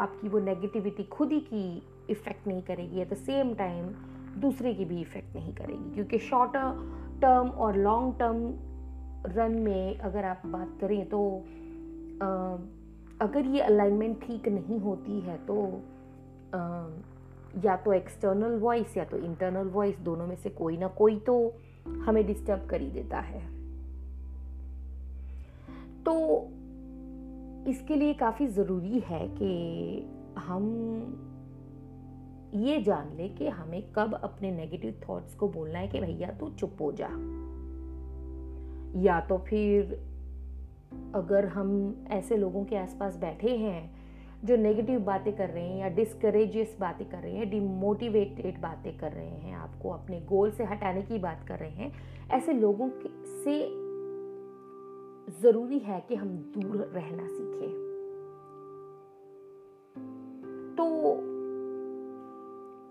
[0.04, 3.88] आपकी वो नेगेटिविटी खुद ही की इफ़ेक्ट नहीं करेगी एट द सेम टाइम
[4.42, 6.72] दूसरे की भी इफ़ेक्ट नहीं करेगी। क्योंकि शॉर्टर
[7.22, 8.54] टर्म और लॉन्ग टर्म
[9.26, 11.44] रन में अगर आप बात करें तो
[12.22, 12.58] आ,
[13.22, 15.82] अगर ये अलाइनमेंट ठीक नहीं होती है तो
[16.56, 16.88] आ,
[17.66, 21.54] या तो एक्सटर्नल वॉइस या तो इंटरनल वॉइस दोनों में से कोई ना कोई तो
[21.88, 23.42] हमें डिस्टर्ब कर ही देता है।
[26.04, 26.14] तो
[27.70, 29.52] इसके लिए काफ़ी ज़रूरी है कि
[30.38, 30.64] हम
[32.54, 36.50] ये जान ले कि हमें कब अपने नेगेटिव थॉट्स को बोलना है कि भैया तू
[36.50, 37.08] चुप हो जा।
[39.02, 39.94] या तो फिर
[41.16, 43.96] अगर हम ऐसे लोगों के आसपास बैठे हैं
[44.44, 49.12] जो नेगेटिव बातें कर रहे हैं या डिस्करेजियस बातें कर रहे हैं डिमोटिवेटेड बातें कर
[49.12, 51.92] रहे हैं, आपको अपने गोल से हटाने की बात कर रहे हैं,
[52.32, 52.90] ऐसे लोगों
[53.44, 53.60] से
[55.42, 57.72] ज़रूरी है कि हम दूर रहना सीखें।
[60.78, 61.37] तो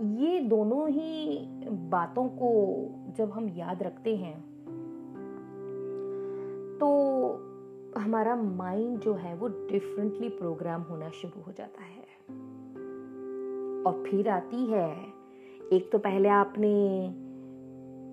[0.00, 1.38] ये दोनों ही
[1.70, 2.48] बातों को
[3.16, 4.56] जब हम याद रखते हैं
[6.80, 6.88] तो
[8.00, 12.02] हमारा माइंड जो है वो डिफरेंटली प्रोग्राम होना शुरू हो जाता है।
[13.84, 14.90] और फिर आती है,
[15.72, 17.06] एक तो पहले आपने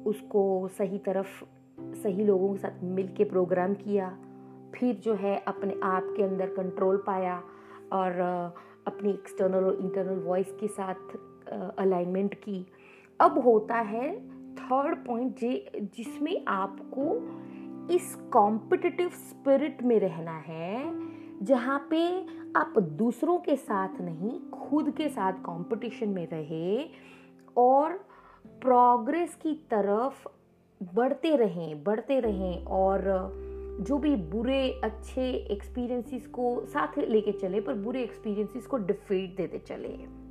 [0.09, 1.43] उसको सही तरफ़,
[1.81, 4.17] सही लोगों के साथ मिल के प्रोग्राम किया,
[4.75, 7.43] फिर जो है अपने आप के अंदर कंट्रोल पाया
[7.93, 8.19] और
[8.87, 11.17] अपनी एक्सटर्नल और इंटरनल वॉइस के साथ
[11.51, 12.65] अलाइनमेंट की।
[13.21, 17.15] अब होता है थर्ड पॉइंट जे, जिसमें आपको
[17.93, 20.93] इस कॉम्पिटिटिव स्पिरिट में रहना है,
[21.45, 22.25] जहाँ पे
[22.55, 26.89] आप दूसरों के साथ नहीं, खुद के साथ कंपटीशन में रहे
[27.57, 27.93] और
[28.61, 30.27] प्रोग्रेस की तरफ़
[30.93, 33.03] बढ़ते रहें बढ़ते रहें और
[33.81, 39.57] जो भी बुरे, अच्छे एक्सपीरियंसेस को साथ लेके चले, पर बुरे एक्सपीरियंसेस को डिफीट देते
[39.57, 40.22] चले।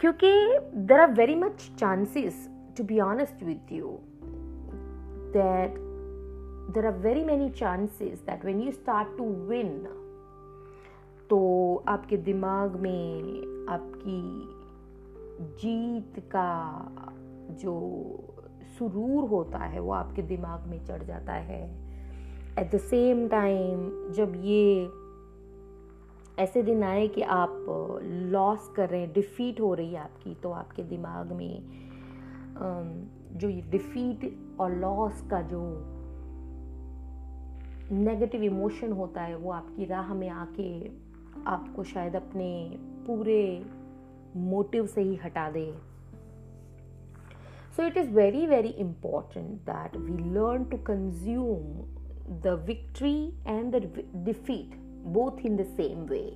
[0.00, 3.98] क्योंकि there are very much chances to be honest with you
[5.32, 5.74] that
[6.74, 9.88] there are very many chances that when you start to win
[11.30, 11.38] तो
[11.88, 13.18] आपके दिमाग में
[13.70, 14.48] आपकी
[15.40, 16.50] जीत का
[17.50, 17.74] जो
[18.78, 21.62] सुरूर होता है, वो आपके दिमाग में चढ़ जाता है।
[22.58, 24.88] एट द सेम टाइम जब ये
[26.38, 27.66] ऐसे दिन आए कि आप
[28.02, 31.62] लॉस कर रहे हैं डिफीट हो रही है आपकी तो आपके दिमाग में
[33.32, 35.62] जो ये डिफीट और लॉस का जो
[37.92, 40.90] नेगेटिव इमोशन होता है वो आपकी राह में आके
[41.46, 43.66] आपको शायद अपने पूरे
[44.36, 45.74] मोटिव से ही हटा दे।
[47.76, 51.84] So it is very, very important that we learn to consume
[52.42, 53.80] the victory and the
[54.24, 56.28] defeat both in the same way.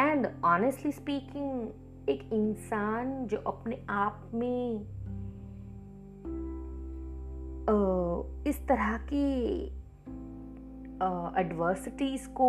[0.00, 4.80] And honestly speaking एक इंसान जो अपने आप में
[8.46, 9.64] इस तरह की
[11.40, 12.48] एडवर्सिटीज को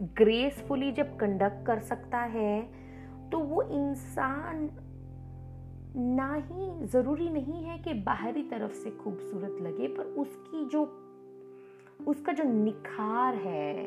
[0.00, 2.62] ग्रेसफुली जब कंडक्ट कर सकता है
[3.32, 4.70] तो वो इंसान
[5.96, 11.03] ना ही ज़रूरी नहीं है कि बाहरी तरफ़ से खूबसूरत लगे, पर उसकी जो
[12.06, 13.86] उसका जो निखार है,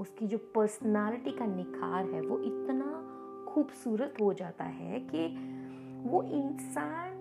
[0.00, 3.10] उसकी जो पर्सनालिटी का निखार है, वो इतना
[3.48, 5.26] खूबसूरत हो जाता है कि
[6.08, 7.20] वो इंसान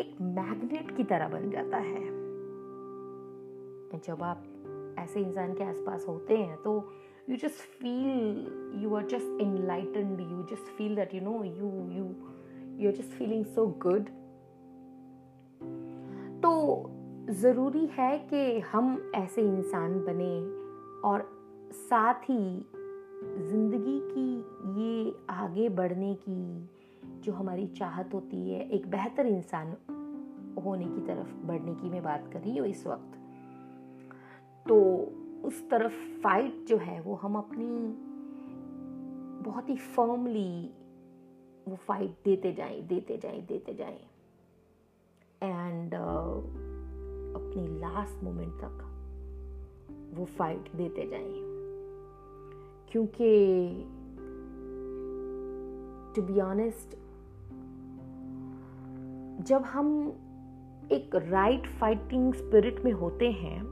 [0.00, 2.28] एक मैग्नेट की तरह बन जाता है।
[4.06, 4.44] जब आप
[4.98, 6.92] ऐसे इंसान के आसपास होते हैं तो
[7.30, 8.46] you just feel
[8.82, 12.04] you are just enlightened you just feel that you know you you
[12.78, 14.04] you are just feeling so good
[16.42, 16.50] तो
[17.30, 20.40] ज़रूरी है कि हम ऐसे इंसान बने
[21.08, 21.28] और
[21.72, 22.66] साथ ही
[23.48, 24.38] ज़िंदगी की
[24.82, 26.68] ये आगे बढ़ने की
[27.20, 29.76] जो हमारी चाहत होती है एक बेहतर इंसान
[30.64, 33.18] होने की तरफ़ बढ़ने की मैं बात कर रही हूँ इस वक्त।
[34.68, 34.80] तो
[35.44, 37.96] उस तरफ़ फाइट जो है वो हम अपनी
[39.50, 40.70] बहुत ही फर्मली
[41.68, 44.00] वो फाइट देते जाएँ देते जाएँ देते जाएँ।
[45.42, 46.67] एंड uh,
[47.38, 48.84] अपनी लास्ट मोमेंट तक
[50.14, 51.34] वो फाइट देते जाएँ।
[52.90, 53.28] क्योंकि
[56.14, 56.96] टू बी ऑनेस्ट
[59.46, 60.12] जब हम
[60.92, 63.64] एक राइट फाइटिंग स्पिरिट में होते हैं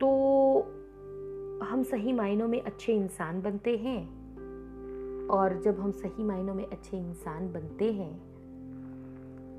[0.00, 0.10] तो
[1.64, 4.24] हम सही मायनों में अच्छे इंसान बनते हैं।
[5.28, 8.12] और जब हम सही मायनों में अच्छे इंसान बनते हैं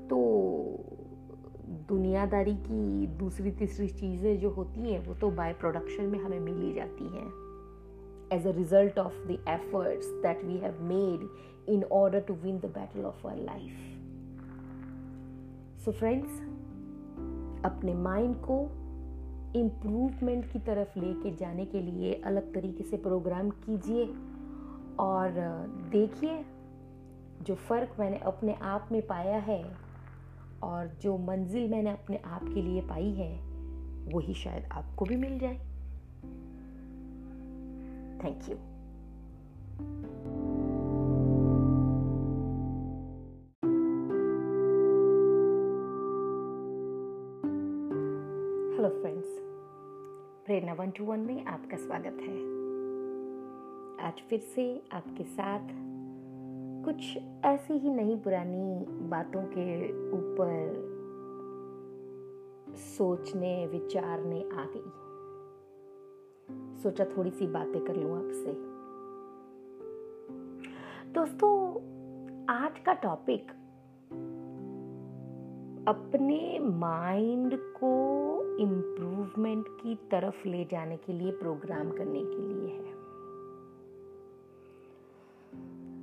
[0.08, 0.18] तो
[1.68, 6.60] दुनियादारी की दूसरी तीसरी चीज़ें जो होती हैं, वो तो बाय प्रोडक्शन में हमें मिल
[6.62, 7.26] ही जाती हैं।
[8.32, 11.28] As a result of the efforts that we have made
[11.68, 13.72] in order to win the battle of our life
[15.84, 16.40] so friends
[17.64, 18.60] अपने माइंड को
[19.58, 24.04] इम्प्रूवमेंट की तरफ़ लेके जाने के लिए अलग तरीके से प्रोग्राम कीजिए
[24.98, 25.32] और,
[25.92, 26.44] देखिए,
[27.42, 29.85] जो फ़र्क मैंने अपने आप में पाया है
[30.62, 33.32] और जो मंजिल मैंने अपने आप के लिए पाई है,
[34.14, 35.58] वही शायद आपको भी मिल जाए।
[38.24, 38.56] Thank you
[48.76, 49.26] hello friends
[50.46, 52.56] Prerna one two one में आपका स्वागत है।
[54.06, 55.68] आज फिर से आपके साथ
[56.86, 60.74] कुछ ऐसी ही नई पुरानी बातों के ऊपर
[62.76, 64.90] सोचने, विचारने आ गई
[66.82, 68.52] सोचा थोड़ी सी बातें कर लूँ आपसे।
[71.12, 71.74] दोस्तों,
[72.54, 73.50] आज का टॉपिक
[75.88, 77.92] अपने माइंड को
[78.56, 82.94] इम्प्रूवमेंट की तरफ़ ले जाने के लिए प्रोग्राम करने के लिए है।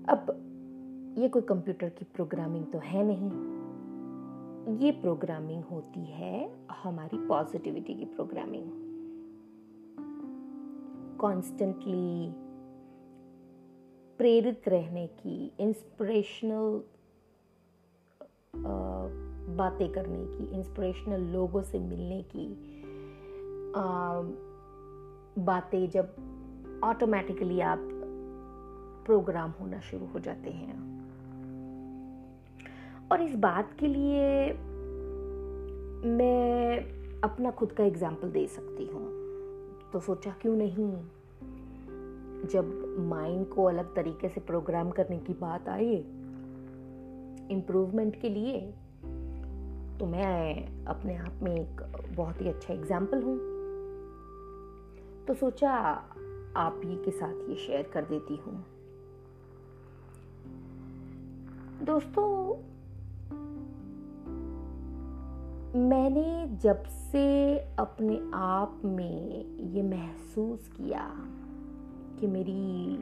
[0.06, 0.43] अब
[1.18, 3.30] ये कोई कंप्यूटर की प्रोग्रामिंग तो है नहीं।
[4.78, 6.52] ये प्रोग्रामिंग होती है
[6.84, 8.70] हमारी पॉजिटिविटी की प्रोग्रामिंग।
[11.20, 12.32] कॉन्स्टेंटली
[14.18, 16.82] प्रेरित रहने की इंस्पिरेशनल
[19.58, 22.48] बातें करने की इंस्पिरेशनल लोगों से मिलने की
[25.44, 26.16] बातें जब
[26.84, 27.80] ऑटोमेटिकली आप
[29.06, 30.93] प्रोग्राम होना शुरू हो जाते हैं।
[33.12, 34.54] और इस बात के लिए
[36.10, 36.78] मैं
[37.24, 39.08] अपना खुद का एग्ज़ाम्पल दे सकती हूँ।
[39.94, 40.92] तो सोचा क्यों नहीं?
[42.44, 45.96] जब माइंड को अलग तरीके से प्रोग्राम करने की बात आई
[47.52, 48.60] इम्प्रूवमेंट के लिए
[50.00, 51.82] तो मैं अपने आप में एक
[52.16, 53.38] बहुत ही अच्छा एग्ज़ाम्पल हूँ।
[55.28, 55.72] तो सोचा
[56.58, 58.66] आप ही के साथ ये शेयर कर देती हूँ।
[61.84, 62.28] दोस्तों
[65.76, 71.14] मैंने जब से अपने आप में ये महसूस किया
[72.20, 72.98] कि मेरी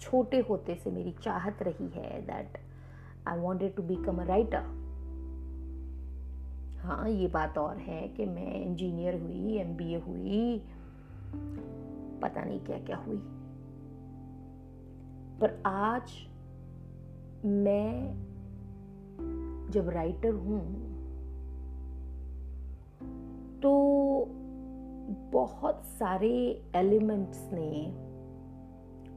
[0.00, 2.58] छोटे होते से मेरी चाहत रही है that
[3.28, 4.62] I wanted to become a writer
[6.82, 10.58] हाँ ये बात और है कि मैं इंजीनियर हुई एमबीए हुई,
[12.22, 13.16] पता नहीं क्या क्या हुई।
[15.40, 16.12] पर आज
[17.44, 18.14] मैं
[19.70, 20.94] जब राइटर हूँ
[23.62, 24.26] तो
[25.32, 27.92] बहुत सारे एलिमेंट्स ने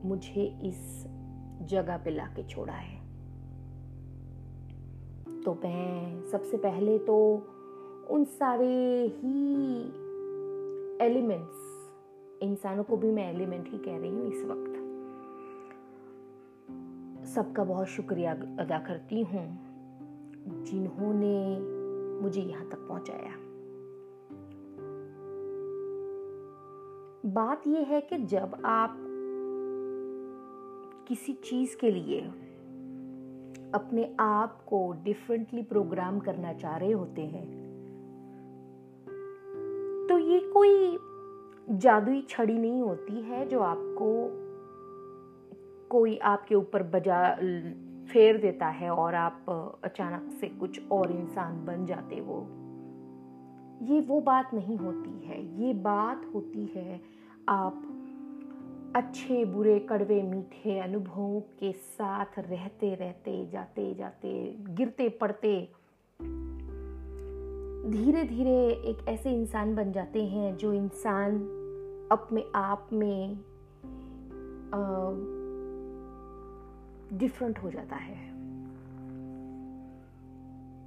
[0.07, 1.05] मुझे इस
[1.61, 3.01] जगह पे ला के छोड़ा है।
[5.41, 7.35] तो मैं सबसे पहले तो
[8.09, 8.67] उन सारे
[9.07, 9.81] ही
[11.05, 11.89] एलिमेंट्स
[12.43, 14.77] इंसानों को भी मैं एलिमेंट ही कह रही हूँ इस वक्त।
[17.27, 19.60] सबका बहुत शुक्रिया अदा करती हूँ।
[20.47, 21.59] जिन्होंने
[22.23, 23.31] मुझे यहाँ तक पहुँचाया।
[27.25, 28.97] बात यह है कि जब आप
[31.07, 32.21] किसी चीज़ के लिए
[33.73, 37.45] अपने आप को डिफरेंटली प्रोग्राम करना चाह रहे होते हैं
[40.07, 40.97] तो ये कोई
[41.77, 44.29] जादुई छड़ी नहीं होती है जो आपको
[45.89, 47.37] कोई आपके ऊपर बजा
[48.11, 49.45] फेर देता है और आप
[49.83, 52.47] अचानक से कुछ और इंसान बन जाते हो।
[53.81, 57.01] ये वो बात नहीं होती है। ये बात होती है
[57.49, 57.83] आप
[58.95, 65.71] अच्छे, बुरे, कड़वे, मीठे अनुभवों के साथ रहते रहते, जाते जाते, गिरते, पड़ते
[67.91, 71.35] धीरे धीरे एक ऐसे इंसान बन जाते हैं जो इंसान
[72.11, 73.39] अपने आप में
[77.13, 78.15] डिफरेंट हो जाता है।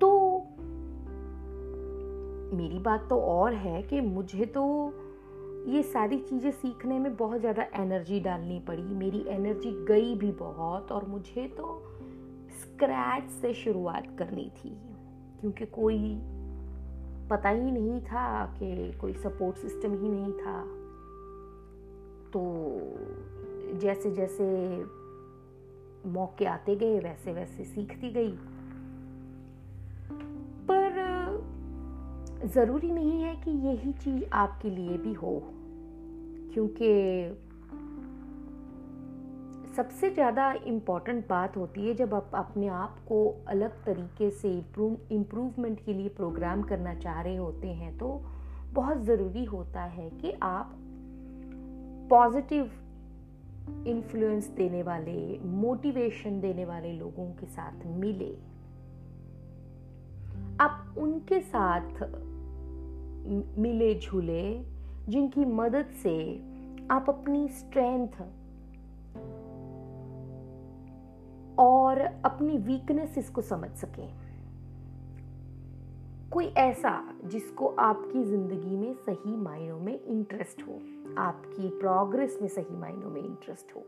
[0.01, 0.10] तो
[2.56, 4.64] मेरी बात तो और है कि मुझे तो
[5.68, 10.92] ये सारी चीज़ें सीखने में बहुत ज़्यादा एनर्जी डालनी पड़ी। मेरी एनर्जी गई भी बहुत
[10.92, 11.82] और मुझे तो
[12.60, 14.76] स्क्रैच से शुरुआत करनी थी।
[15.40, 16.16] क्योंकि कोई
[17.30, 20.60] पता ही नहीं था कि कोई सपोर्ट सिस्टम ही नहीं था।
[22.30, 22.42] तो
[23.78, 24.44] जैसे जैसे
[26.06, 28.36] मौके आते गए वैसे वैसे सीखती गई।
[30.70, 31.02] पर
[32.55, 35.40] ज़रूरी नहीं है कि यही चीज़ आपके लिए भी हो,
[36.55, 36.90] क्योंकि
[39.76, 45.81] सबसे ज़्यादा इंपॉर्टेंट बात होती है जब आप अपने आप को अलग तरीके से इम्प्रूवमेंट
[45.85, 48.09] के लिए प्रोग्राम करना चाह रहे होते हैं तो
[48.72, 50.74] बहुत ज़रूरी होता है कि आप
[52.10, 52.70] पॉजिटिव
[53.68, 58.32] इन्फ्लुएंस देने वाले मोटिवेशन देने वाले लोगों के साथ मिले।
[60.60, 62.02] आप उनके साथ
[63.58, 64.64] मिले झूले,
[65.08, 66.16] जिनकी मदद से
[66.90, 68.20] आप अपनी स्ट्रेंथ
[71.58, 74.08] और अपनी वीकनेस को समझ सकें।
[76.30, 76.92] कोई ऐसा
[77.24, 80.78] जिसको आपकी ज़िंदगी में सही मायनों में इंटरेस्ट हो।
[81.18, 83.80] आपकी प्रोग्रेस में सही मायनों में इंटरेस्ट हो।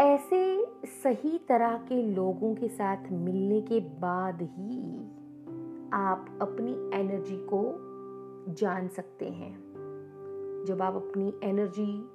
[0.00, 4.98] ऐसे सही तरह के लोगों के साथ मिलने के बाद ही
[5.92, 7.74] आप अपनी एनर्जी को
[8.54, 9.52] जान सकते हैं।
[10.66, 12.08] जब आप अपनी एनर्जी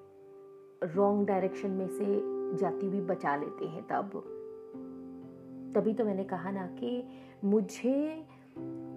[0.84, 2.06] रॉन्ग डायरेक्शन में से
[2.58, 4.24] जाती हुई बचा लेते हैं तब।
[5.76, 7.04] तभी तो मैंने कहा ना कि
[7.44, 8.28] मुझे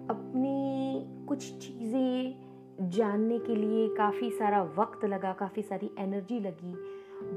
[0.09, 2.48] अपनी कुछ चीज़ें
[2.81, 6.73] जानने के लिए काफ़ी सारा वक्त लगा, काफ़ी सारी एनर्जी लगी।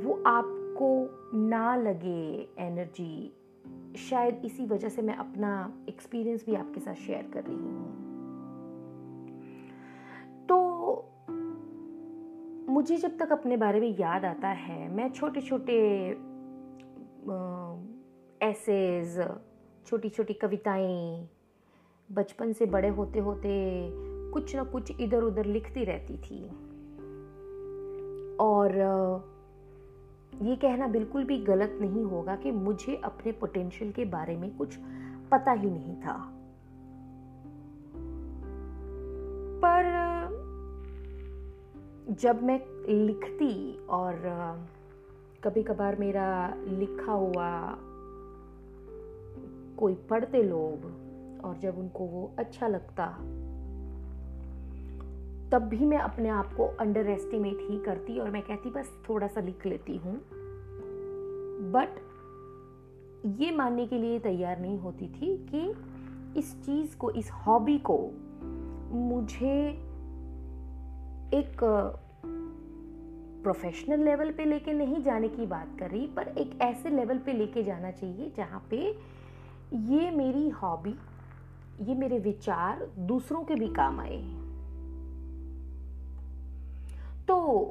[0.04, 3.32] वो आपको ना लगे एनर्जी
[3.98, 7.90] शायद इसी वजह से मैं अपना एक्सपीरियंस भी आपके साथ शेयर कर रही हूँ।
[10.48, 10.58] तो
[12.72, 15.78] मुझे जब तक अपने बारे में याद आता है, मैं छोटे छोटे
[18.40, 19.18] ऐसेज
[19.86, 21.28] छोटी छोटी कविताएँ,
[22.08, 23.50] बचपन से बड़े होते होते
[24.32, 26.48] कुछ ना कुछ इधर उधर लिखती रहती थी।
[28.36, 28.76] और
[30.42, 34.76] ये कहना बिल्कुल भी गलत नहीं होगा कि मुझे अपने पोटेंशियल के बारे में कुछ
[35.30, 36.32] पता ही नहीं था।
[39.64, 40.02] पर
[42.10, 44.14] जब मैं लिखती और
[45.44, 47.78] कभी कभार मेरा लिखा हुआ
[49.78, 50.84] कोई पढ़ते लोग
[51.44, 53.18] और जब उनको वो अच्छा लगता
[55.52, 59.26] तब भी मैं अपने आप को अंडर एस्टिमेट ही करती और मैं कहती, बस थोड़ा
[59.26, 60.22] सा लिख लेती हूँ।
[61.72, 61.88] बट
[63.26, 65.74] ये मानने के लिए तैयार नहीं होती थी कि
[66.38, 67.98] इस चीज़ को, इस हॉबी को
[68.92, 69.68] मुझे
[71.34, 71.64] एक
[73.42, 77.32] प्रोफेशनल लेवल पे लेके नहीं जाने की बात कर रही, पर एक ऐसे लेवल पे
[77.32, 78.96] लेके जाना चाहिए जहाँ पे
[79.74, 80.94] ये मेरी हॉबी
[81.80, 84.41] ये मेरे विचार दूसरों के भी काम आए।
[87.32, 87.68] तो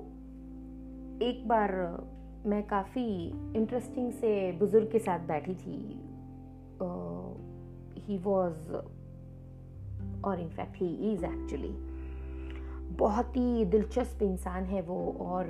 [1.22, 1.72] एक बार
[2.46, 3.04] मैं काफ़ी
[3.56, 5.76] इंटरेस्टिंग से बुज़ुर्ग के साथ बैठी थी।
[8.02, 8.72] ही वॉज़
[10.26, 11.70] और in fact he is actually
[12.96, 15.46] बहुत ही दिलचस्प इंसान है वो और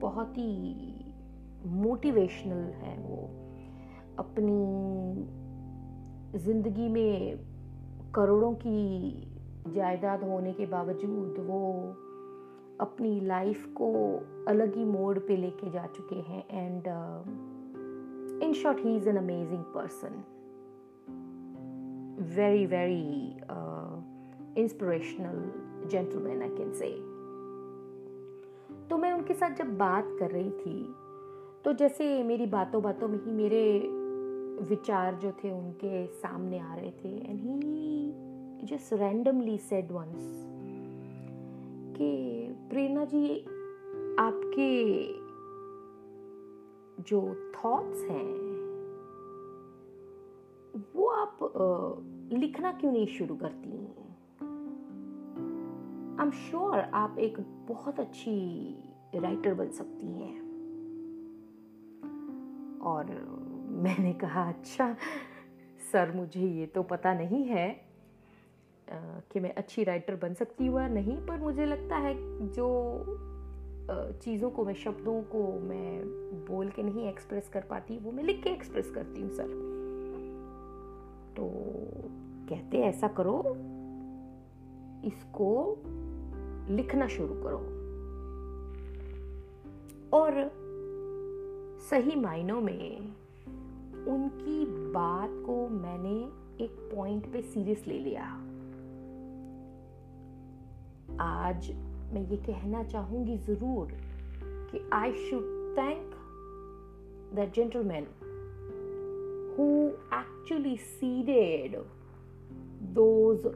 [0.00, 0.94] बहुत ही
[1.66, 3.22] मोटिवेशनल है वो।
[4.18, 4.60] अपनी
[6.38, 7.38] ज़िंदगी में
[8.14, 9.10] करोड़ों की
[9.68, 11.60] जायदाद होने के बावजूद वो
[12.84, 13.90] अपनी लाइफ को
[14.48, 16.86] अलग ही मोड पे लेके जा चुके हैं and
[18.42, 20.22] in short he is an amazing person
[22.34, 23.04] very very
[24.62, 26.90] inspirational gentleman I can say
[28.88, 30.94] तो मैं उनके साथ जब बात कर रही थी
[31.64, 33.64] तो जैसे मेरी बातों बातों में ही मेरे
[34.64, 40.53] विचार जो थे उनके सामने आ रहे थे and he just randomly said once
[41.96, 43.40] कि प्रेरणा जी,
[44.18, 44.72] आपके
[47.02, 48.44] जो थॉट्स हैं,
[50.96, 51.38] वो आप
[52.32, 53.70] लिखना क्यों नहीं शुरू करती
[56.20, 58.34] आई एम श्योर आप एक बहुत अच्छी
[59.14, 60.40] राइटर बन सकती हैं।
[62.80, 63.04] और
[63.70, 64.96] मैंने कहा अच्छा
[65.92, 67.83] सर, मुझे ये तो पता नहीं है।
[68.90, 72.14] कि मैं अच्छी राइटर बन सकती हूँ नहीं, पर मुझे लगता है
[72.50, 72.68] जो
[74.22, 76.02] चीज़ों को मैं, शब्दों को मैं
[76.46, 79.48] बोल के नहीं एक्सप्रेस कर पाती, वो मैं लिख के एक्सप्रेस करती हूँ सर
[81.36, 81.48] तो
[82.48, 83.38] कहते ऐसा करो,
[85.04, 85.78] इसको
[86.70, 87.58] लिखना शुरू करो।
[90.18, 90.32] और
[91.90, 92.98] सही मायनों में
[94.08, 96.16] उनकी बात को मैंने
[96.64, 98.43] एक पॉइंट पे सीरियस ले लिया।
[101.20, 101.70] आज
[102.12, 103.92] मैं ये कहना चाहूँगी ज़रूर
[104.70, 105.44] कि I should
[105.78, 106.14] thank
[107.34, 108.06] the gentleman
[109.56, 109.66] who
[110.18, 111.76] actually seeded
[112.94, 113.46] those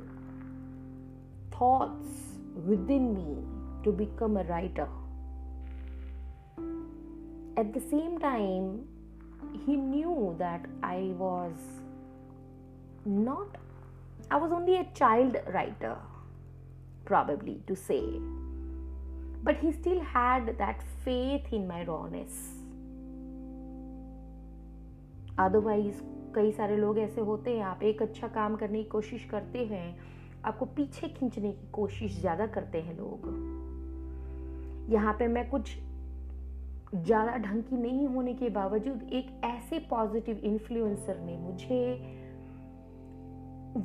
[1.55, 2.23] thoughts
[2.91, 4.97] within me to become a writer
[7.61, 8.71] at the same time
[9.67, 11.67] he knew that I was
[13.09, 13.57] not
[14.33, 15.97] I was only a child writer
[17.11, 18.05] probably to say.
[19.43, 22.39] But he still had that faith in my rawness.
[25.39, 26.01] Otherwise
[26.35, 29.99] कई सारे लोग ऐसे होते हैं, आप एक अच्छा काम करने की कोशिश करते हैं,
[30.47, 33.29] आपको पीछे खींचने की कोशिश ज़्यादा करते हैं लोग
[34.93, 35.71] यहाँ पे मैं कुछ
[36.95, 41.81] ज़्यादा ढंग की नहीं होने के बावजूद एक ऐसे पॉजिटिव इन्फ्लुएंसर ने मुझे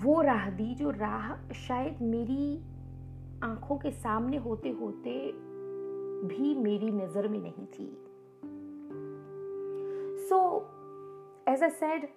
[0.03, 2.72] वो राह दी, जो राह शायद मेरी
[3.43, 5.11] आँखों के सामने होते होते
[6.27, 7.87] भी मेरी नज़र में नहीं थी।
[10.27, 10.39] So
[11.47, 12.07] as a said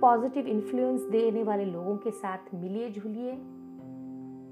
[0.00, 3.32] positive influence देने वाले लोगों के साथ मिलिए जुलिए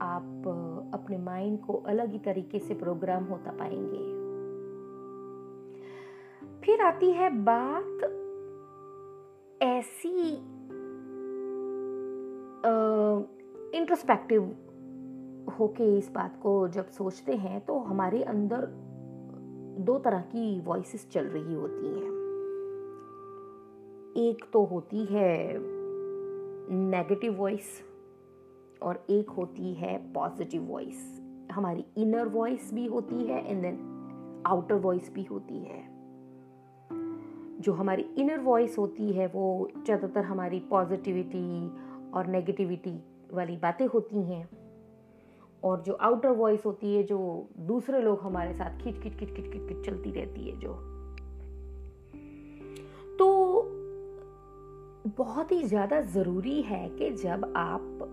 [0.01, 4.07] आप अपने माइंड को अलग ही तरीके से प्रोग्राम होता पाएँगे।
[6.65, 8.03] फिर आती है बात
[9.63, 10.31] ऐसी
[13.79, 14.57] इंट्रोस्पेक्टिव
[15.49, 18.67] होके इस बात को जब सोचते हैं तो हमारे अंदर
[19.81, 22.17] दो तरह की वॉइसेस चल रही होती हैं।
[24.19, 25.59] एक तो होती है
[26.71, 27.83] नेगेटिव वॉइस
[28.83, 31.21] और एक होती है पॉजिटिव वॉइस
[31.53, 35.83] हमारी इनर वॉइस भी होती है एंड देन आउटर वॉइस भी होती है।
[37.61, 41.69] जो हमारी इनर वॉइस होती है, वो ज़्यादातर हमारी पॉजिटिविटी
[42.11, 42.99] और नेगेटिविटी
[43.35, 44.49] वाली बातें होती हैं।
[45.65, 49.53] और जो आउटर वॉइस होती है, जो दूसरे लोग हमारे साथ खिच खिच खिच खिच
[49.53, 50.73] खिच खिच चलती रहती है जो।
[53.19, 53.27] तो
[55.19, 58.09] बहुत ही ज़्यादा ज़रूरी है कि जब आप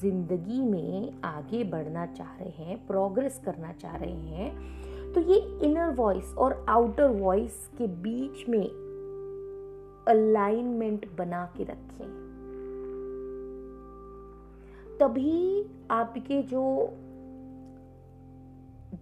[0.00, 5.94] ज़िंदगी में आगे बढ़ना चाह रहे हैं प्रोग्रेस करना चाह रहे हैं तो ये इनर
[5.94, 8.64] वॉइस और आउटर वॉइस के बीच में
[10.08, 12.23] अलाइनमेंट बना के रखें।
[15.00, 16.88] तभी आपके जो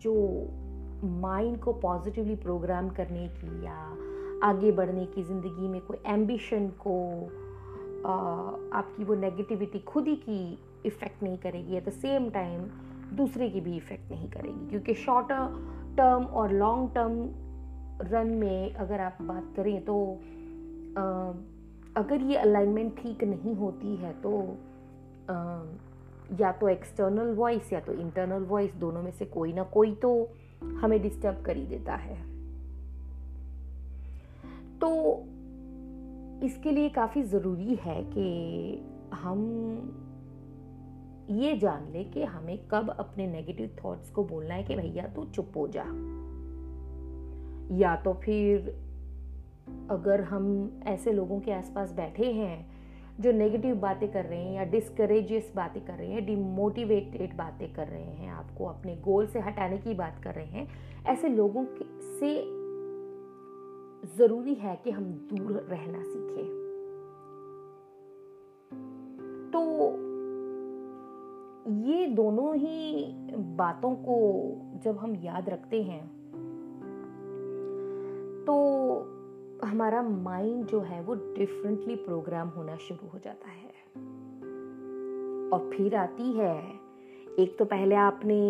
[0.01, 0.15] जो
[1.05, 3.97] माइंड को पॉजिटिवली प्रोग्राम करने की या
[4.49, 7.23] आगे बढ़ने की ज़िंदगी में कोई एम्बिशन को
[8.09, 8.13] आ,
[8.79, 12.61] आपकी वो नेगेटिविटी खुद ही की इफ़ेक्ट नहीं करेगी एट द सेम टाइम
[13.17, 15.47] दूसरे की भी इफ़ेक्ट नहीं करेगी। क्योंकि शॉर्टर
[15.97, 17.31] टर्म और लॉन्ग टर्म
[18.07, 20.19] रन में अगर आप बात करें तो
[20.99, 21.03] आ,
[21.97, 24.57] अगर ये अलाइनमेंट ठीक नहीं होती है तो
[26.41, 30.31] या तो एक्सटर्नल वॉइस या तो इंटरनल वॉइस दोनों में से कोई ना कोई तो
[30.63, 32.33] हमें डिस्टर्ब कर ही देता है।
[34.79, 35.23] तो
[36.47, 39.41] इसके लिए काफ़ी ज़रूरी है कि हम
[41.31, 45.25] ये जान ले कि हमें कब अपने नेगेटिव थॉट्स को बोलना है कि भैया तू
[45.25, 45.85] चुप हो जा।
[47.79, 48.69] या तो फिर
[49.91, 52.72] अगर हम ऐसे लोगों के आसपास बैठे हैं
[53.21, 57.87] जो नेगेटिव बातें कर रहे हैं या डिस्करेजियस बातें कर रहे हैं डिमोटिवेटेड बातें कर
[57.87, 60.67] रहे हैं आपको, अपने गोल से हटाने की बात कर रहे हैं,
[61.07, 61.65] ऐसे लोगों
[62.19, 62.35] से
[64.17, 66.63] ज़रूरी है कि हम दूर रहना सीखें।
[69.53, 69.63] तो
[71.71, 73.07] ये दोनों ही
[73.57, 74.17] बातों को
[74.85, 76.03] जब हम याद रखते हैं
[78.47, 78.55] तो
[79.65, 83.71] हमारा माइंड जो है वो डिफरेंटली प्रोग्राम होना शुरू हो जाता है।
[85.51, 86.57] और फिर आती है,
[87.39, 88.41] एक तो पहले आपने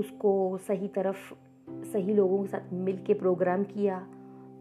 [0.00, 1.32] उसको सही तरफ़,
[1.92, 3.98] सही लोगों के साथ मिल के प्रोग्राम किया,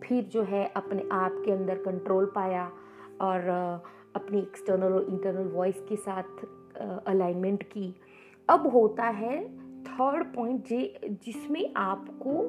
[0.04, 2.66] फिर जो है अपने आप के अंदर कंट्रोल पाया
[3.22, 3.50] और
[4.16, 6.46] अपनी एक्सटर्नल और इंटरनल वॉइस के साथ
[7.08, 7.96] अलाइनमेंट की।
[8.50, 9.44] अब होता है
[9.84, 10.68] थर्ड पॉइंट
[11.24, 12.42] जिसमें आपको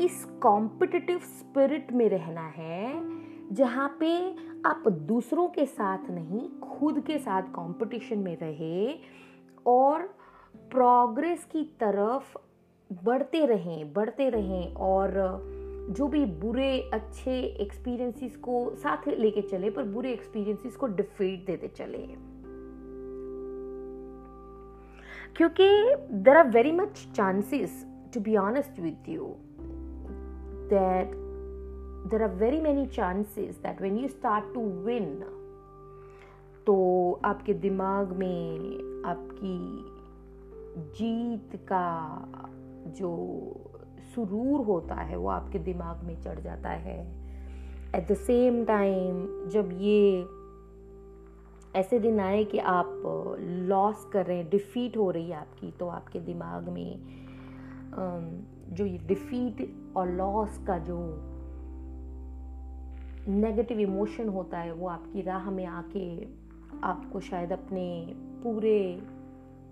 [0.00, 3.02] इस कॉम्पिटिटिव स्पिरिट में रहना है,
[3.54, 4.36] जहाँ पे
[4.66, 8.98] आप दूसरों के साथ नहीं, खुद के साथ कंपटीशन में रहे
[9.66, 10.02] और
[10.56, 12.38] प्रोग्रेस की तरफ़
[13.04, 15.12] बढ़ते रहें बढ़ते रहें और
[15.90, 21.68] जो भी बुरे, अच्छे एक्सपीरियंसेस को साथ लेके चले, पर बुरे एक्सपीरियंसेस को डिफीट देते
[21.68, 22.32] चले।
[25.36, 29.36] क्योंकि there are very much chances to be honest with you
[30.72, 31.14] that
[32.10, 35.14] there are very many chances that when you start to win
[36.66, 36.74] तो
[37.24, 39.58] आपके दिमाग में आपकी
[40.98, 41.88] जीत का
[42.98, 43.10] जो
[44.14, 47.00] सुरूर होता है, वो आपके दिमाग में चढ़ जाता है।
[47.96, 50.26] एट द सेम टाइम जब ये
[51.80, 53.02] ऐसे दिन आए कि आप
[53.68, 57.00] लॉस कर रहे हैं डिफीट हो रही है आपकी तो आपके दिमाग में
[58.72, 60.98] जो ये डिफीट और लॉस का जो
[63.28, 66.06] नेगेटिव इमोशन होता है, वो आपकी राह में आके
[66.82, 67.84] आपको शायद अपने
[68.42, 69.02] पूरे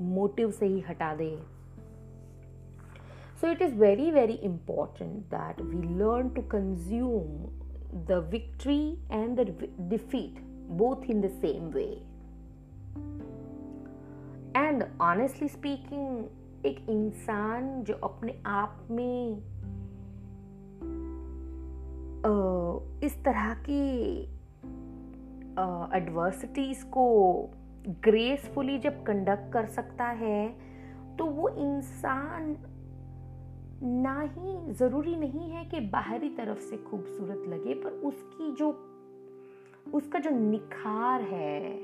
[0.01, 1.31] मोटिव से ही हटा दे।
[3.41, 8.81] So it is very very important that we learn to consume the victory
[9.13, 10.41] and the defeat
[10.73, 11.87] both in the same way
[14.57, 16.25] and honestly speaking
[16.67, 19.37] एक इंसान जो अपने आप में
[23.05, 24.21] इस तरह की
[25.97, 27.07] एडवर्सिटीज को
[27.89, 30.49] ग्रेसफुली जब कंडक्ट कर सकता है
[31.19, 32.57] तो वो इंसान
[33.83, 38.71] ना ही ज़रूरी नहीं है कि बाहरी तरफ़ से खूबसूरत लगे, पर उसकी जो,
[39.95, 41.75] उसका जो निखार है,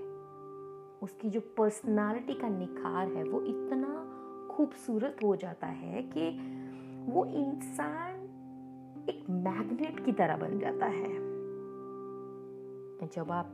[1.02, 4.15] उसकी जो पर्सनालिटी का निखार है, वो इतना
[4.56, 6.30] खूबसूरत हो जाता है कि
[7.12, 8.22] वो इंसान
[9.08, 11.12] एक मैग्नेट की तरह बन जाता है।
[13.06, 13.52] जब आप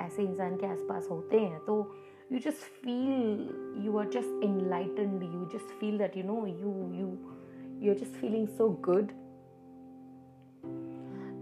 [0.00, 1.94] ऐसे इंसान के आसपास होते हैं तो
[2.32, 7.06] you just feel you are just enlightened you just feel that you know you you
[7.80, 9.08] you are just feeling so good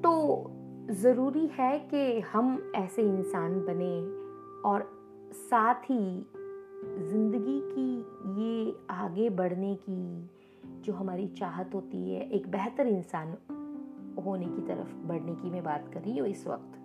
[0.02, 0.44] तो
[0.94, 4.00] ज़रूरी है कि हम ऐसे इंसान बने
[4.68, 4.98] और
[5.32, 6.26] साथ ही
[6.84, 7.98] ज़िंदगी की
[8.42, 10.30] ये आगे बढ़ने की
[10.82, 13.36] जो हमारी चाहत होती है एक बेहतर इंसान
[14.24, 16.78] होने की तरफ़ बढ़ने की मैं बात कर रही हूँ इस वक्त।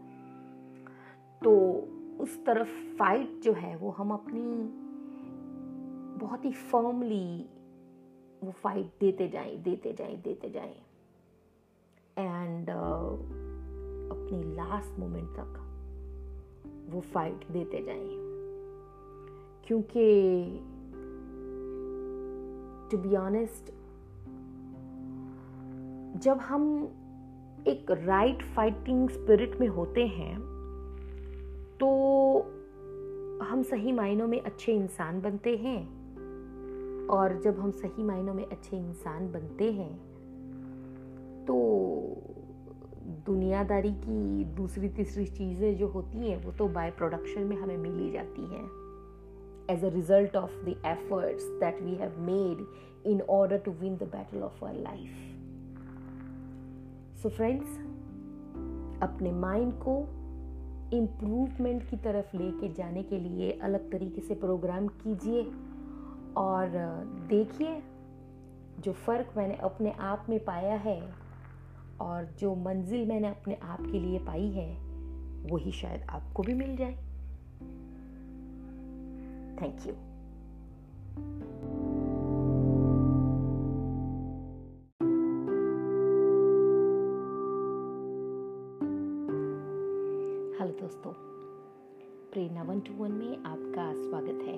[1.43, 1.53] तो
[2.19, 4.43] उस तरफ़ फाइट जो है वो हम अपनी
[6.25, 7.49] बहुत ही फर्मली
[8.43, 10.75] वो फाइट देते जाएँ देते जाएँ देते जाएँ।
[12.17, 13.21] एंड uh,
[14.13, 15.59] अपनी लास्ट मोमेंट तक
[16.89, 18.22] वो फाइट देते जाएँ।
[19.67, 20.05] क्योंकि
[22.91, 23.71] टू बी ऑनेस्ट
[26.23, 26.63] जब हम
[27.67, 30.39] एक राइट फाइटिंग स्पिरिट में होते हैं
[31.79, 31.89] तो
[33.45, 35.81] हम सही मायनों में अच्छे इंसान बनते हैं।
[37.07, 39.93] और जब हम सही मायनों में अच्छे इंसान बनते हैं
[41.45, 41.55] तो
[43.25, 47.99] दुनियादारी की दूसरी तीसरी चीज़ें जो होती हैं, वो तो बाय प्रोडक्शन में हमें मिल
[47.99, 48.82] ही जाती हैं।
[49.69, 52.65] As a result of the efforts that we have made
[53.07, 55.09] in order to win the battle of our life
[57.21, 57.77] so friends
[59.03, 59.99] अपने माइंड को
[60.97, 65.43] इम्प्रूवमेंट की तरफ़ लेके जाने के लिए अलग तरीके से प्रोग्राम कीजिए
[66.37, 66.69] और
[67.29, 67.83] देखिए
[68.79, 71.13] जो फ़र्क मैंने अपने आप में पाया है
[72.01, 74.77] और जो मंजिल मैंने अपने आप के लिए पाई है,
[75.51, 77.02] वही शायद आपको भी मिल जाए।
[79.61, 79.93] थैंक यू
[90.57, 91.11] हेलो दोस्तों।
[92.31, 94.57] प्रेरणा वन टू वन में आपका स्वागत है।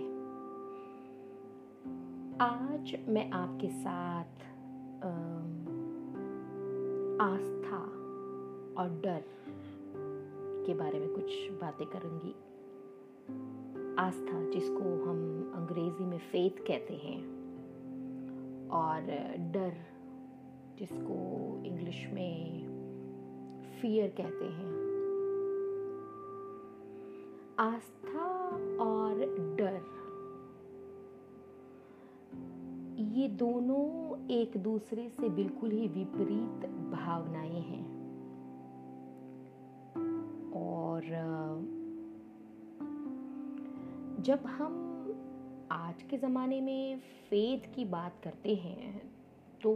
[2.41, 4.43] आज मैं आपके साथ
[7.21, 7.77] आस्था
[8.81, 9.23] और डर
[10.65, 11.31] के बारे में कुछ
[11.61, 12.33] बातें करूँगी।
[13.99, 17.21] आस्था, जिसको हम अंग्रेज़ी में फेथ कहते हैं,
[18.69, 19.01] और
[19.51, 19.73] डर,
[20.79, 21.15] जिसको
[21.65, 22.65] इंग्लिश में
[23.81, 24.85] फियर कहते हैं।
[27.59, 28.49] आस्था
[28.83, 29.19] और
[29.57, 29.81] डर,
[32.97, 37.95] ये दोनों एक दूसरे से बिल्कुल ही विपरीत भावनाएँ हैं।
[40.51, 41.01] और
[44.19, 44.81] जब हम
[45.71, 49.01] आज के ज़माने में फेथ की बात करते हैं
[49.61, 49.75] तो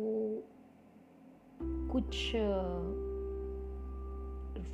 [1.64, 2.32] कुछ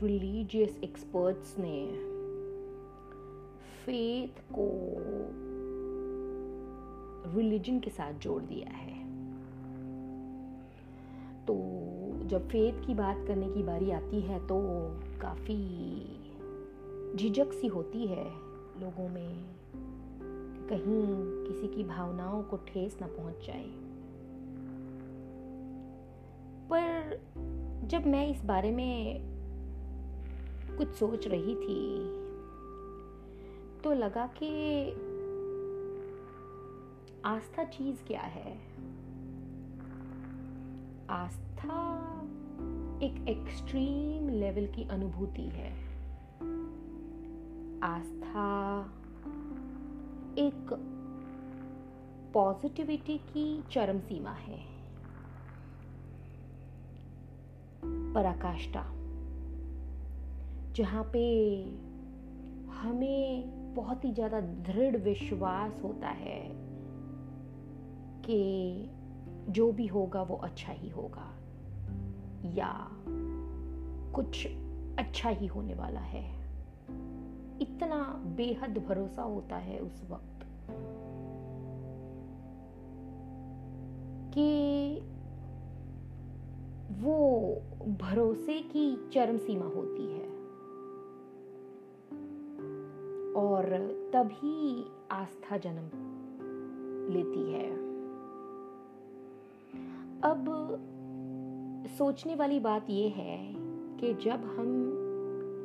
[0.03, 1.87] रिलीजियस एक्सपर्ट्स ने
[3.85, 4.95] फेथ को
[7.37, 9.03] रिलीजन के साथ जोड़ दिया है।
[11.45, 11.55] तो
[12.27, 14.61] जब फेथ की बात करने की बारी आती है तो
[15.21, 15.57] काफ़ी
[17.15, 18.44] झिझक सी होती है
[18.81, 19.45] लोगों में
[20.69, 23.69] कहीं किसी की भावनाओं को ठेस ना पहुँच जाए।
[26.69, 27.21] पर
[27.87, 29.21] जब मैं इस बारे में
[30.77, 31.97] कुछ सोच रही थी
[33.81, 34.91] तो लगा कि
[37.25, 38.57] आस्था चीज़ क्या है?
[41.09, 42.11] आस्था
[43.03, 45.84] एक एक्सट्रीम लेवल की अनुभूति है।
[47.85, 48.45] आस्था,
[50.37, 50.73] एक
[52.33, 54.57] पॉजिटिविटी की चरम सीमा है।
[58.13, 58.83] पराकाष्ठा,
[60.75, 61.23] जहाँ पे
[62.73, 66.41] हमें बहुत ही ज़्यादा दृढ़ विश्वास होता है
[68.25, 68.39] कि
[69.49, 71.31] जो भी होगा वो अच्छा ही होगा,
[72.55, 72.71] या
[74.15, 74.47] कुछ
[74.99, 76.34] अच्छा ही होने वाला है।
[77.61, 80.35] इतना बेहद भरोसा होता है उस वक्त
[84.33, 84.95] कि
[87.01, 87.49] वो
[87.87, 90.35] भरोसे की चरम सीमा होती है।
[93.33, 93.63] और
[94.13, 95.89] तभी आस्था जन्म
[97.13, 97.75] लेती है।
[100.21, 100.45] अब
[101.97, 103.55] सोचने वाली बात यह है
[103.97, 104.93] कि जब हम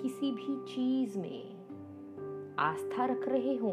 [0.02, 1.49] किसी भी चीज़ में
[2.60, 3.72] आस्था रख रहे हों।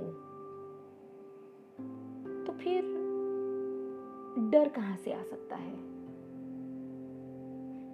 [2.45, 2.81] तो फिर
[4.51, 5.77] डर कहाँ से आ सकता है?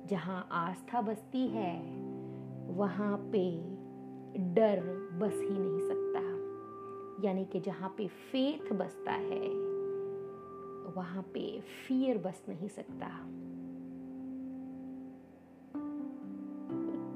[0.07, 1.99] जहाँ आस्था बसती है,
[2.67, 3.57] वहाँ पे
[4.53, 6.03] डर बस ही नहीं सकता।
[7.27, 9.49] यानी कि जहाँ पे फेथ बसता है,
[10.95, 13.07] वहाँ पे फियर बस नहीं सकता।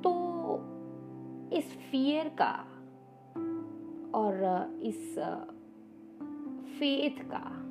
[0.01, 0.13] तो
[1.55, 2.76] इस फियर का
[4.17, 5.19] और, इस
[6.79, 7.67] फेथ का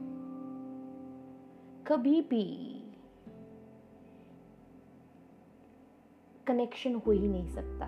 [1.86, 2.72] कभी भी
[6.46, 7.86] कनेक्शन हो ही नहीं सकता।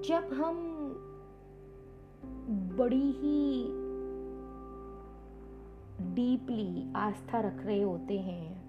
[0.00, 0.56] जब हम
[2.78, 3.64] बड़ी ही
[6.14, 8.59] डीपली आस्था रख रहे होते हैं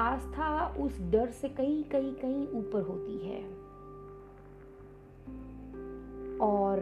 [0.00, 3.44] आस्था उस डर से कहीं कहीं कहीं ऊपर होती है।
[6.38, 6.80] और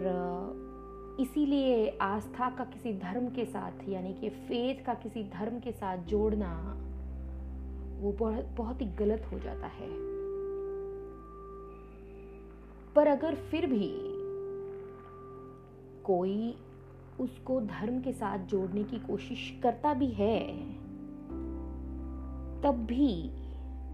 [1.20, 5.98] इसीलिए आस्था का किसी धर्म के साथ, यानी कि फेथ का किसी धर्म के साथ
[5.98, 6.76] जोड़ना,
[8.00, 9.90] वो बहुत बहुत ही गलत हो जाता है।
[12.94, 13.92] पर अगर फिर भी
[16.02, 16.54] कोई
[17.20, 20.64] उसको धर्म के साथ जोड़ने की कोशिश करता भी है
[22.64, 23.30] तब भी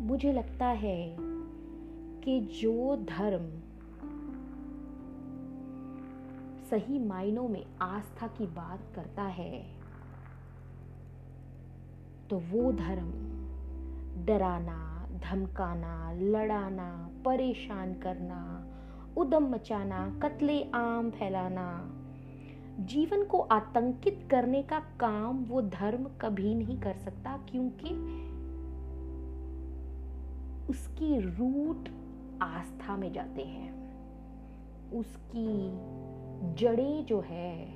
[0.00, 1.16] मुझे लगता है
[2.22, 3.50] कि जो धर्म
[6.70, 9.66] सही मायनों में आस्था की बात करता है
[12.30, 13.10] तो वो धर्म
[14.24, 18.66] डराना, धमकाना, लड़ाना, परेशान करना,
[19.16, 21.68] उदम मचाना, कत्ले आम फैलाना,
[22.80, 27.88] जीवन को आतंकित करने का काम वो धर्म कभी नहीं कर सकता, क्योंकि
[30.70, 31.88] उसकी रूट
[32.42, 33.84] आस्था में जाते हैं।
[34.92, 35.68] उसकी
[36.54, 37.66] जड़ें जो है,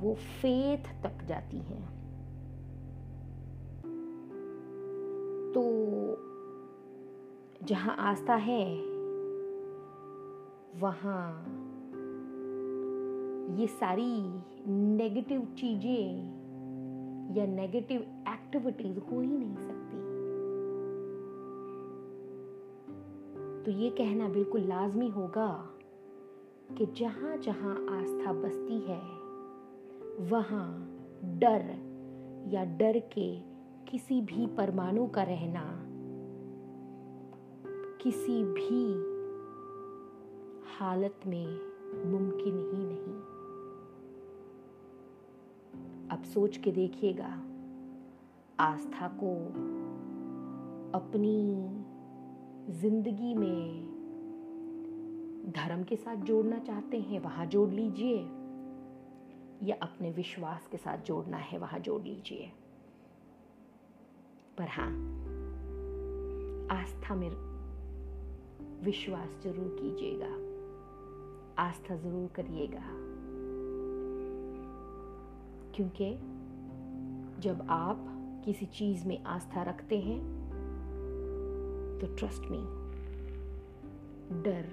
[0.00, 2.00] वो फेथ तक जाती हैं।
[5.54, 5.62] तो
[7.66, 8.76] जहाँ आस्था है,
[10.80, 11.56] वहाँ
[13.56, 16.40] ये सारी नेगेटिव चीज़ें
[17.36, 19.79] या नेगेटिव एक्टिविटीज़ हो ही नहीं सकती।
[23.64, 25.48] तो ये कहना बिल्कुल लाजमी होगा
[26.78, 29.00] कि जहाँ जहाँ आस्था बसती है,
[30.30, 30.68] वहाँ
[31.38, 31.64] डर
[32.52, 33.28] या डर के
[33.90, 35.64] किसी भी परमाणु का रहना,
[38.02, 38.82] किसी भी
[40.78, 41.46] हालत में
[42.04, 43.18] मुमकिन ही नहीं।
[46.08, 47.32] अब सोच के देखिएगा,
[48.60, 49.34] आस्था को
[50.98, 51.36] अपनी
[52.70, 53.82] ज़िंदगी में
[55.56, 58.16] धर्म के साथ जोड़ना चाहते हैं, वहाँ जोड़ लीजिए।
[59.62, 62.52] या अपने विश्वास के साथ जोड़ना है, वहाँ जोड़ लीजिए।
[64.58, 64.90] पर हाँ
[66.80, 67.30] आस्था में
[68.84, 70.50] विश्वास ज़रूर कीजिएगा।
[71.62, 72.82] आस्था ज़रूर करिएगा।
[75.76, 76.14] क्योंकि
[77.40, 78.06] जब आप
[78.44, 80.39] किसी चीज़ में आस्था रखते हैं
[82.00, 82.58] तो ट्रस्ट मी
[84.42, 84.68] डर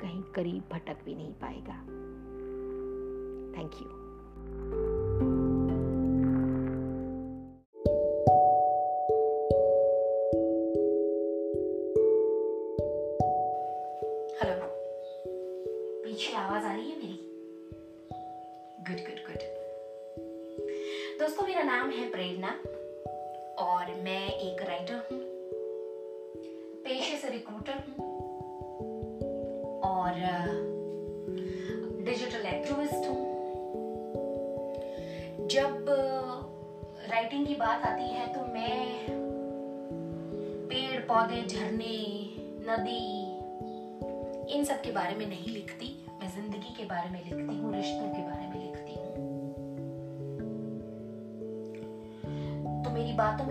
[0.00, 1.78] कहीं करीब भटक भी नहीं पाएगा।
[3.56, 4.05] थैंक यू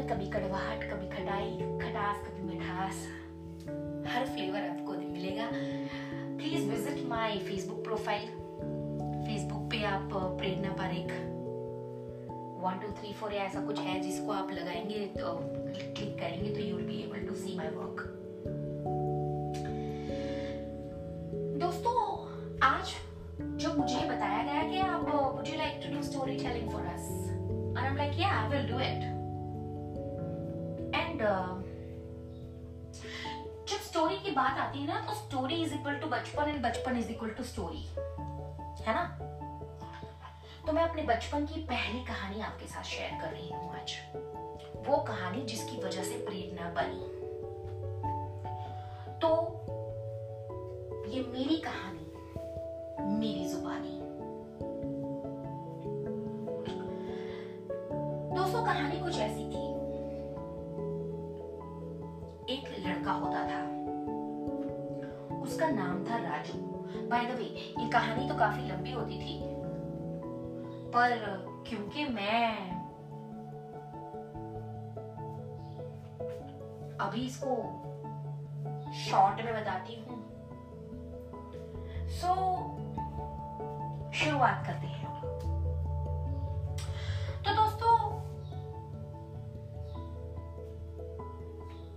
[0.06, 3.08] कभी कड़वाहट, कभी खटाई, खटास, कभी मिठास।
[4.08, 5.50] हर फ्लेवर आपको मिलेगा।
[6.38, 8.27] Please visit my Facebook profile
[9.27, 11.14] Facebook पे आप Prerna Parekh.
[12.61, 15.40] One two three four ऐसा कुछ है जिसको आप लगाएँगे तो
[15.95, 18.25] क्लिक करेंगे तो you will be able to see my work
[33.68, 36.98] जब स्टोरी की बात आती है ना तो स्टोरी इज़ इक्वल टू बचपन एंड बचपन
[36.98, 37.82] इज़ इक्वल टू स्टोरी
[38.84, 39.20] है ना?
[40.68, 43.98] तो मैं अपने बचपन की पहली कहानी आपके साथ शेयर कर रही हूँ आज।
[44.88, 47.16] वो कहानी जिसकी वजह से प्रेरणा बनी।
[49.20, 49.30] तो
[51.12, 52.12] ये मेरी कहानी,
[53.20, 54.02] मेरी जुबानी।
[58.36, 59.44] दोस्तों, कहानी कुछ ऐसी
[63.06, 63.59] लड़का होता था।
[65.42, 66.59] उसका नाम था राजू।
[67.09, 67.43] बाय द वे
[67.80, 69.40] ये कहानी तो काफ़ी लंबी होती थी।
[70.93, 71.17] पर
[71.67, 72.75] क्योंकि मैं
[77.00, 77.56] अभी इसको
[79.00, 80.17] शॉर्ट में बताती हूँ
[82.09, 82.43] सो so,
[84.14, 85.03] शुरुआत करते हैं।
[87.43, 87.94] तो दोस्तों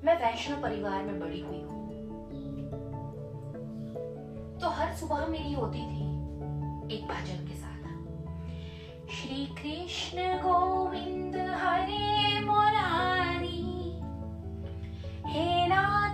[0.09, 1.79] मैं वैष्णव परिवार में बड़ी हुई हूँ।
[4.61, 6.05] तो हर सुबह मेरी होती थी
[6.95, 7.83] एक भजन के साथ।
[9.11, 13.61] श्री कृष्ण गोविंद हरे मोरारी,
[15.27, 16.08] हे नाथ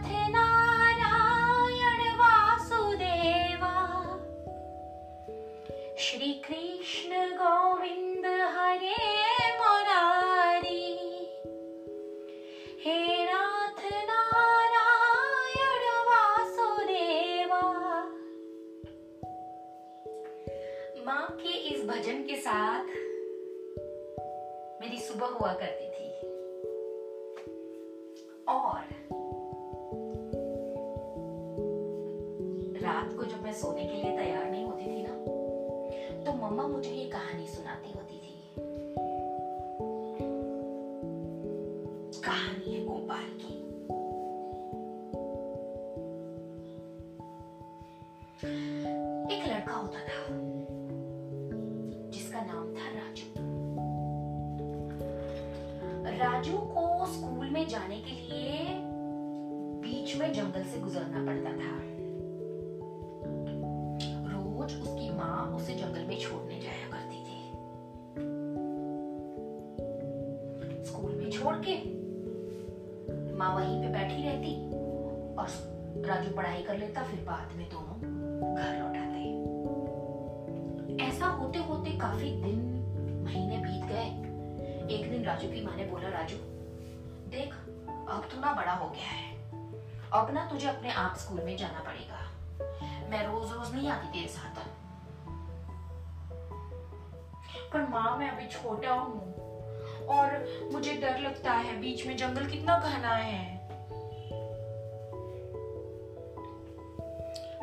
[25.15, 26.07] सुबह हुआ करती थी।
[28.49, 28.81] और
[32.83, 35.15] रात को जब मैं सोने के लिए तैयार नहीं होती थी ना
[36.25, 38.33] तो मम्मा मुझे ये कहानी सुनाती होती थी।
[42.21, 43.55] कहानी है गोपाल की।
[49.35, 50.27] एक लड़का होता था,
[52.11, 52.74] जिसका नाम
[56.45, 58.65] राजू को स्कूल में जाने के लिए
[59.83, 61.71] बीच में जंगल से गुजरना पड़ता था।
[64.33, 67.39] रोज उसकी माँ उसे जंगल में छोड़ने जाया करती थी।
[70.85, 71.77] स्कूल में छोड़ के
[73.39, 74.53] माँ वहीं पे बैठी रहती
[75.37, 75.49] और
[76.07, 77.97] राजू पढ़ाई कर लेता, फिर बाद में दोनों
[78.55, 79.23] घर लौट आते।
[81.07, 82.61] ऐसा होते होते काफ़ी दिन,
[83.25, 84.24] महीने बीत गए।
[84.91, 86.37] एक दिन राजू की माँ ने बोला, राजू,
[87.31, 87.55] देख,
[88.09, 89.35] अब तू ना बड़ा हो गया है।
[90.13, 92.31] अब ना तुझे अपने आप स्कूल में जाना पड़ेगा।
[93.11, 94.55] मैं रोज रोज नहीं आती तेरे साथ।
[97.73, 99.35] पर माँ, मैं अभी छोटा हूँ
[100.07, 103.69] और मुझे डर लगता है, बीच में जंगल कितना घना है।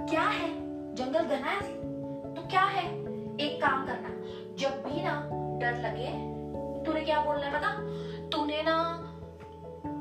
[0.10, 0.50] क्या है?
[0.96, 1.74] जंगल घना है?
[2.36, 2.86] तो क्या है?
[3.38, 4.10] एक काम करना,
[4.56, 6.31] जब भी ना डर लगे
[6.86, 7.70] तूने क्या बोलना है बता
[8.30, 9.08] तूने ना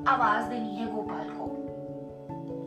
[0.08, 1.46] आवाज़ देनी है गोपाल को।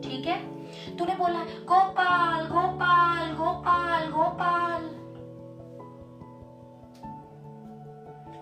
[0.00, 0.54] ठीक है?
[0.96, 4.84] तूने बोला है, गोपाल गोपाल गोपाल गोपाल।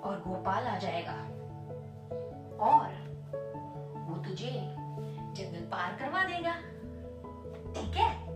[0.01, 1.13] और गोपाल आ जाएगा।
[2.65, 2.89] और
[4.09, 4.75] वो तुझे
[5.37, 6.55] जंगल पार करवा देगा।
[7.73, 8.27] ठीक है?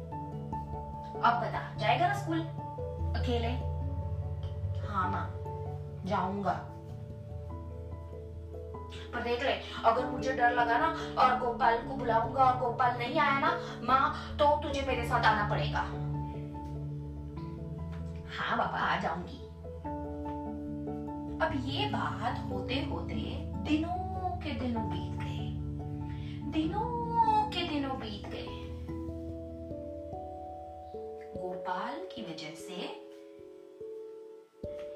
[1.20, 2.40] अब बता, जाएगा ना स्कूल?
[3.20, 3.52] अकेले?
[4.88, 5.34] हाँ माँ,
[6.06, 6.75] जाऊँगा।
[8.96, 9.52] पर देख ले,
[9.84, 10.86] अगर मुझे डर लगा ना,
[11.18, 15.48] और गोपाल को बुलाऊँगा और गोपाल नहीं आया ना, माँ तो तुझे मेरे साथ आना
[15.48, 15.80] पड़ेगा।
[18.38, 19.46] हाँ बाबा आ जाऊँगी।
[21.36, 23.14] अब ये बात होते होते
[23.68, 25.46] दिनों के दिनों बीत गए।
[26.50, 28.46] दिनों के दिनों बीत गए।
[31.40, 33.05] गोपाल की वजह से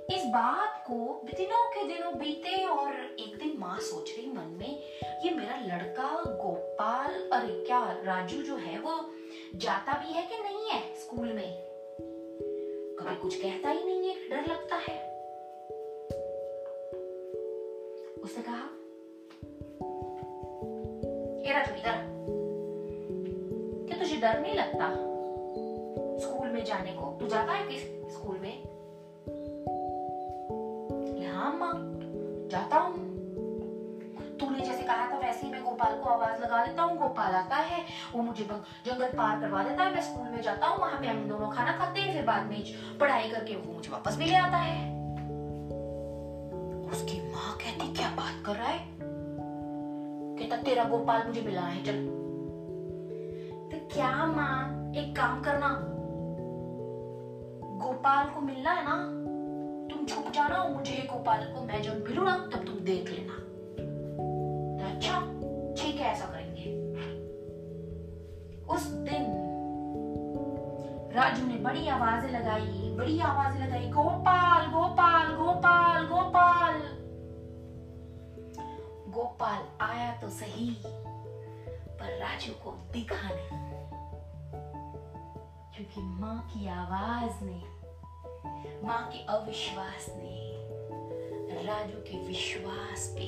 [0.08, 4.82] इस बात को दिनों के दिनों बीते और एक दिन माँ सोच रही मन में,
[5.24, 8.94] ये मेरा लड़का गोपाल अरे क्या राजू जो है, वो
[9.56, 11.66] जाता भी है कि नहीं है स्कूल में?
[13.00, 14.98] कभी कुछ कहता ही नहीं है, डर लगता है।
[18.22, 18.68] उसने कहा
[21.52, 22.02] राजू, इधर
[23.86, 24.90] क्या तुझे डर नहीं लगता
[26.18, 27.16] स्कूल में जाने को?
[27.20, 28.69] तू जाता है किस स्कूल में?
[31.40, 31.72] हाँ माँ
[32.50, 32.94] जाता हूँ।
[34.38, 37.56] तूने जैसे कहा था, वैसे ही मैं गोपाल को आवाज़ लगा देता हूँ, गोपाल आता
[37.56, 38.44] है, वो मुझे
[38.86, 41.72] जंगल पार करवा देता है, मैं स्कूल में जाता हूँ, वहाँ पे हम दोनों खाना
[41.72, 42.64] खाते हैं, फिर बाद में
[42.98, 44.90] पढ़ाई करके वो मुझे वापस भी ले आता है।
[46.90, 48.86] उसकी माँ कहती, क्या बात कर रहा है?
[50.36, 52.06] कहता, तेरा गोपाल मुझे मिला है, चल।
[53.72, 55.68] तो क्या माँ, एक काम करना,
[57.86, 59.19] गोपाल को मिलना है ना
[60.00, 63.34] तुम छुप जाना और मुझे गोपाल को मैं जब मिलू ना तब तुम देख लेना।
[64.76, 65.18] तो अच्छा
[65.76, 66.70] ठीक है, ऐसा करेंगे।
[68.66, 69.26] उस दिन
[71.14, 76.80] राजू ने बड़ी आवाज़ें लगाई, बड़ी आवाज़ें लगाई, गोपाल गोपाल गोपाल गोपाल।
[79.10, 80.70] गोपाल आया तो सही,
[82.00, 83.60] पर राजू को दिखा नहीं,
[85.74, 87.60] क्योंकि माँ की आवाज़ ने
[88.82, 90.36] माँ के अविश्वास ने
[91.64, 93.26] राजू के विश्वास पे।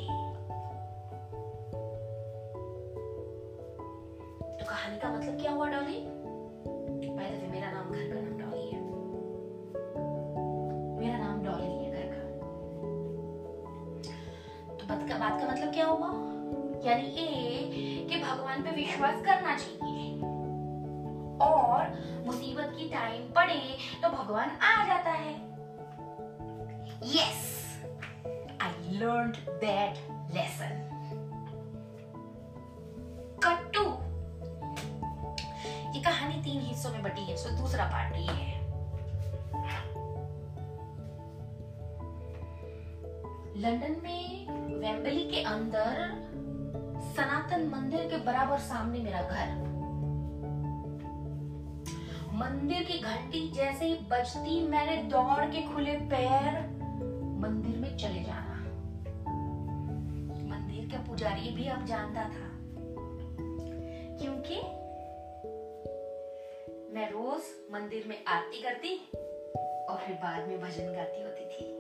[4.59, 6.01] तो कहानी का मतलब क्या हुआ, डॉली?
[7.17, 8.81] भाई मेरा नाम घर का नाम डॉली है।
[10.99, 12.23] मेरा नाम डॉली है घर का।
[14.77, 16.09] तो बात का बात का मतलब क्या हुआ?
[16.91, 19.82] यानी ये कि भगवान पे विश्वास करना चाहिए।
[21.53, 23.61] और मुसीबत की टाइम पड़े
[24.03, 25.35] तो भगवान आ जाता है।
[27.15, 27.41] Yes
[28.63, 29.99] I learn that
[30.35, 30.89] lesson
[33.45, 33.85] कट्टू,
[35.95, 38.61] ये कहानी तीन हिस्सों में बटी है, सो दूसरा पार्ट ये है।
[43.57, 44.23] लंदन में
[44.81, 45.99] वेम्बली के अंदर
[47.17, 49.72] सनातन मंदिर के बराबर सामने मेरा घर।
[52.33, 56.55] मंदिर की घंटी जैसे ही बजती, मैंने दौड़ के खुले पैर
[57.41, 58.57] मंदिर में चले जाना।
[60.49, 62.49] मंदिर का पुजारी भी अब जानता था,
[64.19, 64.61] क्योंकि
[66.95, 68.97] मैं रोज मंदिर में आरती करती
[69.89, 71.71] और फिर बाद में भजन गाती होती थी।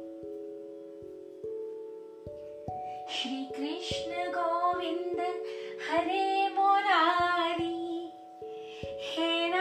[3.12, 5.20] श्री कृष्ण गोविंद,
[5.88, 8.12] हरे मोरारी,
[9.06, 9.51] हे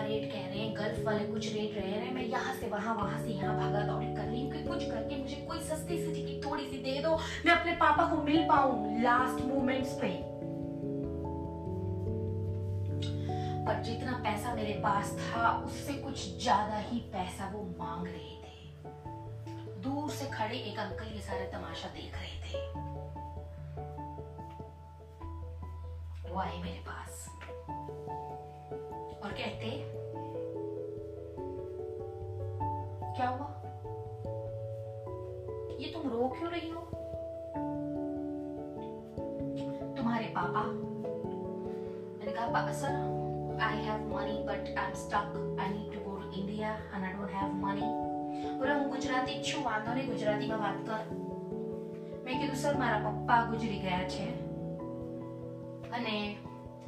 [0.00, 2.94] रेट कह रहे हैं गल्फ वाले कुछ रेट रह रहे हैं, मैं यहाँ से वहाँ
[2.94, 6.12] वहाँ से यहाँ भागा दौड़ी कर रही हूँ कि कुछ करके मुझे कोई सस्ती सी
[6.14, 10.08] टिकट थोड़ी सी दे दो, मैं अपने पापा को मिल पाऊँ लास्ट मोमेंट्स पे।
[13.66, 18.58] पर जितना पैसा मेरे पास था, उससे कुछ ज़्यादा ही पैसा वो मांग रहे थे।
[19.82, 22.58] दूर से खड़े एक अंकल ये सारा तमाशा देख रहे थे।
[26.30, 27.26] वो आए मेरे पास।
[29.23, 29.69] और कहते
[33.17, 33.47] क्या हुआ
[35.79, 36.81] ये तुम रो क्यों रही हो
[39.97, 40.63] तुम्हारे पापा
[42.17, 42.93] मैंने कहा "पा- sir
[43.61, 45.27] I have money but I am stuck
[45.59, 47.87] I need to go to India and I don't have money
[48.59, 51.03] બોલો હું ગુજરાતી જ છું વાંધો નહીં ગુજરાતીમાં વાત કર
[52.25, 54.25] મેં કીધું સર મારા પપ્પા ગુજરી ગયા છે
[55.91, 56.15] અને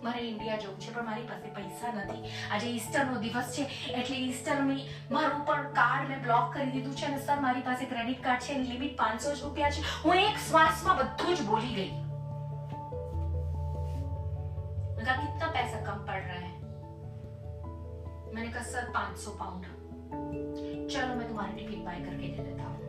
[0.02, 4.84] મારે ઇન્ડિયા જવું છે પણ મારી પાસે પૈસા નથી આજે ઈસ્ટરનો દિવસ છે એટલે ઈસ્ટરની
[5.12, 8.54] મારું પણ કાર્ડ મેં બ્લોક કરી દીધું છે અને સર મારી પાસે ક્રેડિટ કાર્ડ છે
[8.56, 11.94] એની લિમિટ પાંચસો જ રૂપિયા છે હું એક શ્વાસમાં બધું જ બોલી ગઈ
[14.98, 16.54] मैंने कहा कितना पैसा कम पड़ रहा है
[18.34, 19.66] मैंने कहा सर 500 पाउंड
[20.90, 22.81] चलो मैं तुम्हारी टिकट बाय करके दे देता हूँ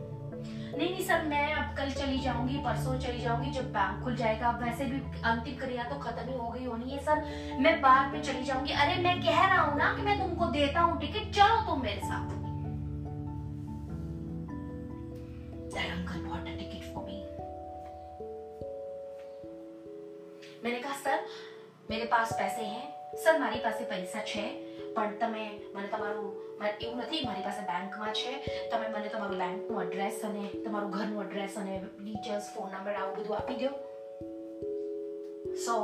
[0.78, 4.48] नहीं नहीं सर, मैं अब कल चली जाऊँगी, परसों चली जाऊँगी, जब बैंक खुल जाएगा।
[4.48, 7.24] अब वैसे भी अंतिम क्रिया तो खत्म ही हो गई होनी है, सर।
[7.60, 10.80] मैं बाद में चली जाऊँगी। अरे, मैं कह रहा हूँ ना कि मैं तुमको देता
[10.80, 12.44] हूँ टिकट चलो तुम मेरे साथ.
[20.64, 21.26] मैंने कहा, सर
[21.89, 22.81] મેરે પાસ પૈસે હે
[23.15, 24.45] સર મારી પાસે પૈસા છે
[24.95, 26.29] પણ તમે મને તમારું
[26.59, 28.33] મારે એવું નથી મારી પાસે બેંકમાં છે
[28.71, 33.37] તમે મને તમારું બેંકનું એડ્રેસ અને તમારું ઘરનું એડ્રેસ અને ડિટેલ્સ ફોન નંબર આવું બધું
[33.37, 33.71] આપી દો
[35.65, 35.75] so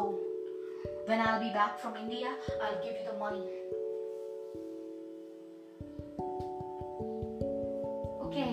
[1.07, 2.29] when I'll be back from India
[2.61, 3.45] I'll give you the money
[8.25, 8.45] okay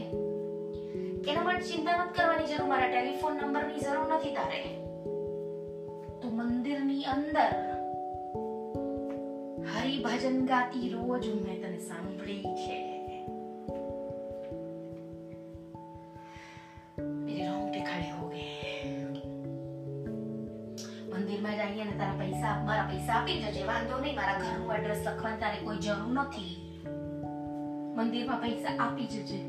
[1.27, 4.86] એના માટે ચિંતા નથી કરવાની જરૂર મારા ટેલિફોન નંબરની જરૂર નથી તારે તો
[6.97, 7.53] મંદિરની અંદર
[9.73, 12.77] હરિભજન ગાતી રોજ મેં તને સાંભળી છે
[17.25, 18.51] मेरे रोंगटे खड़े हो गए
[21.11, 25.41] મંદિરમાં જઈએ ને તારા પૈસા મારા પૈસા આપી જજે વાંધો નહીં મારા ઘરનું એડ્રેસ લખવાની
[25.41, 26.55] તારે કોઈ જરૂર નથી
[27.97, 29.41] મંદિરમાં પૈસા આપી જજે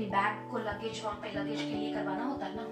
[0.00, 2.62] अपनी बैग को लगेज वहाँ पे लगेज के लिए करवाना होता है ना?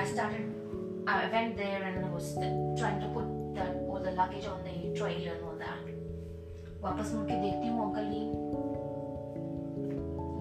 [0.00, 2.32] I started I went there and I was
[2.78, 7.26] trying to put that all the luggage on the trailer and all that वापस मुड़
[7.26, 8.32] के देखती हूँ अंकल नहीं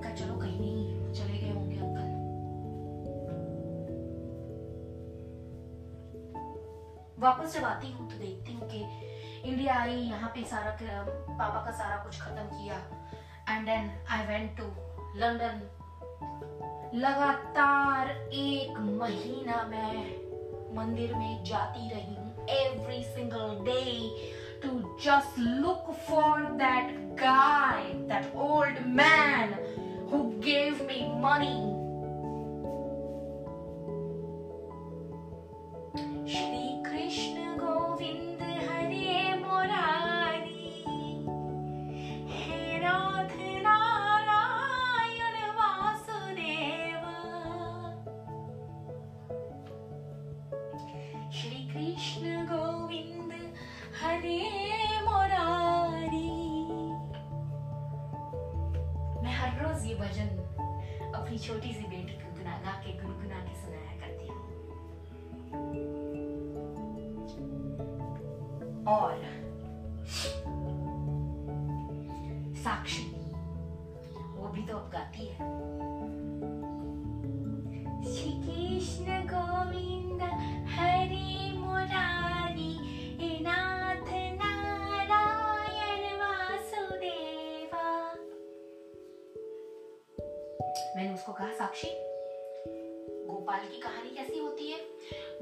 [0.02, 2.10] कहा चलो कहीं नहीं, चले गए होंगे अंकल
[7.20, 8.84] वापस जब आती हूँ तो देखती हूँ कि
[9.50, 10.78] इंडिया आई, यहाँ पे सारा,
[11.30, 12.76] पापा का सारा कुछ खत्म किया।
[13.50, 14.89] And then I went to
[15.20, 15.62] London.
[16.94, 20.04] लगातार एक महीना मैं
[20.76, 23.84] मंदिर में जाती रही every single day
[24.62, 24.70] to
[25.04, 29.54] just look for that guy that old man
[30.12, 31.79] who gave me money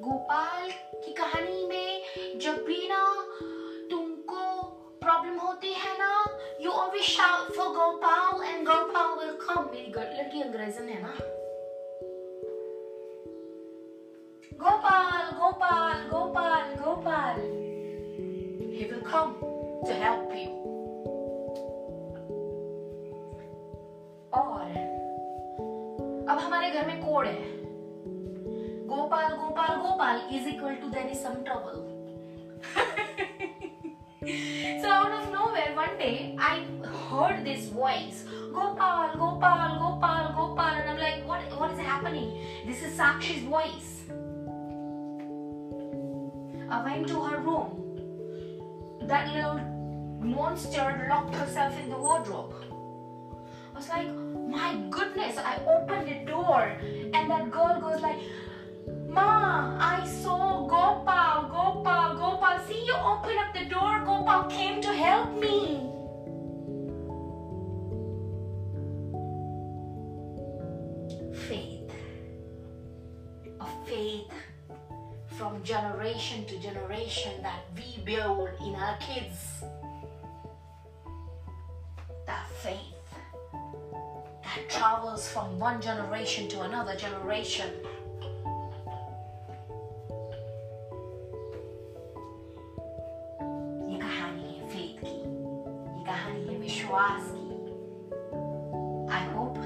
[0.08, 0.69] Gopal
[1.06, 2.02] की कहानी में
[2.40, 3.00] जब भी ना
[3.92, 4.64] तुमको
[5.02, 6.26] प्रॉब्लम होती है ना
[6.61, 11.14] you always shout for Gopal and Gopal will come मेरी लड़की अंग्रेजन है ना?
[14.64, 17.42] Gopal Gopal Gopal Gopal
[18.77, 19.36] he will come
[19.86, 20.50] to help you.
[24.34, 24.72] और
[26.30, 27.66] अब हमारे घर में कोड है?
[28.88, 31.93] Gopal, Gopal, Gopal is equal to there is some trouble.
[34.82, 36.66] so out of nowhere, one day I
[37.09, 42.41] heard this voice, Gopal, Gopal, Gopal, Gopal, and I'm like, what, what is happening?
[42.66, 44.06] This is Sakshi's voice.
[46.69, 47.83] I went to her room.
[49.01, 49.59] That little
[50.22, 52.53] monster locked herself in the wardrobe.
[53.74, 56.75] I was like, my goodness, I opened the door
[57.14, 58.17] and that girl goes like,
[59.08, 62.60] Ma, I saw Gopal, Gopal, Gopal.
[62.68, 64.02] See, you open up the door.
[64.06, 65.82] Gopal came to help me.
[71.48, 71.92] Faith.
[73.61, 74.32] A faith
[75.38, 79.64] from generation to generation that we build in our kids.
[82.26, 82.98] That faith
[84.58, 87.69] that travels from one generation to another generation
[99.09, 99.57] I hope